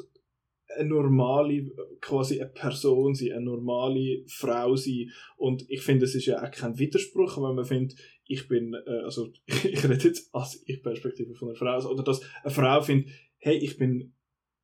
[0.77, 1.71] eine normale,
[2.01, 5.11] quasi eine Person sein, eine normale Frau sein.
[5.37, 9.03] Und ich finde, es ist ja auch kein Widerspruch, wenn man findet, ich bin, äh,
[9.03, 12.81] also ich rede jetzt als ich Perspektive von einer Frau, also, oder dass eine Frau
[12.81, 14.14] findet, hey, ich bin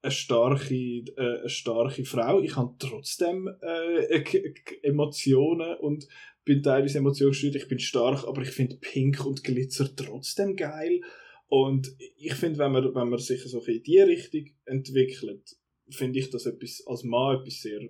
[0.02, 4.23] eine starke, äh, eine starke Frau, ich habe trotzdem äh,
[4.82, 6.07] Emotionen und
[6.44, 11.02] bin teilweise emotionsgesteuert, ich bin stark, aber ich finde Pink und Glitzer trotzdem geil.
[11.48, 15.57] Und ich finde, wenn man, wenn man sich so in die Richtung entwickelt,
[15.90, 17.90] finde ich das etwas, als Mann etwas sehr,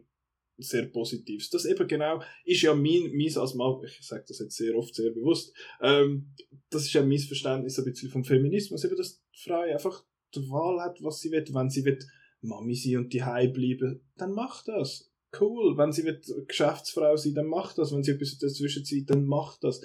[0.57, 1.49] sehr Positives.
[1.49, 4.95] Das eben genau ist ja mein, mein als Mann, ich sage das jetzt sehr oft
[4.95, 6.33] sehr bewusst, ähm,
[6.69, 10.03] das ist ja mein Verständnis ein bisschen vom Feminismus, eben, dass die Frau einfach
[10.35, 11.45] die Wahl hat, was sie will.
[11.51, 11.99] Wenn sie will
[12.41, 15.11] Mami sein und die bleiben, dann macht das.
[15.39, 15.77] Cool.
[15.77, 17.93] Wenn sie will Geschäftsfrau sein, dann macht das.
[17.93, 19.81] Wenn sie etwas dazwischen zieht, dann macht das.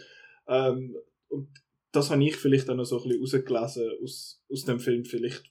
[0.49, 0.97] Ähm,
[1.29, 1.49] und
[1.93, 5.51] das habe ich vielleicht auch noch so ein bisschen rausgelesen aus, aus dem Film, vielleicht,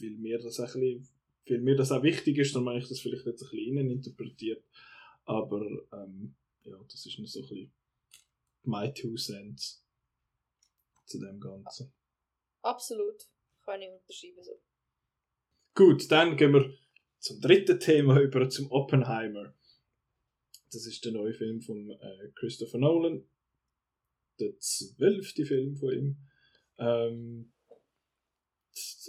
[0.00, 1.08] weil mir das auch bisschen,
[1.48, 4.64] weil mir das auch wichtig ist, dann habe ich das vielleicht jetzt ein bisschen interpretiert.
[5.24, 6.34] Aber ähm,
[6.64, 7.72] ja, das ist noch so ein bisschen
[8.64, 9.84] my two cents
[11.06, 11.92] zu dem Ganzen.
[12.62, 13.26] Absolut.
[13.70, 14.60] Kann ich unterschreiben so.
[15.76, 16.76] Gut, dann gehen wir
[17.20, 19.54] zum dritten Thema über, zum Oppenheimer.
[20.72, 23.28] Das ist der neue Film von äh, Christopher Nolan.
[24.40, 26.16] Der zwölfte Film von ihm.
[26.78, 27.52] Ähm,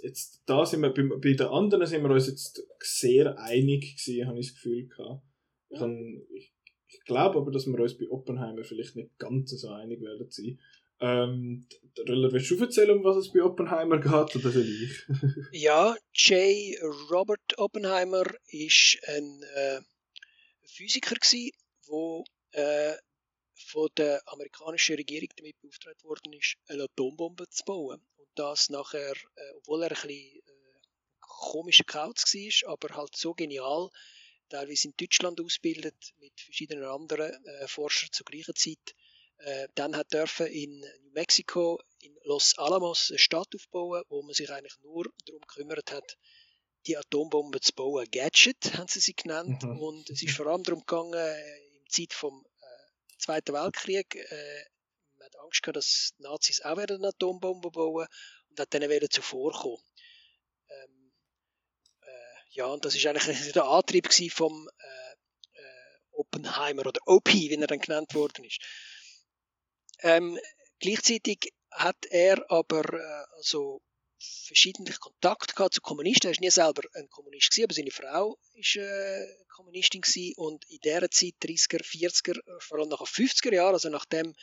[0.04, 4.28] jetzt, da sind wir, bei, bei den anderen sind wir uns jetzt sehr einig gewesen,
[4.28, 5.26] habe ich das Gefühl gehabt.
[6.36, 6.54] Ich,
[6.88, 10.60] ich glaube aber, dass wir uns bei Oppenheimer vielleicht nicht ganz so einig werden sein.
[11.02, 11.68] Ähm,
[12.06, 15.04] willst du erzählen, um was es bei Oppenheimer geht, oder soll ich?
[15.52, 16.78] Ja, J.
[17.10, 19.82] Robert Oppenheimer ist ein äh,
[20.66, 21.16] Physiker
[21.88, 22.94] wo äh,
[23.56, 28.02] von der amerikanischen Regierung damit beauftragt worden ist, eine Atombombe zu bauen.
[28.18, 30.80] Und das nachher, äh, obwohl er ein bisschen äh,
[31.20, 33.90] komischer Kauz war, aber halt so genial,
[34.50, 38.96] teilweise in Deutschland ausbildet, mit verschiedenen anderen äh, Forschern zur gleichen Zeit,
[39.76, 44.50] dann hat dürfen in New Mexico in Los Alamos eine Stadt aufbauen, wo man sich
[44.52, 46.18] eigentlich nur darum gekümmert hat,
[46.88, 48.08] die Atombombe zu bauen.
[48.12, 49.80] Gadget haben sie sie genannt Mhm.
[49.80, 54.64] und es ist vor allem darum gegangen, äh, im Zeit vom äh, Zweiten Weltkrieg, äh,
[55.18, 58.08] man hat Angst gehabt, dass die Nazis auch werden eine Atombombe bauen
[58.50, 59.78] und hat denen wollen zuvorkommen.
[60.70, 61.14] Ähm,
[62.02, 67.54] äh, ja, und das ist eigentlich der Antrieb vom äh, äh, Oppenheimer oder OP, wie
[67.54, 68.60] er dann genannt worden ist.
[70.02, 70.40] Ähm,
[70.80, 73.82] gleichzeitig hat er aber äh, also
[74.20, 76.28] verschiedentlich Kontakt gehabt zu Kommunisten.
[76.28, 80.66] Er ist nie selber ein Kommunist gewesen, aber seine Frau ist äh, Kommunistin gewesen und
[80.70, 84.34] in dieser Zeit 30er, 40er, vor allem nach 50er Jahren, also nachdem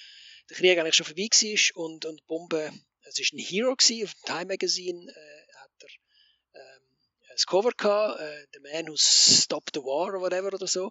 [0.48, 2.72] der Krieg eigentlich schon vorbei war und und Bombe,
[3.02, 6.82] es ist ein Hero gewesen, auf dem Time Magazine äh, hat er ähm,
[7.30, 10.90] das Cover gehabt, äh, The Man Who Stopped the War oder whatever oder so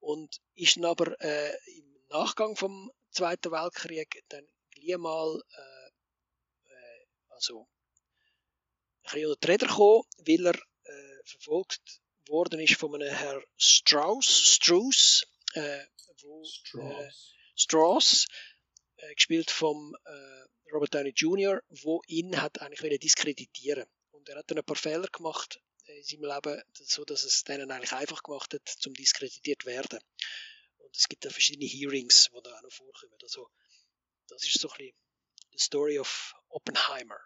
[0.00, 5.88] und ist dann aber äh, im Nachgang vom Zweiten Weltkrieg dann gleich mal äh,
[6.70, 7.66] äh also
[9.04, 13.42] ein bisschen unter die Räder gekommen, weil er äh, verfolgt worden ist von einem Herr
[13.56, 15.84] Strauss, Strauss, äh,
[16.20, 17.10] wo, Strauss, äh,
[17.54, 18.26] Strauss
[18.96, 19.96] äh, gespielt vom
[20.70, 23.86] Robert Downey Jr., wo ihn hat eigentlich diskreditieren.
[24.10, 27.70] Und er hat dann ein paar Fehler gemacht in seinem Leben, so dass es denen
[27.70, 30.00] eigentlich einfach gemacht hat, zum diskreditiert werden.
[30.86, 33.16] Und es gibt da verschiedene Hearings, die da auch noch vorkommen.
[33.22, 33.48] Also,
[34.28, 34.94] das ist so ein bisschen
[35.52, 37.18] die Story of Oppenheimer.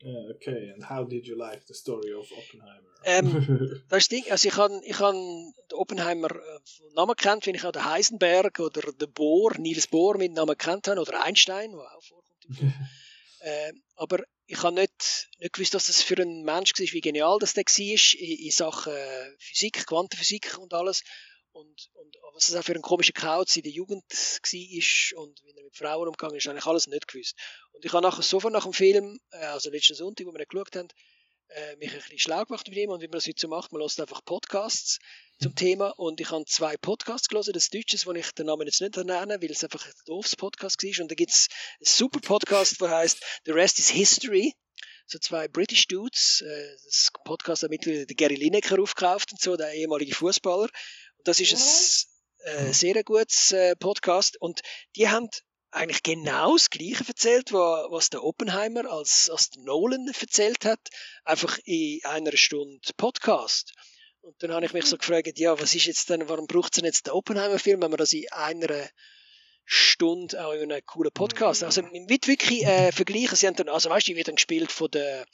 [0.00, 2.94] Yeah, okay, and how did you like the story of Oppenheimer?
[3.04, 6.60] Ähm, das ist Ding, also ich habe ich hab den Oppenheimer äh,
[6.94, 10.86] Namen kennt, wenn ich auch den Heisenberg oder den Bohr, Niels Bohr mit Namen kennt
[10.86, 12.74] habe, oder Einstein, der auch vorkommt im Film.
[13.40, 17.38] äh, aber ich habe nicht, nicht gewusst, dass das für einen Mensch war, wie genial
[17.40, 18.94] das der war in, in Sachen
[19.38, 21.02] Physik, Quantenphysik und alles.
[21.58, 25.50] Und, und was das auch für ein komischer Kauz in der Jugend war und wie
[25.50, 27.34] er mit Frauen umgegangen ist, habe ich alles nicht gewusst.
[27.72, 30.46] Und ich habe nachher sofort nach dem Film, äh, also letzten Sonntag, wo wir ihn
[30.48, 30.88] geschaut haben,
[31.48, 33.72] äh, mich ein bisschen schlau gemacht mit ihm und wie man das heute so macht,
[33.72, 35.00] man lässt einfach Podcasts
[35.42, 38.80] zum Thema und ich habe zwei Podcasts gelesen, das Deutsche, wo ich den Namen jetzt
[38.80, 41.48] nicht nenne, weil es einfach ein doofes Podcast war und da gibt es
[41.80, 44.54] einen super Podcast, der heißt The Rest is History
[45.10, 49.56] so zwei British Dudes, äh, das Podcast hat mittlerweile der Gary Lineker aufgekauft und so,
[49.56, 50.68] der ehemalige Fußballer.
[51.28, 52.08] Das ist
[52.46, 54.62] ein äh, sehr gutes äh, Podcast und
[54.96, 55.28] die haben
[55.70, 60.80] eigentlich genau das Gleiche erzählt, was der Oppenheimer als, als der Nolan erzählt hat,
[61.24, 63.74] einfach in einer Stunde Podcast.
[64.22, 66.76] Und dann habe ich mich so gefragt, ja, was ist jetzt denn, warum braucht es
[66.76, 68.88] denn jetzt den Oppenheimer-Film, wenn man das in einer
[69.66, 71.62] Stunde auch in einem coolen Podcast.
[71.62, 73.36] Also, man wird wirklich äh, vergleichen.
[73.36, 75.26] Sie haben dann, also weißt du, die wird dann gespielt von der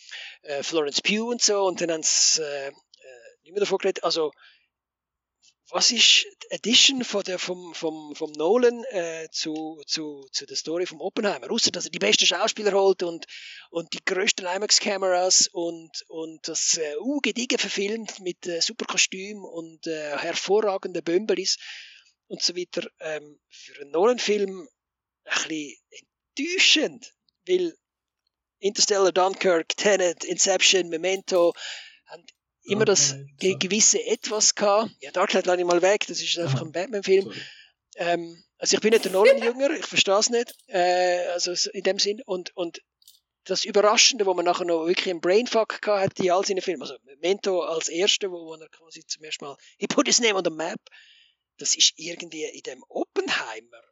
[0.42, 2.72] äh, Florence Pugh und so, und dann haben sie äh, äh
[3.44, 4.02] nicht mehr davon geredet.
[4.02, 4.32] Also,
[5.70, 10.56] was ist die Edition von der, vom, vom, vom Nolan äh, zu, zu, zu der
[10.56, 11.50] Story vom Oppenheimer?
[11.50, 13.26] Außer dass er die besten Schauspieler holt und,
[13.70, 19.44] und die größten IMAX-Kameras und, und das äh, uh, gediegen verfilmt mit äh, super Kostüm
[19.44, 21.56] und äh, hervorragenden Bömbelis
[22.26, 22.86] und so weiter.
[23.00, 24.68] Ähm, für einen Nolan-Film
[25.24, 25.78] ein bisschen
[26.36, 27.14] enttäuschend,
[27.46, 27.74] weil
[28.58, 31.54] Interstellar, Dunkirk, Tenet, Inception, Memento
[32.06, 32.24] haben
[32.64, 34.90] immer das ge gewisse Etwas gehabt.
[35.00, 37.32] Ja, Darklight lade ich mal weg, das ist einfach ein Batman-Film.
[37.96, 41.98] Ähm, also ich bin nicht der Nolan-Jünger, ich verstehe es nicht, äh, also in dem
[41.98, 42.22] Sinn.
[42.24, 42.80] Und, und
[43.44, 46.82] das Überraschende, wo man nachher noch wirklich einen Brainfuck gehabt hat, die all seine Filme,
[46.82, 50.44] also Memento als erste, wo, er quasi zum ersten Mal, he put his name on
[50.44, 50.80] the map,
[51.58, 53.82] das ist irgendwie in dem Oppenheimer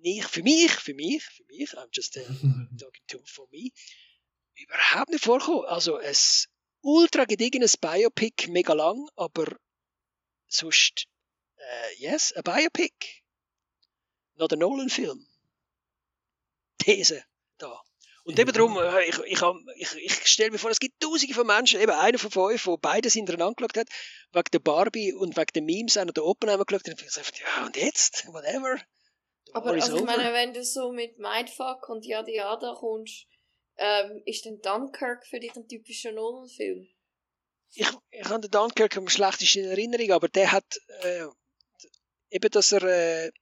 [0.00, 2.22] nicht, für mich, für mich, für mich, I'm just uh,
[2.76, 3.70] talking to for me,
[4.54, 5.64] überhaupt nicht vorkommen.
[5.66, 6.48] Also es
[6.82, 9.56] ultra gediegenes Biopic, mega lang, aber
[10.48, 11.06] sonst,
[11.56, 13.22] äh, yes, ein Biopic.
[14.34, 15.26] Not a Nolan-Film.
[16.78, 17.24] These,
[17.58, 17.80] da.
[18.24, 19.42] Und eben darum, äh, ich, ich,
[19.76, 22.76] ich, ich stelle mir vor, es gibt tausende von Menschen, eben einer von fünf, der
[22.76, 23.88] beides hintereinander angeschaut hat,
[24.32, 27.40] wegen der Barbie und wegen der Memes noch der Oppenheimer geschaut hat, und ich gesagt,
[27.40, 28.26] ja, und jetzt?
[28.28, 28.80] Whatever.
[29.54, 33.26] Aber also, ich meine, wenn du so mit Mindfuck und Yada Yada kommst,
[33.82, 36.86] ähm, ist denn Dunkirk für dich ein typischer Nolan-Film?
[37.74, 41.26] Ich, ich habe den Dunkirk am schlechtesten in Erinnerung, aber der hat äh,
[42.30, 43.32] eben, dass er äh,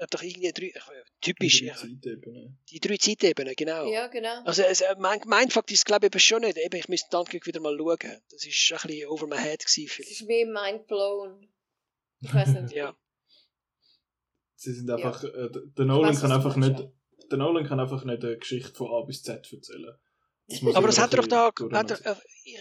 [0.00, 2.58] hat doch irgendwie drei, äh, typisch, die drei, Zeitebenen.
[2.70, 3.90] die drei Zeitebenen, genau.
[3.90, 4.42] Ja, genau.
[4.44, 7.60] Also, also mein, mein Fakt ist, glaube ich, schon nicht, eben, ich müsste Dunkirk wieder
[7.60, 7.98] mal schauen.
[7.98, 9.96] Das war ein bisschen over my head gewesen.
[9.98, 11.48] Das ist mehr mindblown.
[12.20, 12.72] Ich weiß nicht.
[12.74, 12.96] ja.
[14.54, 15.30] Sie sind einfach, ja.
[15.30, 16.86] äh, der Nolan kann einfach nicht,
[17.30, 19.94] der Nolan kann einfach nicht eine Geschichte von A bis Z erzählen.
[20.50, 22.16] Das aber das hat er doch da, hat er, äh,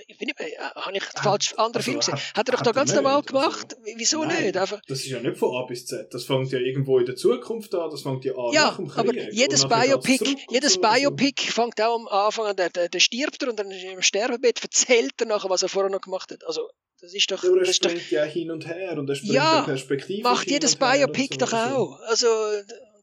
[0.08, 2.20] ich bin nicht, äh, habe ich falsch andere also, Film gesehen?
[2.36, 3.74] Hat er doch da ganz normal gemacht?
[3.74, 4.58] Also, Wieso nein, nicht?
[4.58, 4.80] Einfach.
[4.88, 6.14] Das ist ja nicht von A bis Z.
[6.14, 8.88] Das fängt ja irgendwo in der Zukunft an, das fängt ja an ja, nach dem
[8.88, 9.00] Krieg.
[9.00, 13.42] aber jedes Biopic, jedes so Biopic fängt auch am Anfang an, der, der, der stirbt
[13.42, 16.46] er und dann im Sterbebett erzählt er nachher, was er vorher noch gemacht hat.
[16.46, 16.70] Also,
[17.02, 17.44] das ist doch.
[17.44, 20.22] Ja, er ist doch, ja hin und her und er springt ja, Perspektive.
[20.22, 22.00] macht jedes Biopic so, doch auch.
[22.02, 22.28] Also,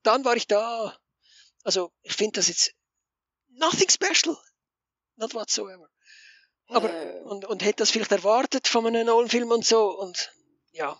[0.04, 0.94] dann war ich da.
[1.66, 2.76] Also, ich finde das jetzt
[3.48, 4.36] nothing special.
[5.16, 5.88] Not whatsoever.
[6.68, 7.22] Aber, äh.
[7.24, 10.30] und, und hätte das vielleicht erwartet von einem neuen Film und so und,
[10.72, 10.96] ja.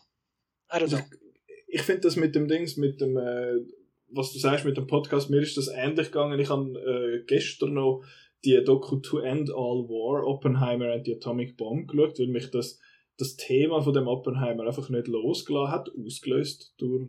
[0.72, 0.98] I don't know.
[0.98, 3.60] Ich, ich finde das mit dem Dings, mit dem, äh,
[4.08, 6.40] was du sagst mit dem Podcast, mir ist das ähnlich gegangen.
[6.40, 8.02] Ich habe äh, gestern noch
[8.44, 12.80] die Doku To End All War, Oppenheimer and the Atomic Bomb geschaut, weil mich das,
[13.18, 17.08] das Thema von dem Oppenheimer einfach nicht losgelassen hat, ausgelöst durch,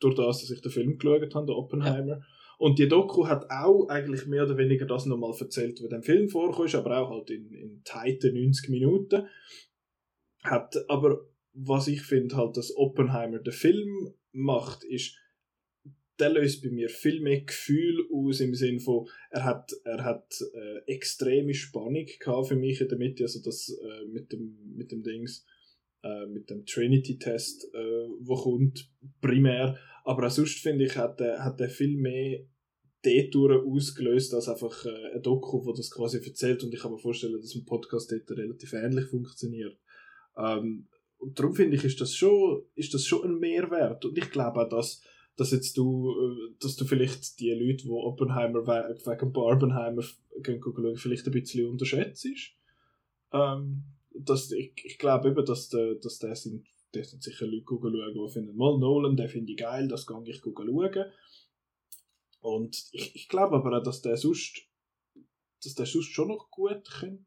[0.00, 2.20] durch das, dass ich den Film geschaut habe, der Oppenheimer.
[2.20, 2.24] Ja.
[2.58, 6.28] Und die Doku hat auch eigentlich mehr oder weniger das nochmal erzählt, was dem Film
[6.28, 9.26] vorkommt, aber auch halt in, in tighten 90 Minuten.
[10.42, 15.16] Hat, aber was ich finde halt, dass Oppenheimer den Film macht, ist,
[16.18, 20.40] der löst bei mir viel mehr Gefühl aus im Sinne von, er hat, er hat
[20.54, 24.92] äh, extreme Spannung gehabt für mich in der Mitte, also das äh, mit dem, mit
[24.92, 25.44] dem Dings,
[26.02, 28.90] äh, mit dem Trinity-Test, äh, wo kommt,
[29.20, 32.46] primär, aber auch sonst finde ich, hat er, hat er viel mehr
[33.02, 36.98] dort ausgelöst als einfach äh, ein Doku, wo das quasi erzählt und ich kann mir
[36.98, 39.76] vorstellen, dass ein Podcast dort relativ ähnlich funktioniert.
[40.36, 40.86] Ähm,
[41.18, 44.60] und darum finde ich, ist das schon, ist das schon ein Mehrwert und ich glaube
[44.60, 45.02] auch, dass
[45.36, 50.04] dass jetzt du, äh, dass du vielleicht die Leute, die Oppenheimer wegen Barbenheimer
[50.42, 52.26] gehen schauen, vielleicht ein bisschen unterschätzt.
[53.32, 53.84] Ähm,
[54.16, 57.92] dass, ich, ich glaube eben, dass, der, dass der sind, der sind sicher Leute schauen,
[57.92, 61.04] die finden, mal Nolan, den finde ich geil, das kann ich schauen.
[62.40, 64.68] Und ich, ich glaube aber auch, dass der sonst
[65.64, 67.24] dass der sonst schon noch gut könnte,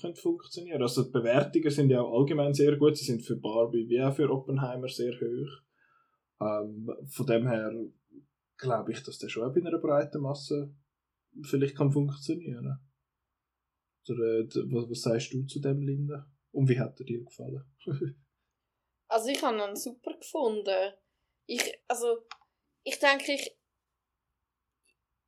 [0.00, 0.82] könnte funktionieren.
[0.82, 2.96] Also die Bewertungen sind ja auch allgemein sehr gut.
[2.96, 5.62] Sie sind für Barbie wie auch für Oppenheimer sehr hoch.
[6.40, 7.72] Ähm, von dem her
[8.56, 10.74] glaube ich, dass der schon auch bei einer breiten Masse
[11.42, 12.78] vielleicht kann funktionieren.
[14.08, 16.26] Oder, äh, was, was sagst du zu dem, Linda?
[16.52, 17.64] Und wie hat er dir gefallen?
[19.14, 20.92] also ich habe ihn super gefunden.
[21.46, 22.18] Ich, also,
[22.82, 23.56] ich denke, ich,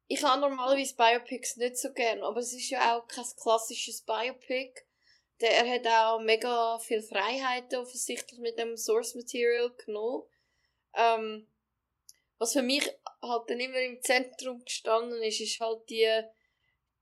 [0.08, 4.74] ich habe normalerweise Biopics nicht so gern, aber es ist ja auch kein klassisches Biopic.
[5.40, 10.24] Der, er hat auch mega viel Freiheiten offensichtlich mit dem Source Material genommen.
[10.94, 11.46] Ähm,
[12.38, 12.90] was für mich
[13.22, 16.22] halt dann immer im Zentrum gestanden ist, ist halt die,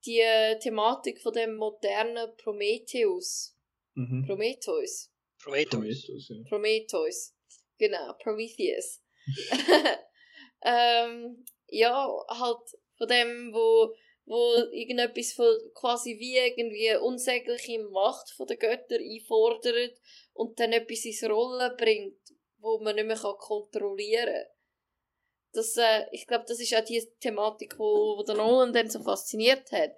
[0.05, 3.57] die Thematik von dem modernen Prometheus.
[3.95, 4.25] Mhm.
[4.27, 5.14] Prometheus.
[5.45, 6.09] Prometheus.
[6.29, 6.37] ja.
[6.49, 7.35] Prometheus.
[7.79, 9.03] Genau, Prometheus.
[10.65, 12.59] ähm, ja, halt
[12.97, 13.95] von dem, wo,
[14.27, 19.99] wo irgendetwas von quasi wie irgendwie unsägliche Macht von den Göttern einfordert
[20.33, 22.19] und dann etwas ins Rollen bringt,
[22.59, 24.47] wo man nicht mehr kontrollieren kann.
[25.53, 29.03] Das, äh, ich glaube, das ist auch die Thematik, wo, wo der Nolan dann so
[29.03, 29.93] fasziniert hat.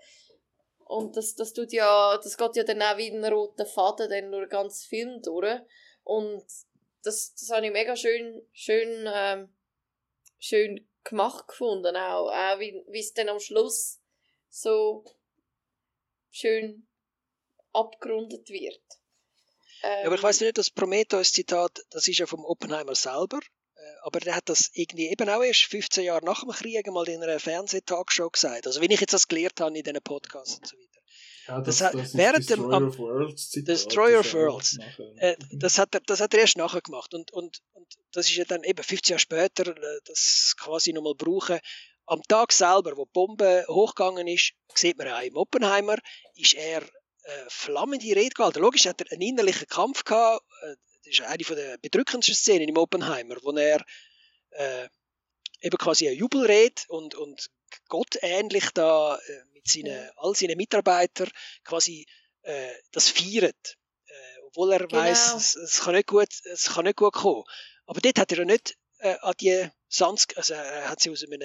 [0.87, 4.31] Und das, das tut ja, das geht ja dann auch wie ein roter Faden dann
[4.31, 5.61] durch ganzen Film durch.
[6.05, 6.45] Und
[7.03, 9.49] das, das habe ich mega schön, schön, ähm,
[10.39, 12.31] schön gemacht gefunden auch.
[12.31, 14.01] Auch wie, wie es dann am Schluss
[14.49, 15.05] so
[16.31, 16.87] schön
[17.73, 18.81] abgerundet wird.
[19.83, 23.41] Ähm, ja, aber ich weiß nicht, das Prometheus-Zitat, das ist ja vom Oppenheimer selber.
[24.07, 27.24] Aber der hat das irgendwie eben auch erst 15 Jahre nach dem Krieg mal in
[27.24, 28.69] einer Fernsehtalkshow gesagt.
[28.69, 31.01] Also, wenn ich jetzt das gelernt habe in diesen Podcasts und so weiter.
[31.49, 34.78] Ja, das, das, das während Destroyer dem, of Worlds Destroyer of Worlds.
[35.16, 37.15] Äh, das, hat er, das hat er erst nachher gemacht.
[37.15, 41.16] Und, und, und das ist ja dann eben 15 Jahre später, äh, das quasi nochmal
[41.16, 41.59] brauchen.
[42.07, 45.97] Am Tag selber, wo die Bombe hochgegangen ist, sieht man auch im Oppenheimer,
[46.37, 48.61] ist er äh, flammende Rede gehalten.
[48.61, 50.45] Logisch hat er einen innerlichen Kampf gehabt.
[50.62, 50.77] Äh,
[51.07, 53.85] das ist eine der bedrückendsten Szenen im Oppenheimer, wo er
[54.51, 54.89] äh,
[55.61, 57.49] eben quasi eine Jubelrede und, und
[57.89, 61.31] Gott ähnlich da äh, mit seinen, all seinen Mitarbeitern
[61.65, 62.07] quasi
[62.43, 63.78] äh, das feiert.
[64.07, 65.01] Äh, obwohl er genau.
[65.01, 67.45] weiß, es, es, kann nicht gut, es kann nicht gut kommen.
[67.87, 71.23] Aber dort hat er ja nicht äh, an die Sansk, also er hat sie aus
[71.23, 71.41] einem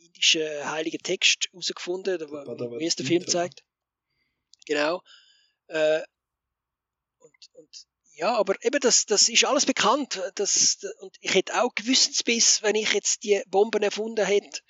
[0.00, 3.62] indischen heiligen Text herausgefunden, wie es der Film zeigt.
[4.66, 5.02] Genau.
[5.68, 6.02] Äh,
[7.18, 10.20] und, und ja, aber eben, das, das ist alles bekannt.
[10.36, 14.60] Das, und ich hätte auch Gewissensbiss, wenn ich jetzt die Bomben erfunden hätte.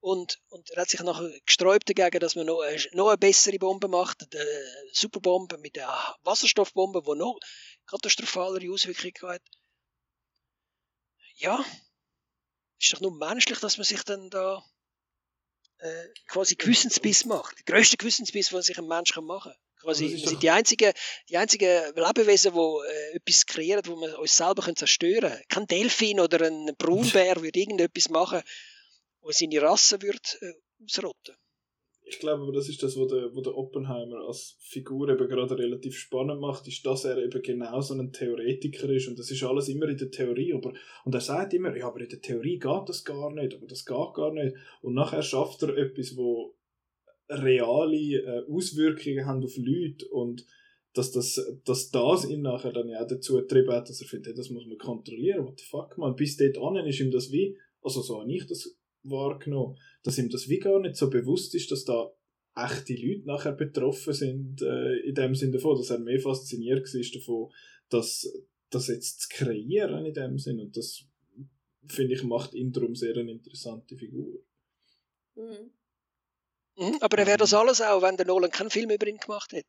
[0.00, 3.58] Und, und er hat sich nachher gesträubt dagegen, dass man noch, eine, noch eine bessere
[3.58, 4.44] Bombe macht, eine
[4.92, 7.38] Superbombe mit der Wasserstoffbombe, die noch
[7.86, 9.42] katastrophalere Auswirkungen hat.
[11.34, 11.64] Ja,
[12.78, 14.64] ist doch nur menschlich, dass man sich dann da
[15.78, 17.58] äh, quasi Gewissensbiss macht.
[17.58, 19.60] Der grösste Gewissensbiss, den sich ein Mensch machen kann.
[19.80, 20.92] Quasi, wir sind die einzigen,
[21.28, 25.42] die einzigen Lebewesen, die äh, etwas kreieren, wo wir uns selber können zerstören können.
[25.48, 28.42] Kein Delfin oder ein Braunbär würde irgendetwas machen,
[29.20, 30.52] wo seine Rasse wird, äh,
[30.84, 31.36] ausrotten.
[32.10, 35.58] Ich glaube aber, das ist das, was der, was der Oppenheimer als Figur eben gerade
[35.58, 39.08] relativ spannend macht, ist, dass er eben genau so ein Theoretiker ist.
[39.08, 40.72] Und das ist alles immer in der Theorie, aber,
[41.04, 43.84] und er sagt immer, ja, aber in der Theorie geht das gar nicht, aber das
[43.84, 44.56] geht gar nicht.
[44.80, 46.54] Und nachher schafft er etwas, wo
[47.28, 50.46] reale äh, Auswirkungen haben auf Leute und
[50.94, 54.34] dass das, dass das ihn nachher dann ja dazu getrieben hat, dass er findet, hey,
[54.34, 57.56] das muss man kontrollieren, what the fuck, man, bis dort an ist ihm das wie,
[57.82, 61.70] also so habe ich das wahrgenommen, dass ihm das wie gar nicht so bewusst ist,
[61.70, 62.10] dass da
[62.56, 67.20] echte Leute nachher betroffen sind, äh, in dem Sinne davon, dass er mehr fasziniert war
[67.20, 67.52] davon,
[67.90, 68.32] dass
[68.70, 71.04] das jetzt zu kreieren in dem Sinn und das
[71.86, 74.40] finde ich macht ihn darum sehr eine interessante Figur.
[75.36, 75.70] Mhm.
[76.78, 79.52] Mhm, aber er wäre das alles auch, wenn der Nolan keinen Film über ihn gemacht
[79.52, 79.68] hätte.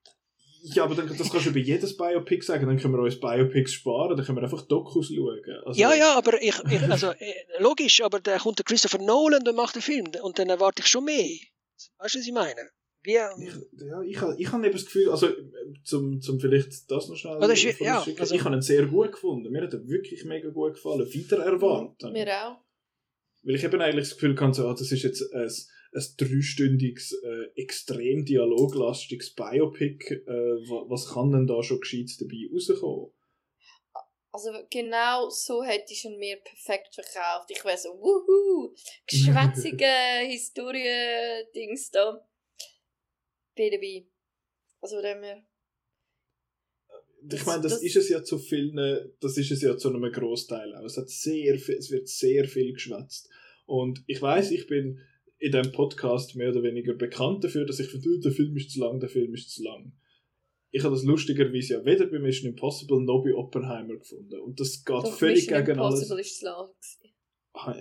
[0.61, 3.73] Ja, aber dann, das kannst du über jedes Biopic sagen, dann können wir uns Biopics
[3.73, 5.39] sparen, dann können wir einfach Dokus schauen.
[5.65, 9.47] Also, ja, ja, aber ich, ich also, äh, logisch, aber da kommt der Christopher Nolan
[9.47, 11.39] und macht den Film und dann erwarte ich schon mehr.
[11.97, 12.69] Weißt du, was ich meine?
[13.01, 13.53] Wie, ich,
[13.85, 15.29] ja, ich, ich habe eben das Gefühl, also
[15.85, 19.13] zum, zum vielleicht das noch schnell Oder ist, ja, also, ich habe ihn sehr gut
[19.13, 19.49] gefunden.
[19.51, 21.11] Mir hat er wirklich mega gut gefallen.
[21.11, 22.11] Wieder erwartet.
[22.11, 22.57] Mir auch.
[23.43, 25.49] Weil ich eben eigentlich das Gefühl hatte, so, ah, das ist jetzt ein,
[25.93, 30.13] ein dreistündiges, äh, extrem dialoglastiges Biopic.
[30.13, 30.29] Äh,
[30.89, 33.11] was kann denn da schon Gescheites dabei rauskommen?
[34.31, 37.49] Also genau so hätte ich schon mir perfekt verkauft.
[37.49, 38.75] Ich wäre so, wuhu,
[39.07, 39.85] geschwätzige
[40.27, 42.27] Historie-Dings da.
[43.55, 44.07] Bin dabei.
[44.81, 45.43] Also dem wir
[47.31, 48.75] ich meine, das, das, ist es ja zu vielen,
[49.19, 50.85] das ist es ja zu einem Großteil auch.
[50.85, 53.29] Es hat sehr viel, es wird sehr viel geschwätzt.
[53.65, 55.01] Und ich weiß, ich bin
[55.39, 58.79] in dem Podcast mehr oder weniger bekannt dafür, dass ich finde, der Film ist zu
[58.79, 59.93] lang, der Film ist zu lang.
[60.71, 64.39] Ich habe das lustigerweise ja weder bei Mission Impossible noch bei Oppenheimer gefunden.
[64.39, 66.27] Und das geht Doch, völlig Mission gegen Impossible alles.
[66.27, 66.69] Ist zu lang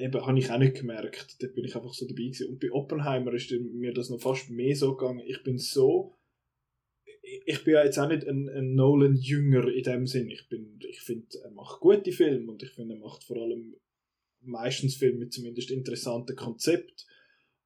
[0.00, 1.36] eben, habe ich auch nicht gemerkt.
[1.40, 2.48] Da bin ich einfach so dabei gewesen.
[2.48, 5.22] Und bei Oppenheimer ist mir das noch fast mehr so gegangen.
[5.26, 6.14] Ich bin so
[7.44, 10.30] ich bin ja jetzt auch nicht ein, ein Nolan Jünger in dem Sinn.
[10.30, 13.76] Ich bin, ich finde, er macht gute Filme und ich finde, er macht vor allem
[14.40, 17.06] meistens Filme mit zumindest interessanten Konzept.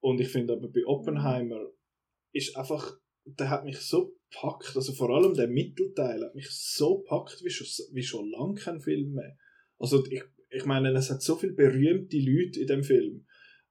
[0.03, 1.71] Und ich finde aber bei Oppenheimer
[2.33, 6.97] ist einfach, der hat mich so packt, also vor allem der Mittelteil hat mich so
[7.07, 9.37] packt wie schon, wie schon lange kein Film mehr.
[9.79, 13.25] Also ich, ich meine, es hat so viele berühmte Leute in dem Film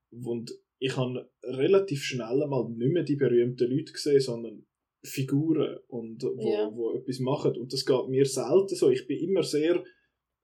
[0.09, 4.65] und ich habe relativ schnell einmal nicht mehr die berühmten Leute gesehen, sondern
[5.03, 6.71] Figuren und wo, ja.
[6.73, 8.89] wo etwas machen und das geht mir selten so.
[8.89, 9.83] Ich bin immer sehr,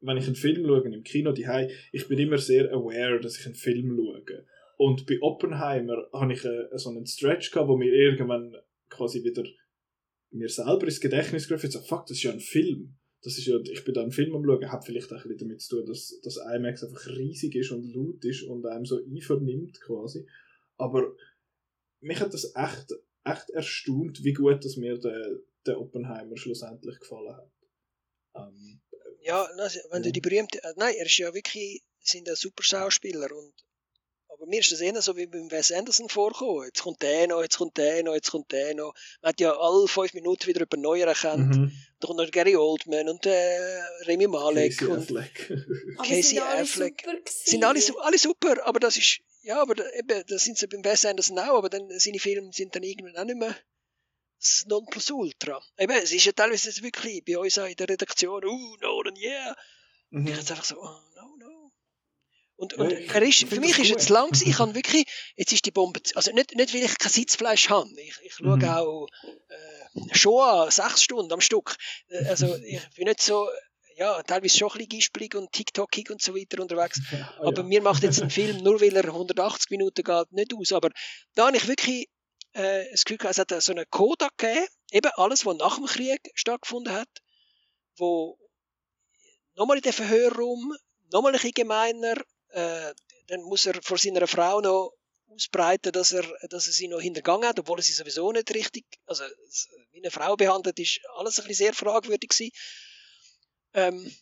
[0.02, 1.48] wenn ich einen Film schaue im Kino die
[1.92, 4.46] ich bin immer sehr aware, dass ich einen Film schaue.
[4.80, 8.56] Und bei Oppenheimer habe ich äh, so einen Stretch gehabt, wo mir irgendwann
[8.90, 9.44] quasi wieder
[10.32, 12.96] mir selber ins Gedächtnis gerufen so fuck, das ist ja ein Film.
[13.22, 15.38] Das ist ja, ich bin da einen Film am schauen, hat vielleicht auch ein bisschen
[15.40, 18.98] damit zu tun, dass das IMAX einfach riesig ist und laut ist und einem so
[19.04, 20.26] einvernimmt quasi.
[20.78, 21.14] Aber
[22.00, 22.94] mich hat das echt
[23.26, 27.52] echt erstaunt, wie gut dass mir der, der Oppenheimer schlussendlich gefallen hat.
[28.36, 28.82] Ähm,
[29.22, 29.46] ja,
[29.92, 33.54] wenn du die berühmte, äh, nein, er ist ja wirklich, sind ein super Schauspieler und
[34.40, 36.64] aber mir ist das eher so wie beim Wes Anderson vorgekommen.
[36.64, 38.94] Jetzt kommt der noch, jetzt kommt der noch, jetzt kommt der noch.
[39.22, 41.58] Man hat ja alle fünf Minuten wieder über Neuer erkannt.
[41.58, 41.72] Mhm.
[42.00, 45.66] Da kommt noch Gary Oldman und äh, Remy Malek Casey und Affleck.
[45.98, 47.04] Casey Affleck.
[47.28, 50.84] Sind alle, alle super, aber das ist ja, aber da, eben, da sind sie beim
[50.86, 53.56] Wes Anderson auch, aber dann, seine Filme sind dann irgendwann auch nicht mehr
[54.40, 55.62] das Nonplusultra.
[55.78, 59.56] Eben, es ist ja teilweise wirklich bei uns auch in der Redaktion, uh, Nolan, yeah.
[60.12, 60.28] Mhm.
[60.28, 61.09] Ich jetzt einfach so, oh.
[62.60, 65.06] Und, und ja, er ist, für mich ist jetzt lang ich habe wirklich,
[65.38, 68.58] jetzt ist die Bombe, also nicht, nicht weil ich kein Sitzfleisch habe, ich, ich schaue
[68.58, 68.66] mhm.
[68.66, 69.08] auch
[69.48, 71.78] äh, schon an, sechs Stunden am Stück.
[72.10, 73.48] Äh, also ich bin nicht so,
[73.96, 77.00] ja, teilweise schon ein bisschen gispelig und TikTokig und so weiter unterwegs.
[77.14, 77.64] Ja, oh aber ja.
[77.64, 80.74] mir macht jetzt ein Film, nur weil er 180 Minuten geht, nicht aus.
[80.74, 80.90] Aber
[81.36, 82.10] da habe ich wirklich
[82.52, 85.86] äh, das Gefühl gehabt, es hat so einen Kodak gegeben, eben alles, was nach dem
[85.86, 87.08] Krieg stattgefunden hat,
[87.96, 88.38] wo
[89.56, 90.76] nochmal in den Verhörraum,
[91.14, 92.16] nochmal ein bisschen gemeiner,
[92.50, 92.94] äh,
[93.28, 94.94] dann muss er vor seiner Frau noch
[95.28, 98.86] ausbreiten, dass er, dass er sie noch hintergangen hat, obwohl er sie sowieso nicht richtig,
[99.06, 99.24] also
[99.92, 102.52] wie eine Frau behandelt ist, alles ein bisschen sehr fragwürdig gewesen.
[103.74, 104.16] Ähm,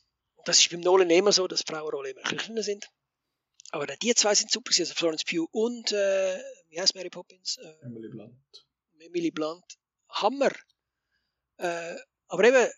[0.45, 2.89] das ist beim Nolan immer so, dass Frauenrollen immer kleiner sind.
[3.71, 7.57] Aber die zwei sind super, also Florence Pugh und, äh, wie heißt Mary Poppins?
[7.57, 8.65] Äh, Emily Blunt.
[8.99, 9.65] Emily Blunt.
[10.09, 10.51] Hammer.
[11.57, 11.95] Äh,
[12.27, 12.71] aber eben,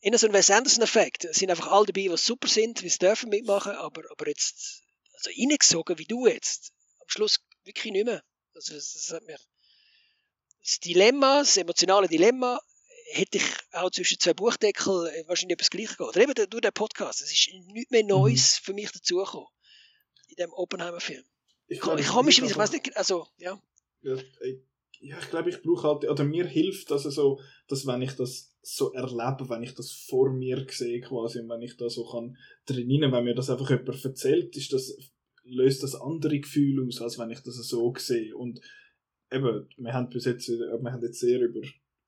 [0.00, 3.30] in so einem Wes Anderson-Effekt sind einfach alle dabei, die super sind, wie sie dürfen
[3.30, 4.82] mitmachen, aber, aber jetzt,
[5.24, 8.22] also reingesogen wie du jetzt, am Schluss wirklich nicht mehr.
[8.54, 9.38] Also, das, das hat mir,
[10.62, 12.60] das Dilemma, das emotionale Dilemma,
[13.12, 16.16] hätte ich auch zwischen zwei Buchdeckel äh, wahrscheinlich etwas gleich gehabt.
[16.16, 17.20] Oder eben durch den Podcast.
[17.20, 18.64] Es ist nichts mehr Neues mhm.
[18.64, 19.48] für mich dazugekommen.
[20.28, 21.24] In dem Oppenheimer-Film.
[21.66, 23.60] Ich, ich, ich habe mich, ich weiß nicht, also, ja.
[24.02, 24.16] Ja,
[25.02, 28.56] ja ich glaube, ich brauche halt, oder mir hilft das so, dass wenn ich das
[28.62, 32.36] so erlebe, wenn ich das vor mir sehe quasi und wenn ich da so kann
[32.64, 34.96] drinnen, wenn mir das einfach jemand erzählt, ist das,
[35.44, 38.36] löst das andere Gefühle aus, als wenn ich das so sehe.
[38.36, 38.60] Und
[39.32, 41.60] eben, wir haben bis jetzt, wir haben jetzt sehr über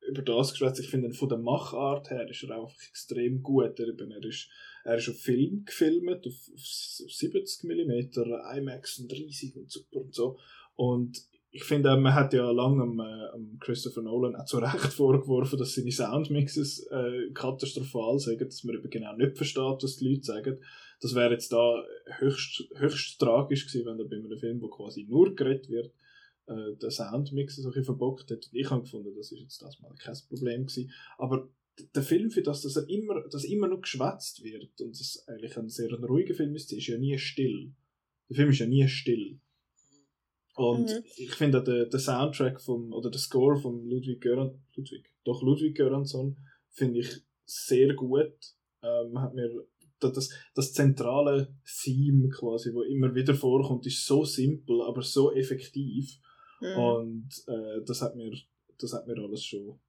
[0.06, 0.80] über das geschwätzt.
[0.80, 3.78] Ich finde, von der Machart her ist er einfach extrem gut.
[3.78, 4.48] Er, er ist
[4.84, 8.20] Er ist auf Film gefilmt, auf, auf 70 mm,
[8.56, 10.38] IMAX und riesig und super und so.
[10.74, 11.22] Und
[11.55, 15.76] ich finde, man hat ja lange am, äh, Christopher Nolan auch zu Recht vorgeworfen, dass
[15.76, 20.59] seine Soundmixes äh, katastrophal sind, dass man eben genau nicht versteht, was die Leute sagen.
[21.01, 21.85] Das wäre jetzt da
[22.18, 25.93] höchst, höchst tragisch gewesen, wenn er bei einem Film, wo quasi nur geredet wird,
[26.47, 28.51] äh, der Soundmix so ein verbockt hat.
[28.51, 30.90] Ich habe gefunden, das ist jetzt das mal kein Problem gewesen.
[31.18, 31.48] Aber
[31.94, 35.56] der Film, für das, dass er immer, dass immer noch geschwätzt wird und es eigentlich
[35.56, 37.72] ein sehr ruhiger Film ist, ist ja nie still.
[38.28, 39.39] Der Film ist ja nie still.
[40.55, 41.05] Und mhm.
[41.16, 45.76] ich finde der, der Soundtrack vom, oder der Score von Ludwig Göran, Ludwig, doch Ludwig
[45.76, 46.36] Göransson,
[46.70, 48.55] finde ich sehr gut.
[48.82, 49.51] Ähm, hat mir
[49.98, 56.20] das, das zentrale Theme quasi, wo immer wieder vorkommt, ist so simpel, aber so effektiv.
[56.60, 56.78] Mhm.
[56.78, 58.32] Und äh, das hat mir,
[58.78, 59.81] das hat mir alles schon,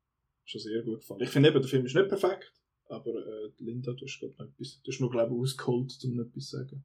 [0.46, 1.22] schon sehr gut gefallen.
[1.22, 2.54] Ich finde eben, der Film ist nicht perfekt,
[2.88, 6.20] aber äh, Linda, du hast gerade noch etwas, du hast noch glaube ich ausgeholt, um
[6.22, 6.84] etwas zu sagen.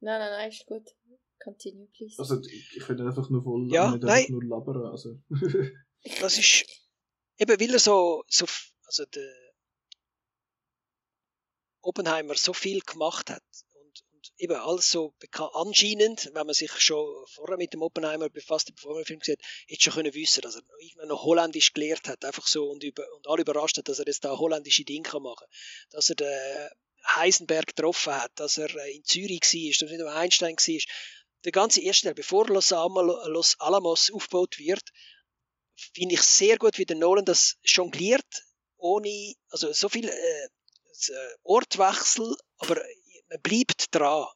[0.00, 0.94] Nein, nein, nein, ist gut.
[1.42, 2.18] Continue, please.
[2.18, 4.26] Also, ich, ich finde einfach nur voll, ja, nicht nein.
[4.28, 4.86] nur labern.
[4.86, 5.20] Also.
[6.20, 6.66] das ist
[7.38, 8.46] eben, weil er so, so
[8.86, 9.32] also der
[11.80, 13.42] Oppenheimer so viel gemacht hat
[13.74, 15.14] und, und eben alles so
[15.54, 19.36] anscheinend, wenn man sich schon vorher mit dem Oppenheimer befasst, bevor man den Film gesehen
[19.38, 22.82] hat, hätte schon können wissen, dass er irgendwann noch Holländisch gelehrt hat, einfach so und,
[22.82, 25.48] über, und alle überrascht hat, dass er jetzt da holländische Dinge machen kann,
[25.90, 26.70] dass er den
[27.16, 30.80] Heisenberg getroffen hat, dass er in Zürich war, dass er Einstein war,
[31.44, 34.82] der ganze erste Teil, bevor Los, Alamos aufgebaut wird,
[35.94, 38.26] finde ich sehr gut, wie der Nolan das jongliert,
[38.76, 40.48] ohne, also so viel äh, äh
[41.44, 42.82] Ortwechsel, aber
[43.28, 44.26] man bleibt dran.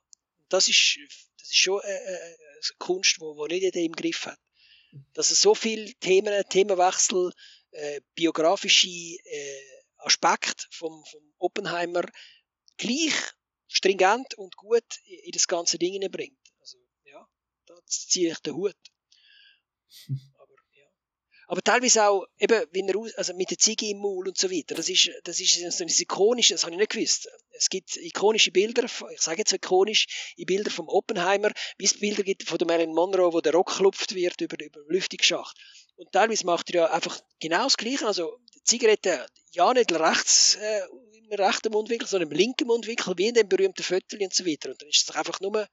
[0.49, 0.99] Das ist,
[1.39, 2.37] das ist schon äh, äh,
[2.79, 4.39] Kunst, wo, wo nicht jeder im Griff hat.
[5.15, 7.33] Dass es so viele Themen, Themenwechsel,
[7.73, 9.63] äh, biografische äh,
[9.97, 12.05] Aspekte vom, vom Oppenheimer
[12.77, 13.15] gleich
[13.69, 16.42] stringent und gut in das ganze Ding bringt
[17.75, 18.77] da ziehe ich den Hut.
[20.39, 20.87] Aber, ja.
[21.49, 24.51] Aber teilweise auch, eben, wenn er aus, also mit der Ziege im Maul und so
[24.51, 27.29] weiter, das ist, das ist so ein ikonisches, das habe ich nicht gewusst.
[27.51, 32.23] Es gibt ikonische Bilder, ich sage jetzt ikonisch, in Bilder vom Oppenheimer, wie es Bilder
[32.23, 35.57] gibt von der Marilyn Monroe, wo der Rock klopft wird über, über den Lüftungsschacht.
[35.97, 40.57] Und teilweise macht er ja einfach genau das Gleiche, also die Zigarette, ja nicht rechts,
[40.57, 40.83] äh,
[41.33, 44.71] im rechten Mundwinkel, sondern im linken Mundwinkel, wie in dem berühmten Viertel und so weiter.
[44.71, 45.67] Und dann ist es einfach nur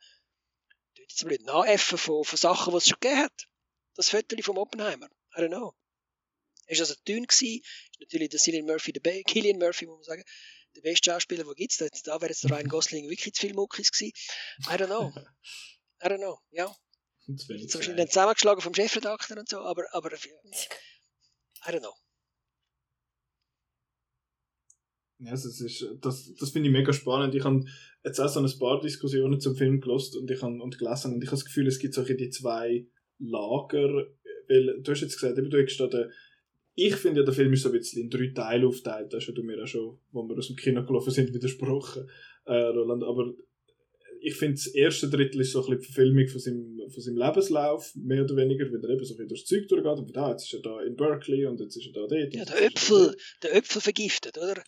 [1.10, 3.48] jetzt blöd nachäffen von, von Sachen, die es schon gegeben hat.
[3.96, 5.08] Das Foto vom Oppenheimer.
[5.36, 5.74] I don't know.
[6.68, 7.62] Er war also dünn, gewesen.
[7.64, 10.24] ist natürlich der Cillian Murphy, der Killian Murphy, muss man sagen,
[10.76, 12.08] der beste Schauspieler, den es gibt.
[12.08, 14.14] Da wäre jetzt der Ryan Gosling wirklich zu viel Muckis gewesen.
[14.68, 15.12] I don't know.
[16.02, 16.74] I don't know, ja.
[17.28, 20.18] Jetzt wahrscheinlich dann zusammengeschlagen vom Chefredakteur und so, aber, aber I
[21.68, 21.94] don't know.
[25.22, 27.36] Ja, das, ist, das, das finde ich mega spannend.
[27.36, 27.66] Ich habe
[28.06, 31.22] jetzt auch so ein paar Diskussionen zum Film gelost und ich habe und gelesen und
[31.22, 32.88] ich habe das Gefühl, es gibt solche die zwei
[33.20, 34.08] Lager,
[34.48, 36.10] weil du hast jetzt gesagt, eben, du hast den,
[36.76, 39.34] ich finde ja, der Film ist so ein bisschen in drei Teile aufteilt, das hast
[39.34, 42.10] du mir auch schon, wo wir aus dem Kino gelaufen sind, widersprochen,
[42.46, 43.34] äh, Roland, aber
[44.22, 47.18] ich finde, das erste Drittel ist so ein bisschen die Verfilmung von seinem, von seinem
[47.18, 49.98] Lebenslauf, mehr oder weniger, weil er eben so ein bisschen durchs Zeug durchgeht.
[49.98, 52.34] Und da, jetzt ist er da in Berkeley und jetzt ist er da dort.
[52.34, 54.64] Ja, der Äpfel, der Äpfel vergiftet, oder?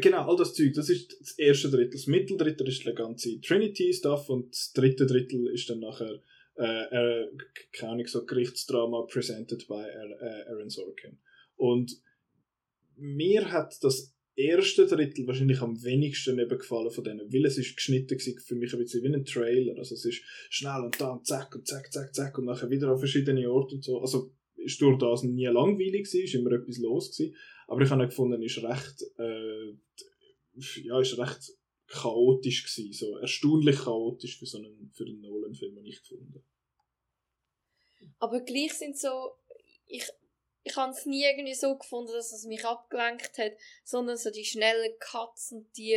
[0.00, 1.90] Genau, all das Zeug, das ist das erste Drittel.
[1.92, 6.20] Das Mitteldrittel ist der ganze Trinity-Stuff und das dritte Drittel ist dann nachher,
[6.56, 7.28] äh, äh,
[7.72, 11.18] keine Ahnung, so Gerichtsdrama presented by äh, Aaron Sorkin.
[11.56, 12.00] Und
[12.96, 18.18] mir hat das erste Drittel wahrscheinlich am wenigsten gefallen von denen, weil es ist geschnitten
[18.18, 21.54] war für mich ein bisschen wie ein Trailer, also es ist schnell und dann zack
[21.54, 24.98] und zack, zack, zack und nachher wieder an verschiedene Orte und so, also ist durch
[24.98, 27.36] das nie langweilig gewesen, ist immer etwas los gewesen,
[27.66, 29.72] aber ich habe gefunden, ist recht, äh,
[30.82, 31.52] ja, recht
[31.86, 36.44] chaotisch gewesen, so erstaunlich chaotisch für so einen, für einen Nolan-Film, habe ich gefunden.
[38.18, 39.32] Aber gleich sind so,
[39.86, 40.04] ich,
[40.62, 43.52] ich habe es nie irgendwie so gefunden, dass es mich abgelenkt hat,
[43.84, 45.94] sondern so die schnellen Cuts und die,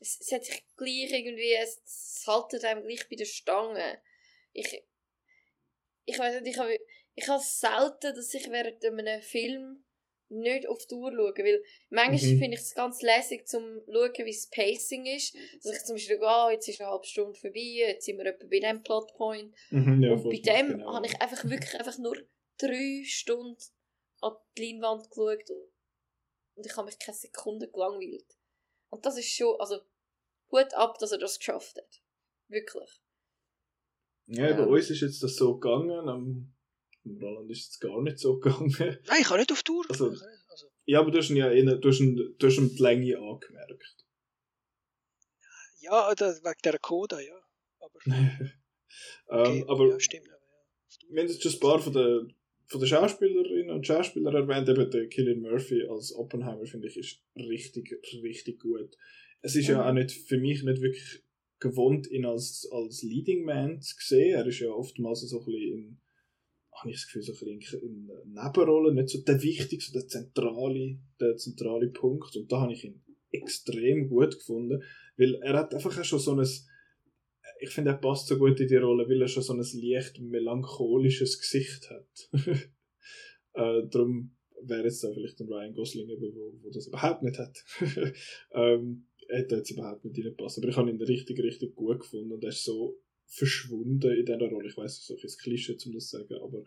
[0.00, 4.00] es, es hat sich gleich irgendwie, es, es haltet einem gleich bei der Stange.
[4.52, 4.82] Ich,
[6.06, 6.78] ich weiß nicht, ich habe,
[7.14, 9.84] ich habe selten, dass ich während einem Film
[10.30, 12.38] nicht auf die Uhr schaue, weil manchmal mhm.
[12.38, 16.18] finde ich es ganz lässig zum schauen, wie das Pacing ist, dass ich zum Beispiel
[16.18, 19.52] schaue, oh, jetzt ist eine halbe Stunde vorbei, jetzt sind wir etwa bei diesem Plotpoint
[19.70, 20.94] mhm, ja, und bei dem genau.
[20.94, 22.16] habe ich einfach wirklich einfach nur
[22.58, 23.60] drei Stunden
[24.20, 25.50] an die Leinwand geschaut
[26.54, 28.36] und ich habe mich keine Sekunde gelangweilt.
[28.90, 29.80] Und das ist schon, also,
[30.50, 32.02] Hut ab, dass er das geschafft hat.
[32.48, 33.00] Wirklich.
[34.26, 34.56] Ja, ja.
[34.56, 36.54] bei uns ist jetzt das so gegangen, am
[37.04, 38.74] Roland ist es gar nicht so gegangen.
[38.78, 39.84] Nein, ich kann nicht auf Tour.
[39.88, 40.66] Also, also.
[40.84, 43.16] Ja, aber du hast ihn ja in, du hast ihn, du hast ihn die Länge
[43.16, 44.06] angemerkt.
[45.78, 47.40] Ja, wegen der Coda, ja.
[47.78, 48.52] Aber, ähm,
[49.28, 50.28] okay, aber ja, stimmt.
[51.08, 52.34] Wir haben jetzt schon ein paar von den,
[52.70, 57.20] von den Schauspielerinnen und Schauspielern erwähnt, eben der Killian Murphy als Oppenheimer, finde ich, ist
[57.36, 58.96] richtig, richtig gut.
[59.42, 59.74] Es ist mhm.
[59.74, 61.24] ja auch nicht, für mich nicht wirklich
[61.58, 64.34] gewohnt, ihn als, als Leading Man zu sehen.
[64.34, 66.00] Er ist ja oftmals so ein bisschen in,
[66.72, 71.00] habe ich das Gefühl, so ein bisschen in, Nebenrollen, nicht so der wichtigste, der zentrale,
[71.20, 72.36] der zentrale Punkt.
[72.36, 73.02] Und da habe ich ihn
[73.32, 74.84] extrem gut gefunden,
[75.16, 76.46] weil er hat einfach auch schon so ein,
[77.60, 80.20] ich finde, er passt so gut in die Rolle, weil er schon so ein leicht
[80.20, 82.30] melancholisches Gesicht hat.
[83.54, 87.64] äh, darum wäre jetzt da vielleicht ein Ryan Gosling, wo, wo das überhaupt nicht hat.
[88.52, 90.58] ähm, hätte jetzt überhaupt nicht reingepasst.
[90.58, 94.38] Aber ich habe ihn richtig, richtig gut gefunden und er ist so verschwunden in dieser
[94.38, 94.68] Rolle.
[94.68, 96.64] Ich weiß, es ist ein Klischee, um das zu sagen, aber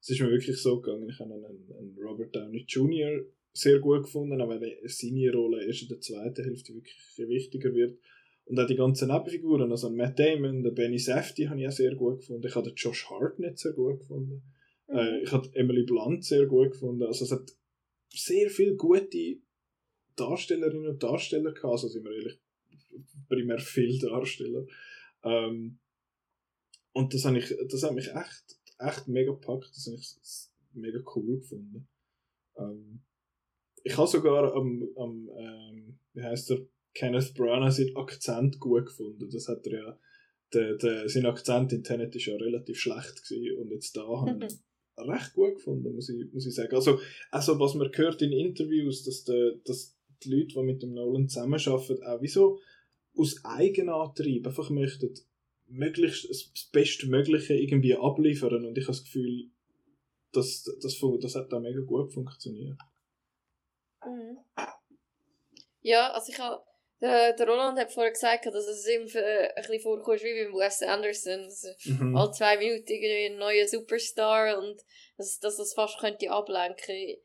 [0.00, 1.08] es ist mir wirklich so gegangen.
[1.08, 3.24] Ich habe einen, einen Robert Downey Jr.
[3.52, 7.98] sehr gut gefunden, auch wenn seine Rolle erst in der zweiten Hälfte wirklich wichtiger wird.
[8.48, 11.94] Und auch die ganzen Nebenfiguren, also Matt Damon, der Benny Safdie habe ich auch sehr
[11.94, 12.46] gut gefunden.
[12.46, 14.42] Ich habe den Josh Hartnett sehr gut gefunden.
[14.88, 14.96] Mhm.
[14.96, 17.02] Äh, ich habe Emily Blunt sehr gut gefunden.
[17.02, 17.52] Also es hat
[18.08, 19.38] sehr viele gute
[20.16, 22.40] Darstellerinnen und Darsteller gehabt, also sind wir ehrlich,
[23.28, 24.66] primär viele Darsteller.
[25.22, 25.78] Ähm,
[26.92, 30.16] und das, habe ich, das hat mich echt, echt mega gepackt, das habe ich
[30.72, 31.86] mega cool gefunden.
[32.56, 33.02] Ähm,
[33.84, 39.28] ich habe sogar am, am ähm, wie heißt der, Kenneth Branagh seinen Akzent gut gefunden.
[39.30, 39.98] Das hat er ja,
[40.52, 44.46] der, der, sein Akzent in Tenet ist ja relativ schlecht gewesen und jetzt da habe
[44.46, 44.58] ich
[44.98, 46.74] recht gut gefunden, muss ich, muss ich sagen.
[46.74, 47.00] Also,
[47.30, 51.28] also was man hört in Interviews, dass, der, dass die Leute, die mit dem Nolan
[51.28, 52.58] zusammenarbeiten, auch wieso
[53.16, 55.14] aus Eigenantrieb einfach möchten
[55.68, 59.50] möglichst das Bestmögliche irgendwie abliefern und ich habe das Gefühl,
[60.32, 62.78] dass, das, das hat da mega gut funktioniert.
[64.04, 64.38] Mhm.
[65.80, 66.62] Ja, also ich habe
[67.00, 70.54] der, der Roland hat vorher gesagt, dass es ihm äh, ein bisschen vorkommt wie beim
[70.54, 71.44] Wes Anderson.
[71.44, 72.16] Also mhm.
[72.16, 74.80] Alle zwei Minuten irgendwie ein neuer Superstar und
[75.16, 77.18] dass, dass das fast könnte ablenken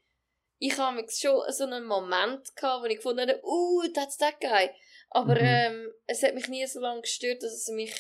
[0.66, 4.70] ich habe schon so einen Moment gehabt, wo ich gefunden habe, uh, that's that guy.
[5.10, 5.42] Aber mhm.
[5.46, 7.94] ähm, es hat mich nie so lange gestört, dass es mich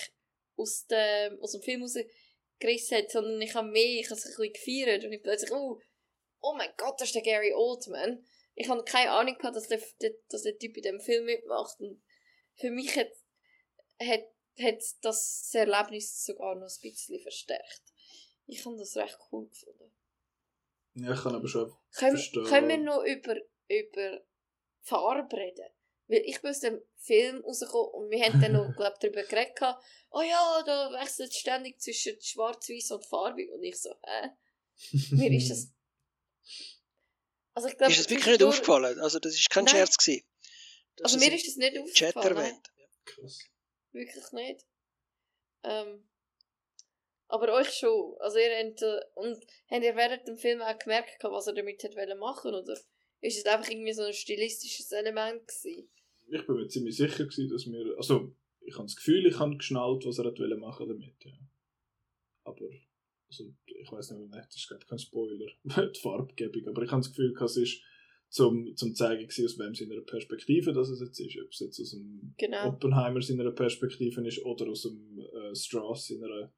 [0.55, 4.31] aus dem, aus dem Film rausgerissen hat, sondern ich habe mehr, ich habe es ein
[4.31, 5.77] bisschen gefeiert und ich plötzlich, uh,
[6.39, 8.25] oh mein Gott, das ist der Gary Oldman.
[8.55, 9.81] Ich habe keine Ahnung gehabt, dass der,
[10.29, 11.79] dass der Typ in dem Film mitmacht.
[11.79, 12.01] Und
[12.55, 13.11] für mich hat,
[13.99, 14.25] hat,
[14.59, 17.81] hat das Erlebnis sogar noch ein bisschen verstärkt.
[18.45, 19.91] Ich habe das recht cool gefunden.
[20.95, 22.45] Ja, ich kann aber schon können, verstehen.
[22.45, 23.35] Können wir noch über,
[23.67, 24.21] über
[24.81, 25.69] Farbe reden?
[26.07, 29.59] Weil ich bin aus dem Film rausgekommen und wir haben dann noch, glaub, darüber geredet,
[30.11, 33.49] oh ja, da wechselt es ständig zwischen schwarz-weiß und farbig.
[33.51, 34.29] Und ich so, hä?
[35.11, 35.71] Mir ist das...
[37.53, 38.55] Also ich glaub, ist das wirklich nicht durch...
[38.55, 38.99] aufgefallen?
[38.99, 39.75] Also das ist kein Nein.
[39.75, 40.23] Scherz gewesen.
[41.01, 42.13] Also mir ist das nicht aufgefallen.
[42.13, 42.71] Chat erwähnt.
[43.05, 43.39] Krass.
[43.91, 44.65] Wirklich nicht.
[45.63, 46.03] Ähm,
[47.27, 48.15] aber euch schon.
[48.19, 51.83] Also ihr habt, äh, und habt ihr während dem Film auch gemerkt, was er damit
[51.83, 52.77] hat machen oder
[53.21, 55.89] ist es einfach irgendwie so ein stilistisches Element gewesen?
[56.27, 59.57] Ich bin mir ziemlich sicher gewesen, dass wir, also ich habe das Gefühl, ich habe
[59.57, 61.31] geschnallt, was er hat machen damit, ja.
[62.43, 62.69] Aber,
[63.39, 67.33] also ich weiß nicht, das ist kein Spoiler, die Farbgebung, aber ich habe das Gefühl,
[67.39, 67.81] es ist
[68.29, 71.79] zum, zum zeigen gewesen, aus wem seiner Perspektive das es jetzt ist, ob es jetzt
[71.79, 72.69] aus dem genau.
[72.69, 76.51] Oppenheimer seiner Perspektive ist oder aus dem äh, Strauss seiner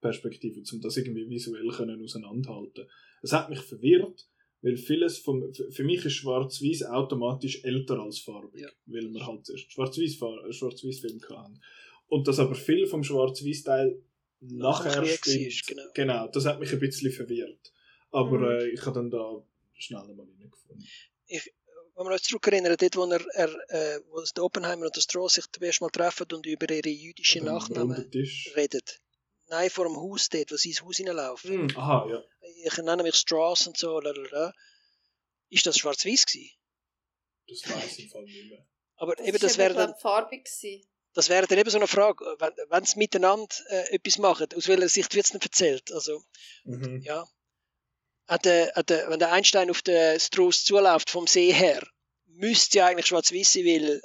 [0.00, 2.86] Perspektive, um das irgendwie visuell können auseinanderhalten.
[3.20, 4.28] Es hat mich verwirrt,
[4.62, 8.68] weil vieles vom, für mich ist Schwarz-Weiß automatisch älter als farbig, ja.
[8.86, 10.18] weil wir halt Schwarz-Weiß
[10.54, 11.60] Schwarz Film hatten.
[12.06, 14.00] Und dass aber viel vom Schwarz-Weiß-Teil
[14.40, 15.90] nachher stimmt, genau.
[15.94, 17.72] genau, das hat mich ein bisschen verwirrt.
[18.10, 18.60] Aber mhm.
[18.60, 19.42] äh, ich habe dann da
[19.74, 20.86] schnell mal reingefunden.
[21.26, 21.52] Ich,
[21.94, 25.28] wenn wir uns zurückerinnern, dort, wo, er, er, äh, wo der Oppenheimer und der Stroh
[25.28, 28.08] sich zum ersten Mal treffen und über ihre jüdischen Nachnamen
[28.54, 28.82] reden
[29.50, 31.66] Nein, vor dem Haus dort, wo sie ins Haus hineinlaufen.
[31.66, 32.22] Mm, aha, ja.
[32.64, 34.52] Ich nenne mich Strauss und so, lalala.
[35.48, 36.50] Ist das schwarz-weiß gewesen?
[37.48, 38.66] Das weiß ich von nicht mehr.
[38.96, 39.94] Aber das eben, das wäre dann...
[39.96, 40.86] farbig gewesen.
[41.18, 44.68] Das wäre dann eben so eine Frage, wenn, wenn sie miteinander äh, etwas machen, aus
[44.68, 45.90] welcher Sicht wird es denn erzählt?
[45.92, 46.22] Also,
[46.62, 47.00] mhm.
[47.02, 47.26] ja.
[48.28, 51.84] Hat der, hat der, wenn der Einstein auf den Strauß zuläuft, vom See her,
[52.26, 54.00] müsste ja eigentlich schwarz-weiß sein, weil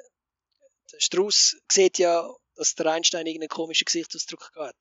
[0.91, 4.75] der Strauß sieht ja, dass der Einstein irgendeinen komischen Gesichtsausdruck hat.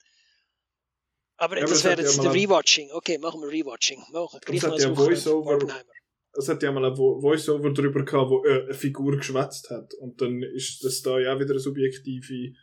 [1.37, 2.93] Aber ja, das wäre jetzt ja Rewatching.
[2.93, 4.03] Okay, machen wir Rewatching.
[4.11, 4.41] Machen.
[4.47, 5.85] Das hat ja Voice-Over.
[6.35, 9.95] Es hat ja mal ein Voice-Over drüber gehabt, wo äh, eine Figur geschwätzt hat.
[9.95, 12.55] Und dann ist das da ja auch wieder eine subjektive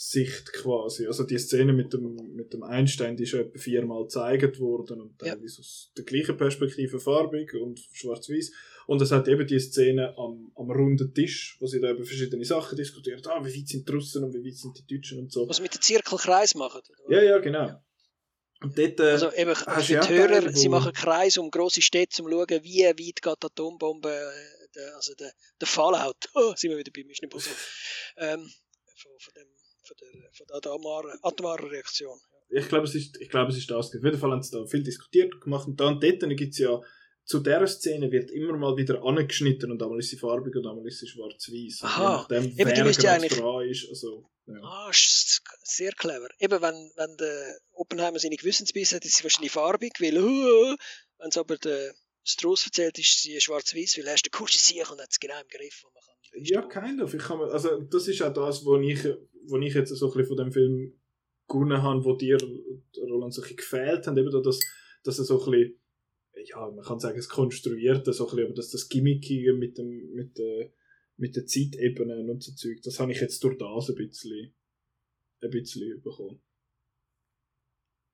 [0.00, 1.08] Sicht quasi.
[1.08, 5.00] Also die Szene mit dem, mit dem Einstein, die ist schon etwa viermal gezeigt worden
[5.00, 5.58] und teilweise ja.
[5.58, 8.52] aus der gleichen Perspektive farbig und schwarz-weiß.
[8.86, 12.44] Und es hat eben die Szene am, am runden Tisch, wo sie da über verschiedene
[12.44, 13.20] Sachen diskutieren.
[13.26, 15.48] Ah, wie weit sind die Russen und wie weit sind die Deutschen und so.
[15.48, 16.80] Was mit dem Zirkelkreis machen.
[17.08, 17.66] Ja, ja, genau.
[17.66, 17.80] Und
[18.60, 22.22] dort, äh, Also eben, für du die ja Hörer, sie machen Kreis um grosse Städte,
[22.22, 26.52] um zu schauen, wie weit geht die Atombombe, äh, der, also der, der Fallout, oh,
[26.56, 27.56] sind wir wieder bei Mission Impossible,
[28.18, 28.40] ähm,
[28.96, 29.48] von, von, dem,
[29.84, 32.18] von der, von der atomaren, atomaren Reaktion.
[32.50, 33.88] ich glaube, es ist, ich glaube, es ist das.
[33.94, 35.66] Auf jeden Fall haben sie da viel diskutiert und gemacht.
[35.68, 36.80] Und da und dort gibt es ja,
[37.24, 40.86] zu dieser Szene wird immer mal wieder angeschnitten und einmal ist sie farbig und einmal
[40.86, 41.82] ist sie schwarz-weiß.
[41.82, 42.00] Und Aha.
[42.02, 43.86] Je nachdem, Eben, wer die müsste gerade eigentlich- dran ist.
[43.90, 44.60] Also, ja.
[44.62, 46.28] Ah, sehr clever.
[46.38, 50.76] Eben, wenn, wenn der Oppenheimer seine Gewissensbisse hat, ist sie wahrscheinlich farbig, weil, uh,
[51.18, 51.94] wenn es aber der
[52.24, 55.40] Strauss erzählt, ist sie schwarz-weiß, weil er ist der coolste Sieg und hat es genau
[55.40, 55.82] im Griff.
[55.84, 57.14] Man kann Ja, kind of.
[57.14, 59.02] Ich kann mir, also, das ist auch das, wo ich,
[59.46, 60.92] wo ich jetzt so ein bisschen von dem Film
[61.48, 62.38] gewonnen habe, wo dir,
[62.98, 64.60] Roland, so ein bisschen gefehlt haben, eben da, dass,
[65.04, 65.80] er so ein bisschen,
[66.44, 70.12] ja, man kann sagen, es konstruierte, so ein bisschen, aber dass das Gimmickige mit dem,
[70.12, 70.70] mit der,
[71.18, 74.54] mit der Zeitebene und so Zeug, das habe ich jetzt durch das ein bisschen,
[75.42, 76.40] ein bisschen bekommen.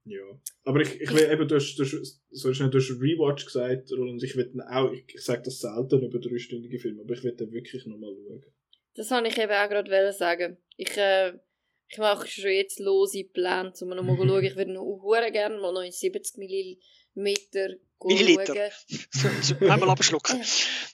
[0.07, 0.23] Ja.
[0.65, 3.91] Aber ich, ich will eben, du hast, du hast, so schnell, du hast Rewatch gesagt,
[3.93, 7.33] Roland, ich will auch, ich, ich sage das selten über dreistündige Filme, aber ich will
[7.33, 8.45] den wirklich nochmal schauen.
[8.95, 10.59] Das wollte ich eben auch gerade wollen sagen.
[10.77, 11.33] Ich, äh,
[11.89, 14.45] ich mache schon jetzt lose Pläne, um noch mal zu schauen.
[14.45, 18.71] Ich würde noch hure gerne mal noch in 70 Milliliter Milliliter.
[19.61, 20.43] einmal abschlucken.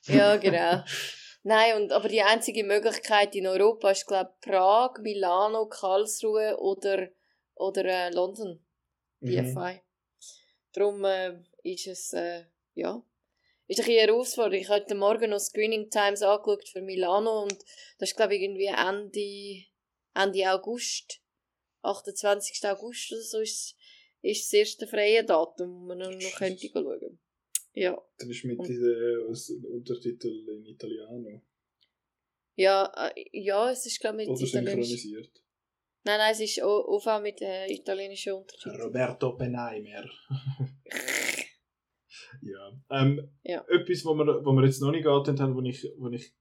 [0.06, 0.84] Ja, genau.
[1.42, 7.08] Nein, und, aber die einzige Möglichkeit in Europa ist, glaube ich, Prag, Milano, Karlsruhe oder,
[7.54, 8.62] oder äh, London,
[9.20, 9.54] Mhm.
[9.54, 9.80] BFI.
[10.72, 12.44] Darum äh, ist es, äh,
[12.74, 13.02] ja,
[13.66, 14.60] ist ein bisschen eine Herausforderung.
[14.60, 17.58] Ich habe heute Morgen noch Screening Times angeschaut für Milano und
[17.98, 19.64] das ist, glaube ich, irgendwie Ende,
[20.14, 21.20] Ende August,
[21.82, 22.64] 28.
[22.68, 23.76] August oder so, ist,
[24.22, 27.20] ist das erste freie Datum, wo man noch, noch könnte schauen.
[27.80, 27.98] Ja.
[28.18, 31.40] Dann ist mit diesem äh, Untertitel in Italiano.
[32.54, 34.88] Ja, äh, ja, es ist, glaube ich, Oder mit Italienisch.
[34.88, 35.42] synchronisiert.
[36.04, 38.82] Nein, nein, es ist auch auch mit äh, italienischen Untertiteln.
[38.82, 40.04] Roberto Oppenheimer.
[42.42, 42.82] ja.
[42.90, 43.64] Ähm, Ja.
[43.66, 46.34] Etwas, wo wir, wo wir jetzt noch nicht geantwortet haben, wo ich, wo ich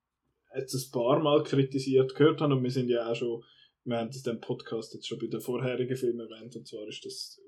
[0.58, 3.42] jetzt ein paar Mal kritisiert gehört habe, und wir sind ja auch schon,
[3.86, 7.06] wir haben das dem Podcast jetzt schon bei den vorherigen Filmen erwähnt, und zwar ist
[7.06, 7.42] das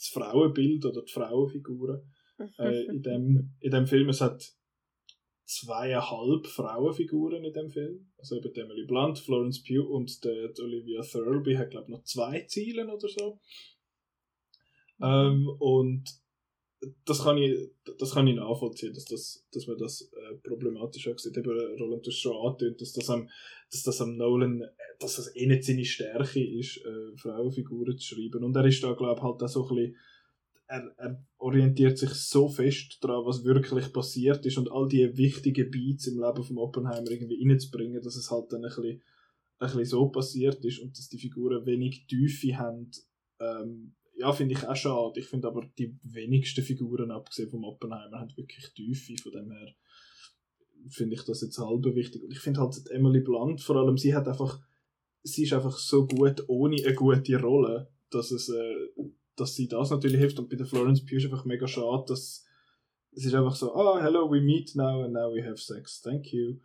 [0.00, 2.10] das Frauenbild oder die Frauenfiguren
[2.58, 4.08] äh, in, dem, in dem Film.
[4.08, 4.52] Es hat
[5.44, 8.12] zweieinhalb Frauenfiguren in dem Film.
[8.18, 11.90] Also eben die Emily Blunt, Florence Pugh und die, die Olivia Thirlby hat, glaube ich,
[11.90, 13.40] noch zwei Ziele oder so.
[15.02, 16.04] Ähm, und
[17.04, 21.18] das kann ich, das kann ich nachvollziehen, dass, das, dass man das äh, problematisch auch
[21.18, 21.36] sieht.
[21.36, 23.28] Eben, Roland, du schon angetönt, dass das am,
[23.70, 24.64] dass das am Nolan,
[24.98, 28.44] dass das eh nicht seine Stärke ist, äh, Frauenfiguren zu schreiben.
[28.44, 29.96] Und er ist da, glaube ich, halt auch so ein bisschen,
[30.70, 35.68] er, er orientiert sich so fest daran, was wirklich passiert ist und all die wichtigen
[35.68, 39.02] Beats im Leben von Oppenheimer irgendwie reinzubringen, dass es halt dann ein bisschen,
[39.58, 42.88] ein bisschen so passiert ist und dass die Figuren wenig Tiefe haben.
[43.40, 45.18] Ähm, ja, finde ich auch schade.
[45.18, 49.16] Ich finde aber, die wenigsten Figuren, abgesehen vom Oppenheimer, haben wirklich Tiefe.
[49.20, 49.74] Von dem her
[50.88, 52.22] finde ich das jetzt halb wichtig.
[52.22, 54.60] Und ich finde halt Emily Blunt, vor allem, sie hat einfach,
[55.24, 58.88] sie ist einfach so gut ohne eine gute Rolle, dass es, äh,
[59.40, 60.38] dass sie das natürlich hilft.
[60.38, 62.44] Und bei der Florence Pugh ist einfach mega schade, dass
[63.12, 66.00] es ist einfach so, ah, hello, we meet now and now we have sex.
[66.00, 66.60] Thank you.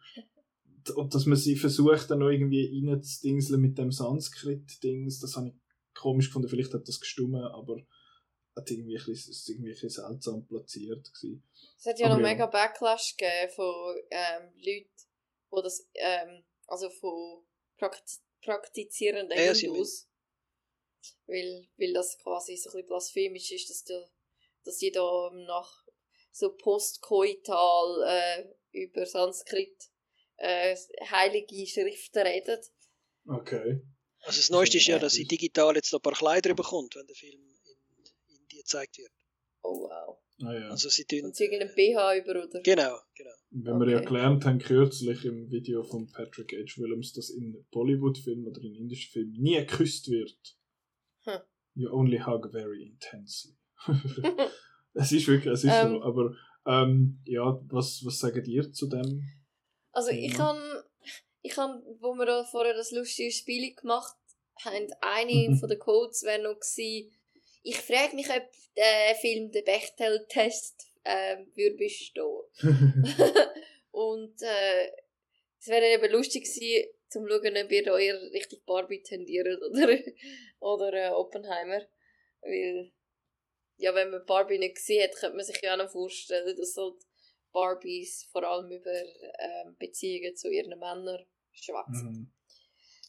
[0.95, 5.53] Und dass man sie versucht, dann noch irgendwie reinzudingseln mit dem Sanskrit-Dings, das habe ich
[5.95, 6.47] komisch gefunden.
[6.47, 7.77] Vielleicht hat das gestummen, aber
[8.55, 11.43] hat irgendwie ein bisschen, ist irgendwie ein bisschen seltsam platziert gewesen.
[11.77, 12.33] Es hat ja Aber noch ja.
[12.33, 14.89] mega Backlash gegeben von ähm, Leuten,
[15.51, 17.43] die das, ähm, also von
[17.77, 20.07] Prakti praktizierenden sie Hindus.
[21.27, 24.01] Weil, weil das quasi so ein bisschen blasphemisch ist, dass, die,
[24.63, 25.85] dass die da nach
[26.31, 29.75] so postkoital äh, über Sanskrit
[30.37, 30.75] äh,
[31.09, 32.59] heilige Schriften reden.
[33.27, 33.81] Okay.
[34.21, 37.07] Also das Neueste ist ja, dass sie digital jetzt noch ein paar Kleider bekommt, wenn
[37.07, 39.11] der Film in Indien gezeigt wird.
[39.61, 40.17] Oh wow.
[40.41, 40.69] Ah, ja.
[40.69, 41.23] Also sie tun...
[41.23, 42.61] Und sie irgendeinen BH über, oder?
[42.61, 43.31] Genau, genau.
[43.51, 44.07] Wenn wir ja Okay.
[44.07, 46.81] gelernt haben, kürzlich im Video von Patrick H.
[46.81, 50.57] Willems, dass in Bollywood-Filmen oder in indischen Filmen nie geküsst wird.
[51.25, 51.41] Hm.
[51.75, 53.55] You only hug very intensely.
[54.93, 55.89] es ist wirklich, es ist Ähm.
[55.91, 56.03] so.
[56.03, 56.35] Aber
[56.65, 59.23] ähm, ja, was, was sagt ihr zu dem?
[59.91, 60.57] Also ich kann,
[61.41, 64.15] ich kann, wo wir da vorher das lustige Spiel gemacht
[64.63, 67.11] haben, eine von den Codes wäre noch gewesen,
[67.63, 68.43] ich frage mich, ob
[68.77, 72.41] der Film den Bechtel-Test ähm, würde bestehen.
[73.91, 74.91] Und äh,
[75.59, 79.97] es wäre eben lustig gewesen, zum schauen, ob ihr eher richtig Barbie tendiert oder,
[80.59, 81.81] oder äh, Oppenheimer.
[82.41, 82.91] Weil,
[83.77, 86.77] ja, wenn man Barbie nicht gesehen hat, könnte man sich ja auch noch vorstellen, dass
[86.77, 86.95] halt
[87.51, 92.11] Barbies vor allem über ähm, Beziehungen zu ihren Männern schwätzen.
[92.11, 92.31] Mhm.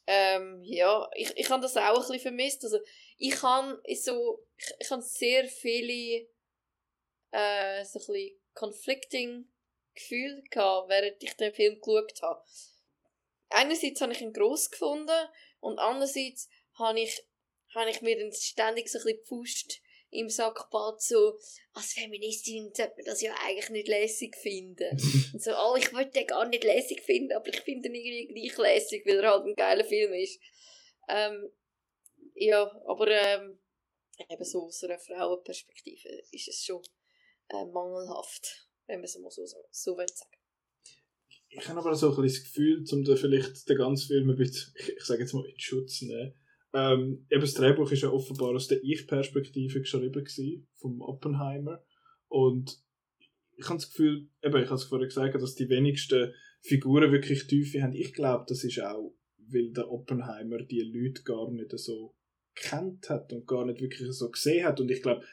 [0.06, 2.64] Ähm, ja, ich, ich habe das auch ein bisschen vermisst.
[2.64, 2.78] Also,
[3.18, 6.28] ich habe so, ich, ich habe sehr viele
[7.32, 9.48] äh, so ein bisschen conflicting
[9.94, 12.44] Gefühle gehabt, während ich den Film geschaut habe.
[13.50, 15.28] Einerseits habe ich ihn gross gefunden
[15.60, 17.24] und andererseits habe ich,
[17.74, 21.38] habe ich mir dann ständig so ein bisschen gepusht im Sack gebaut, so,
[21.74, 24.90] als Feministin sollte man das ja eigentlich nicht lässig finden.
[25.32, 28.48] und so, oh, ich wollte den gar nicht lässig finden, aber ich finde ihn irgendwie
[28.48, 30.40] gleich lässig, weil er halt ein geiler Film ist.
[31.08, 31.50] Ähm,
[32.34, 33.58] ja, aber ähm,
[34.28, 36.82] eben so aus einer Frauenperspektive ist es schon
[37.48, 40.36] äh, mangelhaft, wenn man es mal so, so, so will sagen.
[41.48, 44.72] Ich habe aber so ein das Gefühl, um da vielleicht den ganzen Film ein bisschen,
[44.78, 46.34] ich, ich sage jetzt mal, in Schutz zu nehmen.
[46.74, 51.82] Ähm, eben das Drehbuch ist ja offenbar aus der Ich-Perspektive geschrieben gewesen, vom Oppenheimer.
[52.28, 52.78] Und
[53.56, 57.46] ich habe das Gefühl, eben, ich habe es vorher gesagt, dass die wenigsten Figuren wirklich
[57.46, 57.94] Tiefe haben.
[57.94, 62.14] Ich glaube, das ist auch, weil der Oppenheimer die Leute gar nicht so
[62.54, 64.80] kennt hat und gar nicht wirklich so gesehen hat.
[64.80, 65.24] Und ich glaube,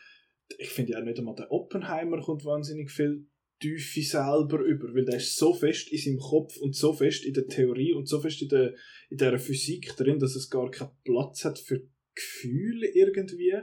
[0.57, 3.27] ich finde ja auch nicht einmal der Oppenheimer kommt wahnsinnig viel
[3.63, 7.33] Tiefe selber über, weil der ist so fest in seinem Kopf und so fest in
[7.33, 8.73] der Theorie und so fest in der,
[9.09, 11.81] in der Physik drin, dass es gar keinen Platz hat für
[12.13, 13.53] Gefühle irgendwie.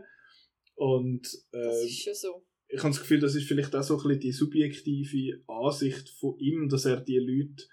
[0.74, 2.46] Und äh, Das ist schon so.
[2.68, 6.38] ich habe das Gefühl, das ist vielleicht auch so ein bisschen die subjektive Ansicht von
[6.38, 7.64] ihm, dass er die Leute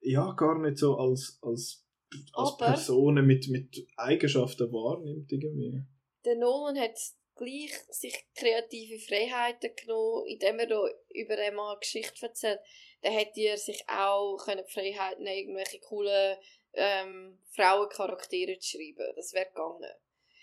[0.00, 1.86] ja gar nicht so als, als,
[2.34, 5.82] als Aber- Personen mit, mit Eigenschaften wahrnimmt irgendwie.
[6.24, 6.96] Der Nolan hat
[7.36, 12.60] gleich sich kreative Freiheiten genommen, indem er da über einmal eine Geschichte erzählt.
[13.02, 16.38] Dann hätte er sich auch können die Freiheit nehmen, irgendwelche coolen
[16.74, 19.12] ähm, Frauencharaktere zu schreiben.
[19.16, 19.90] Das wäre gegangen.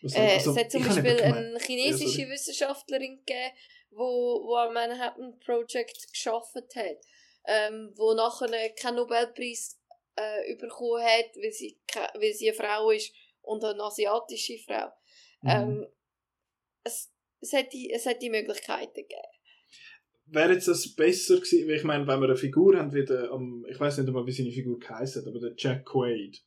[0.03, 2.29] Äh, also, es hat zum Beispiel eine chinesische Ja.
[2.29, 3.51] Wissenschaftlerin gegeben,
[3.91, 6.97] wo, wo am Manhattan Project geschafft hat,
[7.45, 9.79] ähm, wo nachher keinen Nobelpreis
[10.15, 11.79] äh, bekommen hat, weil sie,
[12.15, 14.91] weil sie eine Frau ist und eine asiatische Frau.
[15.41, 15.49] Mhm.
[15.49, 15.87] Ähm,
[16.83, 19.21] es, es, hat die, es hat die Möglichkeiten gegeben.
[20.25, 23.31] Wäre jetzt das besser gewesen, weil ich meine, wenn wir eine Figur haben, wie der,
[23.31, 26.41] ähm, ich weiß nicht einmal, wie seine Figur hat, aber der Jack Quaid,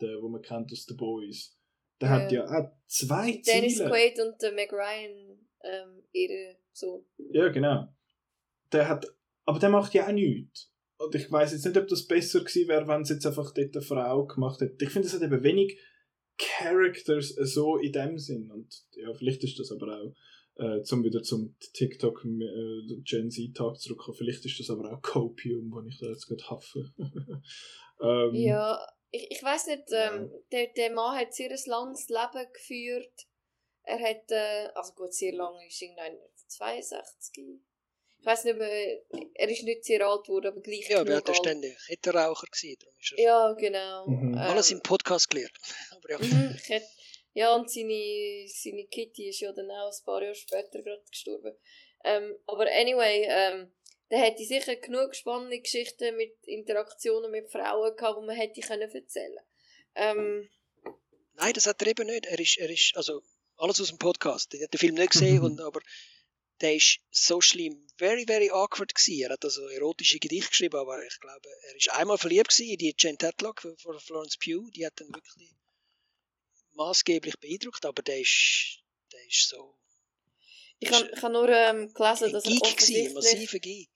[0.00, 1.56] der, wo man kennt aus The Boys,
[2.00, 3.88] der hat ja auch zwei Dennis Ziele.
[3.88, 7.04] Quaid und der Meg Ryan, ähm, ihre Sohn.
[7.32, 7.88] Ja, genau.
[8.72, 9.06] Der hat,
[9.44, 10.72] aber der macht ja auch nichts.
[10.98, 13.74] Und ich weiß jetzt nicht, ob das besser gewesen wäre, wenn es jetzt einfach dort
[13.74, 14.84] eine Frau gemacht hätte.
[14.84, 15.78] Ich finde, es hat eben wenig
[16.38, 18.50] Characters so in dem Sinn.
[18.50, 20.14] Und ja, vielleicht ist das aber auch,
[20.62, 25.70] äh, zum wieder zum TikTok äh, Gen Z-Tag zurückkommen, vielleicht ist das aber auch Copium,
[25.70, 26.92] wo ich da jetzt gerade haffe.
[28.02, 32.52] ähm, Ja, ich, ich weiß nicht, ähm, der, der Mann hat sehr ein langes Leben
[32.52, 33.26] geführt.
[33.82, 37.60] Er hat, äh, also gut, sehr lange ist irgendein 62.
[38.20, 39.02] Ich weiß nicht, mehr,
[39.34, 42.46] er ist nicht sehr alt geworden, aber gleich Ja, aber er war ständig Kettenraucher.
[42.46, 44.06] Gewesen, darum ist er Ja, genau.
[44.06, 44.34] Mhm.
[44.38, 45.52] alles Ähm, im Podcast gelernt.
[45.92, 46.84] Aber ja, Mhm, ich hätt,
[47.32, 51.56] ja, und seine, seine Kitty ist ja dann auch ein paar Jahre später gerade gestorben.
[52.04, 53.72] Ähm, aber anyway, ähm,
[54.10, 58.90] der hätte sicher genug spannende Geschichten mit Interaktionen mit Frauen gehabt, die man hätte können
[58.90, 59.38] erzählen
[59.94, 60.48] ähm,
[61.34, 62.26] nein, das hat er eben nicht.
[62.26, 63.22] Er ist, er ist, also
[63.56, 64.54] alles aus dem Podcast.
[64.54, 65.80] Ich habe den Film nicht gesehen, und, aber
[66.60, 69.22] der ist so schlimm, very, very awkward gewesen.
[69.22, 72.78] Er hat also erotische Gedichte geschrieben, aber ich glaube, er ist einmal verliebt gewesen in
[72.78, 74.68] die Jane Tatlock von Florence Pugh.
[74.74, 75.54] Die hat ihn wirklich
[76.74, 78.78] maßgeblich beeindruckt, aber der ist,
[79.12, 79.74] der ist so
[80.80, 83.14] ich habe ich hab nur ähm, gelesen, ein dass er Geek gewesen, ein offensichtlich...
[83.14, 83.90] massiver Geek.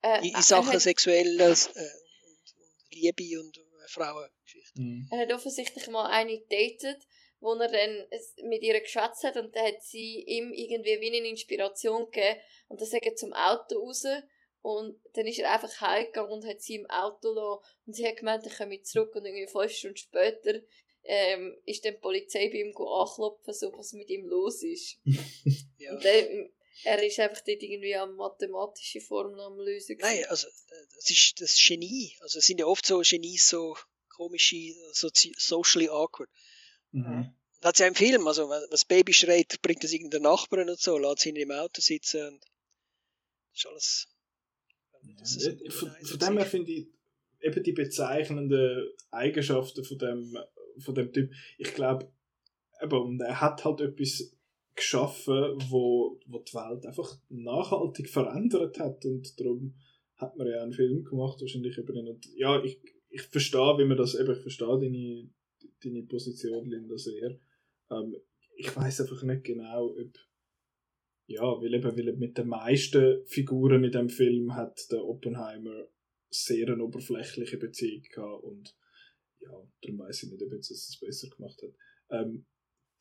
[0.00, 4.80] Äh, In, in er Sachen hat- sexuelles äh, und, und Liebe und äh, Frauengeschichte.
[4.80, 5.08] Mhm.
[5.10, 7.06] Er hat offensichtlich mal eine datet,
[7.42, 8.06] wo er dann
[8.48, 12.80] mit ihr geschwätzt hat und dann hat sie ihm irgendwie wie eine Inspiration gegeben und
[12.80, 14.04] dann sagt er zum Auto raus
[14.62, 18.16] und dann ist er einfach heimgegangen und hat sie im Auto gelassen und sie hat
[18.16, 20.60] gemeint, er komme zurück und irgendwie fünf Stunden später
[21.02, 24.98] ähm, ist dann die Polizei bei ihm anklopfen, so was mit ihm los ist.
[25.82, 25.92] Ja.
[25.94, 26.48] Und dann,
[26.84, 29.96] er ist einfach dort irgendwie am mathematische Formeln am lösen.
[29.98, 30.46] Nein, also
[30.94, 32.16] das ist das Genie.
[32.20, 33.76] Also es sind ja oft so Genies so
[34.08, 36.30] komische, so socially awkward.
[36.92, 37.34] Mhm.
[37.60, 40.80] Das hat ja im Film, also wenn das Baby schreit, bringt es irgendeinen Nachbarn und
[40.80, 42.40] so, lässt sie ihn im Auto sitzen und
[43.52, 44.08] das ist alles.
[45.18, 46.88] Das ist Ja, von, von dem her finde ich
[47.40, 50.38] eben die bezeichnenden Eigenschaften von dem,
[50.78, 52.10] von dem Typ, ich glaube,
[52.82, 54.34] eben, er hat halt etwas
[54.74, 59.74] geschaffen, wo, wo die Welt einfach nachhaltig verändert hat und darum
[60.16, 63.84] hat man ja einen Film gemacht wahrscheinlich über ihn und ja, ich, ich verstehe, wie
[63.84, 65.28] man das, eben, ich verstehe deine,
[65.84, 67.38] deine Position, Linda, sehr.
[67.90, 68.16] Ähm,
[68.56, 70.18] ich weiß einfach nicht genau, ob
[71.26, 75.88] ja, weil eben, weil mit den meisten Figuren in dem Film hat der Oppenheimer
[76.30, 78.76] sehr eine oberflächliche Beziehung gehabt und
[79.40, 79.50] ja,
[79.80, 81.70] darum weiß ich nicht, ob jetzt es besser gemacht hat.
[82.10, 82.46] Ähm,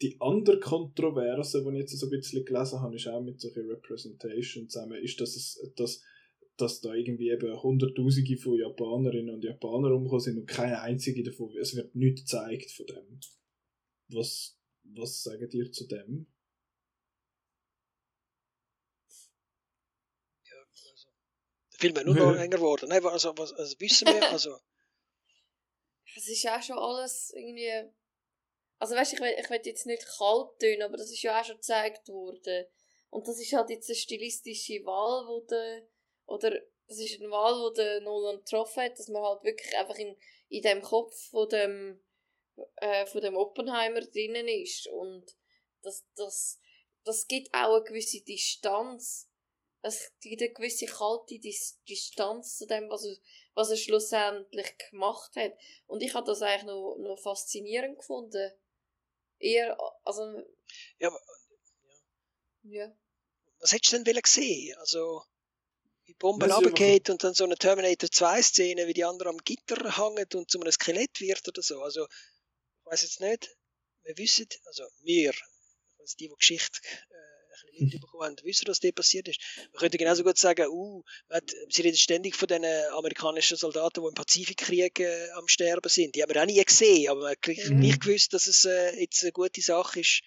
[0.01, 3.69] die andere Kontroverse, die ich jetzt so ein bisschen gelesen habe, ist auch mit solchen
[3.69, 6.03] Representation zusammen, ist, dass, es, dass,
[6.57, 11.55] dass da irgendwie eben Hunderttausende von Japanerinnen und Japanern umgekommen sind und keine einzige davon,
[11.57, 13.19] es wird nichts gezeigt von dem.
[14.09, 16.27] Was, was sagt ihr zu dem?
[20.45, 20.57] Ja,
[20.91, 21.09] also,
[21.73, 22.89] der Film ist nur noch länger geworden.
[22.89, 24.57] Nein, also, was, also wissen wir, also...
[26.13, 27.89] Es ist auch schon alles irgendwie
[28.81, 31.45] also weißt, ich will, ich will jetzt nicht kalt tun, aber das ist ja auch
[31.45, 32.65] schon gezeigt worden.
[33.11, 35.87] Und das ist halt jetzt eine stilistische Wahl, wo der,
[36.31, 36.51] oder
[36.87, 40.15] das ist eine Wahl, wo der Nolan getroffen hat, dass man halt wirklich einfach in,
[40.49, 42.01] in dem Kopf von dem,
[42.77, 44.87] äh, von dem Oppenheimer drinnen ist.
[44.87, 45.25] Und
[45.81, 46.59] das, das,
[47.03, 49.29] das gibt auch eine gewisse Distanz.
[49.81, 53.15] Es gibt eine gewisse kalte Distanz zu dem, was er,
[53.53, 55.53] was er schlussendlich gemacht hat.
[55.87, 58.51] Und ich habe das eigentlich noch, noch faszinierend gefunden
[59.39, 60.21] eher, also...
[60.99, 61.19] Ja, aber...
[62.63, 62.85] Ja.
[62.85, 62.97] ja.
[63.59, 65.23] Was hättest du denn sehen Also,
[66.21, 70.35] Bomben runtergeht und dann so eine Terminator 2 Szene, wie die andere am Gitter hängt
[70.35, 71.81] und zu einem Skelett wird oder so.
[71.81, 73.49] Also, ich weiß jetzt nicht,
[74.03, 75.33] wir wissen, also wir,
[75.99, 76.79] also die, die Geschichte
[77.09, 79.39] äh, ein bisschen mitbekommen haben, wissen, was dort passiert ist.
[79.73, 81.01] Man könnte genauso gut sagen, uh,
[81.69, 86.13] sie reden ständig von den amerikanischen Soldaten, die im Pazifikkrieg äh, am Sterben sind.
[86.13, 87.79] Die haben wir auch nie gesehen, aber man hat mhm.
[87.79, 90.21] nicht gewusst, dass es äh, jetzt eine gute Sache ist.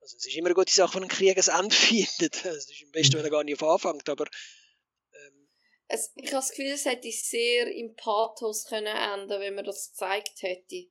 [0.00, 2.46] Also es ist immer eine gute Sache, wenn ein Krieg ein Ende findet.
[2.46, 4.26] Also, es ist am besten, wenn er gar nicht auf anfängt, aber
[5.94, 9.90] es, ich habe das Gefühl, es hätte sehr im Pathos können enden wenn man das
[9.90, 10.86] gezeigt hätte.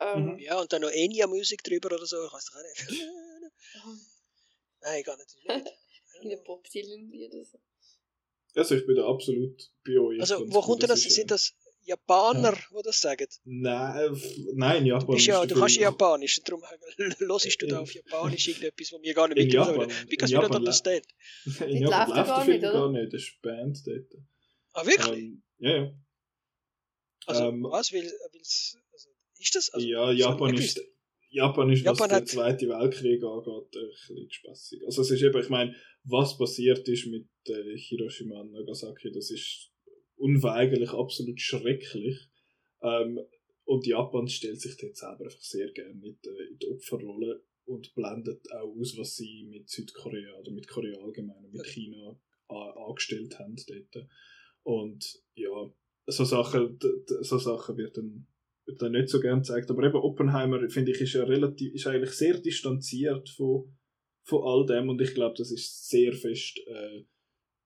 [0.00, 3.08] Ähm, ja, und dann noch Enya-Musik drüber oder so, ich weiß doch auch nicht.
[4.80, 5.36] Nein, gar nicht.
[6.20, 7.58] In einem Bob Dylan-Lied oder so.
[8.54, 10.20] Also ich bin da absolut bei euch.
[10.20, 11.02] Also wo kommt denn das?
[11.02, 12.78] Sind das Japaner, ja.
[12.78, 13.26] die das sagen?
[13.44, 14.18] Nein, äh,
[14.54, 15.14] nein Japan.
[15.14, 16.62] Bist ja, du kannst Japanisch, darum
[17.18, 21.04] hörst du da auf Japanisch irgendetwas, was mir gar nicht mitgehört Because we don't understand.
[21.66, 24.22] In Japan läuft der Film gar nicht, das ist Band dort.
[24.74, 25.18] Ah, wirklich?
[25.18, 25.94] Ähm, ja, ja.
[27.26, 27.92] Also, ähm, was?
[27.92, 29.70] Weil, also, ist das?
[29.70, 30.80] Also, ja, Japan ist,
[31.30, 34.82] Japan ist, Japan was den Zweiten Weltkrieg angeht, ein bisschen spaßig.
[34.84, 39.30] Also es ist eben, ich meine, was passiert ist mit äh, Hiroshima und Nagasaki, das
[39.30, 39.71] ist
[40.22, 42.28] unweigerlich absolut schrecklich.
[42.82, 43.20] Ähm,
[43.64, 47.94] und Japan stellt sich dort selber einfach sehr gerne mit, äh, in die Opferrolle und
[47.94, 52.18] blendet auch aus, was sie mit Südkorea oder mit Korea allgemein und mit China
[52.48, 54.08] angestellt haben dort.
[54.62, 55.72] Und ja,
[56.06, 56.78] so Sachen,
[57.22, 58.26] so Sachen wird dann
[58.66, 59.70] wird dann nicht so gern gezeigt.
[59.70, 63.76] Aber eben Oppenheimer, finde ich, ist ja relativ, ist eigentlich sehr distanziert von,
[64.24, 67.04] von all dem und ich glaube, das ist sehr fest äh,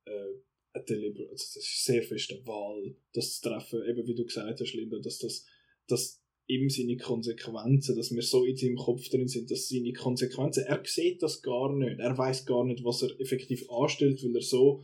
[0.06, 0.34] äh,
[0.76, 4.24] eine Deliber also das ist sehr fest eine Wahl, das zu treffen, eben wie du
[4.24, 5.44] gesagt hast, Linda, dass das,
[5.88, 10.64] dass ihm seine Konsequenzen, dass wir so in seinem Kopf drin sind, dass seine Konsequenzen,
[10.64, 14.42] er sieht das gar nicht, er weiß gar nicht, was er effektiv anstellt, weil er
[14.42, 14.82] so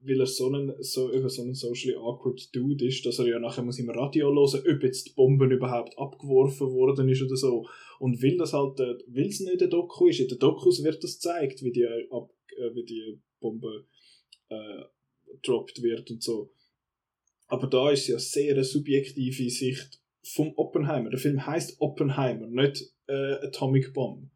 [0.00, 3.38] weil er so ein, so, eben so ein socially awkward Dude ist, dass er ja
[3.38, 7.66] nachher muss im Radio hören, ob jetzt die Bombe überhaupt abgeworfen worden ist oder so.
[7.98, 11.02] Und weil das halt, äh, weil es nicht ein Doku ist, in den Dokus wird
[11.02, 13.86] das gezeigt, wie die, ab, äh, wie die Bombe
[14.48, 14.84] äh,
[15.42, 16.52] droppt wird und so.
[17.46, 21.10] Aber da ist ja sehr eine subjektive Sicht vom Oppenheimer.
[21.10, 24.30] Der Film heißt Oppenheimer, nicht äh, Atomic Bomb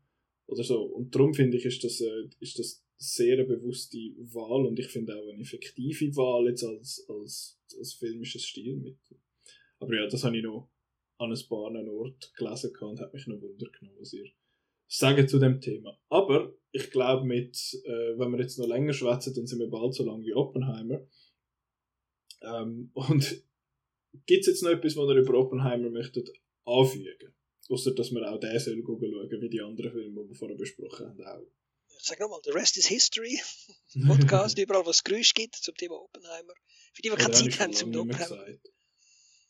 [0.47, 0.83] oder so.
[0.83, 3.99] Und darum finde ich, ist das, äh, ist das sehr eine bewusste
[4.33, 9.19] Wahl und ich finde auch eine effektive Wahl jetzt als, als, als filmisches Stilmittel.
[9.79, 10.71] Aber ja, das habe ich noch
[11.19, 14.31] an ein paar Orten gelesen und hat mich noch Wunder genommen, was ihr
[14.93, 15.99] sagt zu dem Thema.
[16.09, 19.95] Aber ich glaube, mit, äh, wenn wir jetzt noch länger schwätzen, dann sind wir bald
[19.95, 21.07] so lang wie Oppenheimer.
[22.43, 23.43] Ähm, und
[24.27, 26.31] gibt es jetzt noch etwas, was ihr über Oppenheimer möchtet
[26.65, 27.35] anfügen?
[27.69, 29.01] Außer dass wir auch den soll schauen,
[29.41, 31.47] wie die anderen Filme, die wir vorher besprochen haben,
[31.95, 33.41] auch sag nochmal, The Rest is History.
[34.07, 36.55] Podcast, überall, was Geräusch gibt zum Thema Oppenheimer.
[36.93, 38.47] Für die, die keine Zeit haben zum Oppenheimer.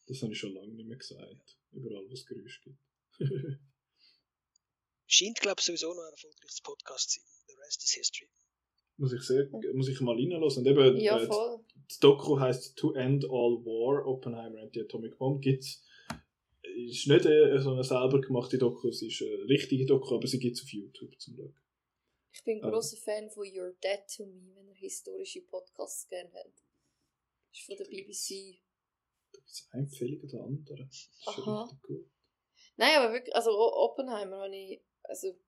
[0.07, 1.57] Das habe ich schon lange nicht mehr gesagt.
[1.73, 2.79] Überall, was Geräusch gibt.
[5.13, 7.29] Scheint, glaube ich, sowieso noch ein erfolgreiches Podcast zu sein.
[7.47, 8.29] The Rest is History.
[8.97, 10.67] Muss ich, sehr, muss ich mal reinlassen.
[10.67, 11.61] Und eben, ja, äh, voll.
[11.89, 15.43] Das Doku heißt To End All War, Oppenheimer and the Atomic Bomb.
[15.43, 15.85] Gibt's
[16.77, 20.57] ist nicht so eine selber gemachte Doku, es ist eine richtige Doku, aber sie gibt
[20.57, 21.57] es auf YouTube zum Schauen.
[22.33, 26.31] Ich bin ein großer Fan von You're Dead to Me, wenn ihr historische Podcasts gerne
[26.33, 26.65] habt.
[27.51, 28.63] Das ist von der BBC.
[29.33, 30.87] Das ist eine Empfehlung der andere.
[30.87, 31.79] Das ist Aha.
[31.83, 32.11] gut.
[32.77, 34.81] Nein, aber wirklich, also Oppenheimer habe ich,
[35.13, 35.39] also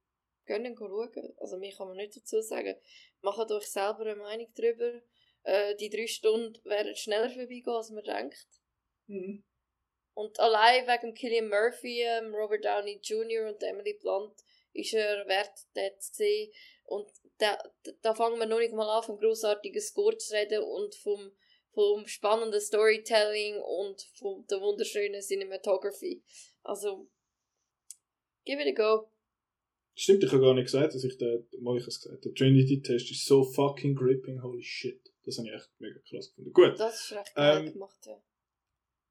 [0.46, 1.34] Gönnen schauen.
[1.38, 2.76] Also mir kann man nicht dazu sagen.
[3.22, 5.00] Macht euch selber eine Meinung darüber.
[5.42, 8.46] Äh, die drei Stunden werden schneller vorbeigehen, als man denkt.
[9.06, 9.44] Mhm.
[10.14, 13.48] Und allein wegen Killian Murphy, ähm, Robert Downey Jr.
[13.48, 14.38] und Emily Blunt
[14.72, 16.52] ist er wert, dort zu sehen.
[16.84, 17.58] Und da,
[18.02, 21.32] da fangen wir noch nicht mal an, vom grossartigen Score zu reden und vom,
[21.72, 26.22] vom spannenden Storytelling und von der wunderschönen Cinematography.
[26.62, 27.08] Also,
[28.44, 29.10] give it a go.
[29.96, 33.10] Stimmt, ich habe gar nicht gesagt, dass ich den, mal ich es gesagt, der Trinity-Test
[33.10, 35.00] ist so fucking gripping, holy shit.
[35.24, 36.52] Das habe ich echt mega krass gefunden.
[36.52, 36.74] Gut.
[36.78, 38.20] Das ist recht Ähm, gemacht, ja.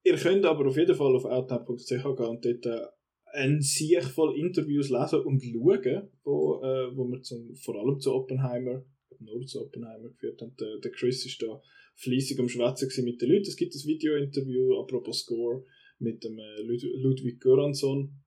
[0.04, 2.86] Ihr könnt aber auf jeden Fall auf outnow.ch gehen und dort äh,
[3.34, 8.14] ein Sieg voll Interviews lesen und schauen, wo, äh, wo wir zum, vor allem zu
[8.14, 8.86] Oppenheimer,
[9.20, 10.56] nur zu Oppenheimer geführt haben.
[10.60, 11.62] Der, der Chris ist da
[11.96, 13.48] fleissig am Schwätzen mit den Leuten.
[13.48, 15.66] Es gibt ein Video-Interview, apropos Score,
[16.00, 18.23] mit dem äh, Lud Ludwig Göransson,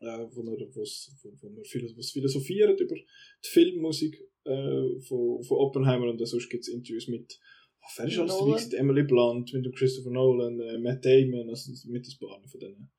[0.00, 5.42] äh, wo, er, wo's, wo, wo wir philo wo's philosophieren über die Filmmusik äh, von,
[5.42, 7.38] von Oppenheimer und sonst gibt es Interviews mit
[7.80, 8.76] oh, wer ist alles dabei?
[8.76, 12.90] Emily Blunt, mit dem Christopher Nolan, äh, Matt Damon, also mit ein paar von denen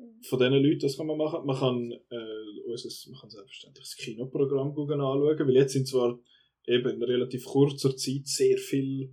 [0.00, 0.22] Mhm.
[0.22, 1.44] von diesen Leuten, das kann man machen.
[1.44, 6.18] Man kann, äh, unser, man kann selbstverständlich das Kinoprogramm anschauen, weil jetzt sind zwar
[6.66, 9.12] eben in relativ kurzer Zeit sehr viel,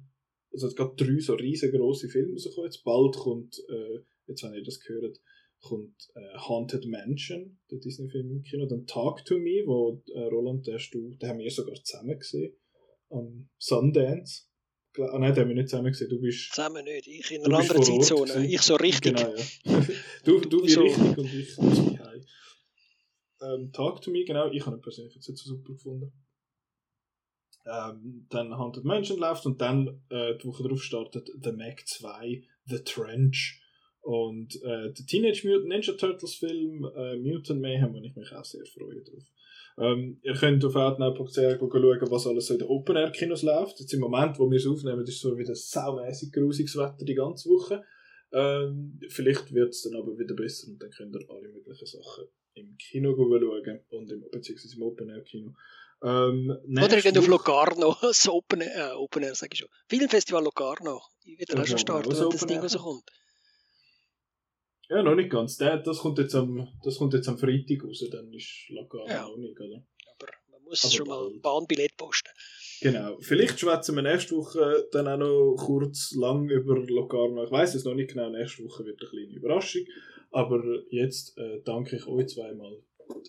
[0.52, 2.72] also es gab drei so riesengroße Filme rausgekommen.
[2.72, 5.20] Jetzt bald kommt, äh, jetzt wenn ihr das gehört,
[5.62, 10.68] kommt äh, Haunted Mansion, der Disney-Film im Kino, dann Talk to Me, wo äh, Roland,
[10.68, 12.56] der du, den haben wir sogar zusammen gesehen,
[13.10, 14.44] am Sundance.
[15.00, 17.08] Ah nein, den haben wir nicht zusammen gesehen, du bist Zusammen nicht.
[17.08, 18.48] Ich in einer bist anderen Zeitzone.
[18.48, 19.16] Ich so richtig.
[19.16, 19.86] Genau, ja.
[20.24, 20.82] du, du wie So.
[20.82, 22.26] richtig und ich wie heim.
[23.42, 24.50] Ähm, Talk to Me, genau.
[24.52, 26.12] Ich habe ihn persönlich jetzt nicht so super gefunden.
[27.66, 32.44] Ähm, dann Haunted Mansion läuft und dann äh, die Woche darauf startet The Mac 2,
[32.66, 33.62] The Trench.
[34.08, 38.46] Und äh, der Teenage Mutant Ninja Turtles Film äh, Mutant Mayhem, wo ich mich auch
[38.46, 39.26] sehr freue drauf.
[39.78, 43.82] Ähm, ihr könnt auf outnow.ch schauen, was alles so in den Open-Air-Kinos läuft.
[43.82, 47.50] Jetzt im Moment, wo wir es aufnehmen, ist so wieder saumässig grusiges Wetter die ganze
[47.50, 47.84] Woche.
[48.32, 52.28] Ähm, vielleicht wird es dann aber wieder besser und dann könnt ihr alle möglichen Sachen
[52.54, 55.54] im Kino schauen und im, beziehungsweise im Open-Air-Kino.
[56.02, 59.70] Ähm, Oder ihr geht auf Locarno, das Open, äh, Open Air, sag ich schon.
[59.90, 61.02] Filmfestival Locarno.
[61.26, 62.64] Ich werde auch schon starten, auch wenn das Open Ding Air.
[62.64, 63.04] rauskommt.
[64.90, 65.58] Ja, noch nicht ganz.
[65.58, 69.28] Der, das, kommt jetzt am, das kommt jetzt am Freitag raus, dann ist Locarno Ja.
[69.28, 69.84] noch nicht, oder?
[70.20, 71.42] Aber man muss Aber schon mal bald.
[71.42, 72.30] Bahnbillett posten.
[72.82, 73.18] Genau.
[73.20, 77.44] Vielleicht schwätzen wir nächste Woche dann auch noch kurz lang über Locarno.
[77.44, 78.30] Ich weiß es noch nicht genau.
[78.30, 79.82] Nächste Woche wird eine kleine Überraschung.
[80.32, 82.78] Aber jetzt äh, danke ich euch zweimal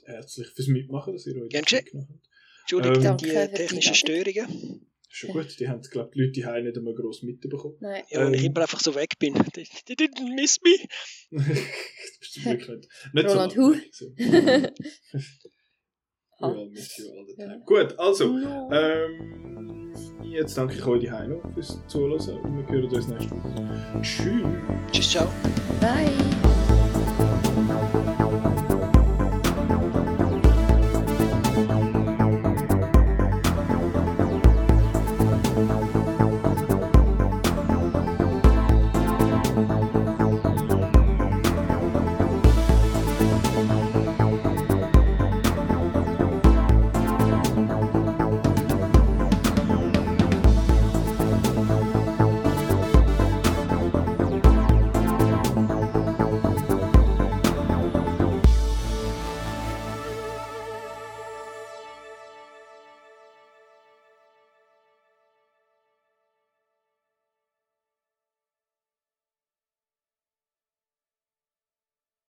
[0.05, 2.19] herzlich fürs Mitmachen, dass ihr euch genommen habt.
[2.63, 3.95] Entschuldigt Ähm, Danke die für die technischen.
[3.95, 4.88] Störungen.
[5.11, 5.59] Ist schon gut.
[5.59, 7.77] Die haben, glaube die Leute die nicht einmal gross mitbekommen.
[7.81, 8.03] Nein.
[8.11, 9.35] Ja, wenn ich Ähm, immer einfach so weg bin.
[9.55, 10.77] They, they didn't miss me.
[11.31, 11.39] du
[12.21, 13.71] bist zum Glück nicht, nicht Roland, so who?
[13.71, 13.81] lang
[14.63, 14.75] weg gewesen.
[16.41, 16.53] We Ah.
[16.53, 17.53] all miss you all the time.
[17.53, 17.65] Ja.
[17.67, 18.29] Gut, also.
[18.29, 18.71] No.
[18.73, 19.93] Ähm,
[20.23, 22.13] jetzt danke ich euch die Heino fürs Zuhören
[22.45, 24.01] und wir hören uns nächste Woche.
[24.03, 24.43] Tschüss.
[24.93, 25.27] Tschüss, ciao.
[25.81, 26.38] Bye.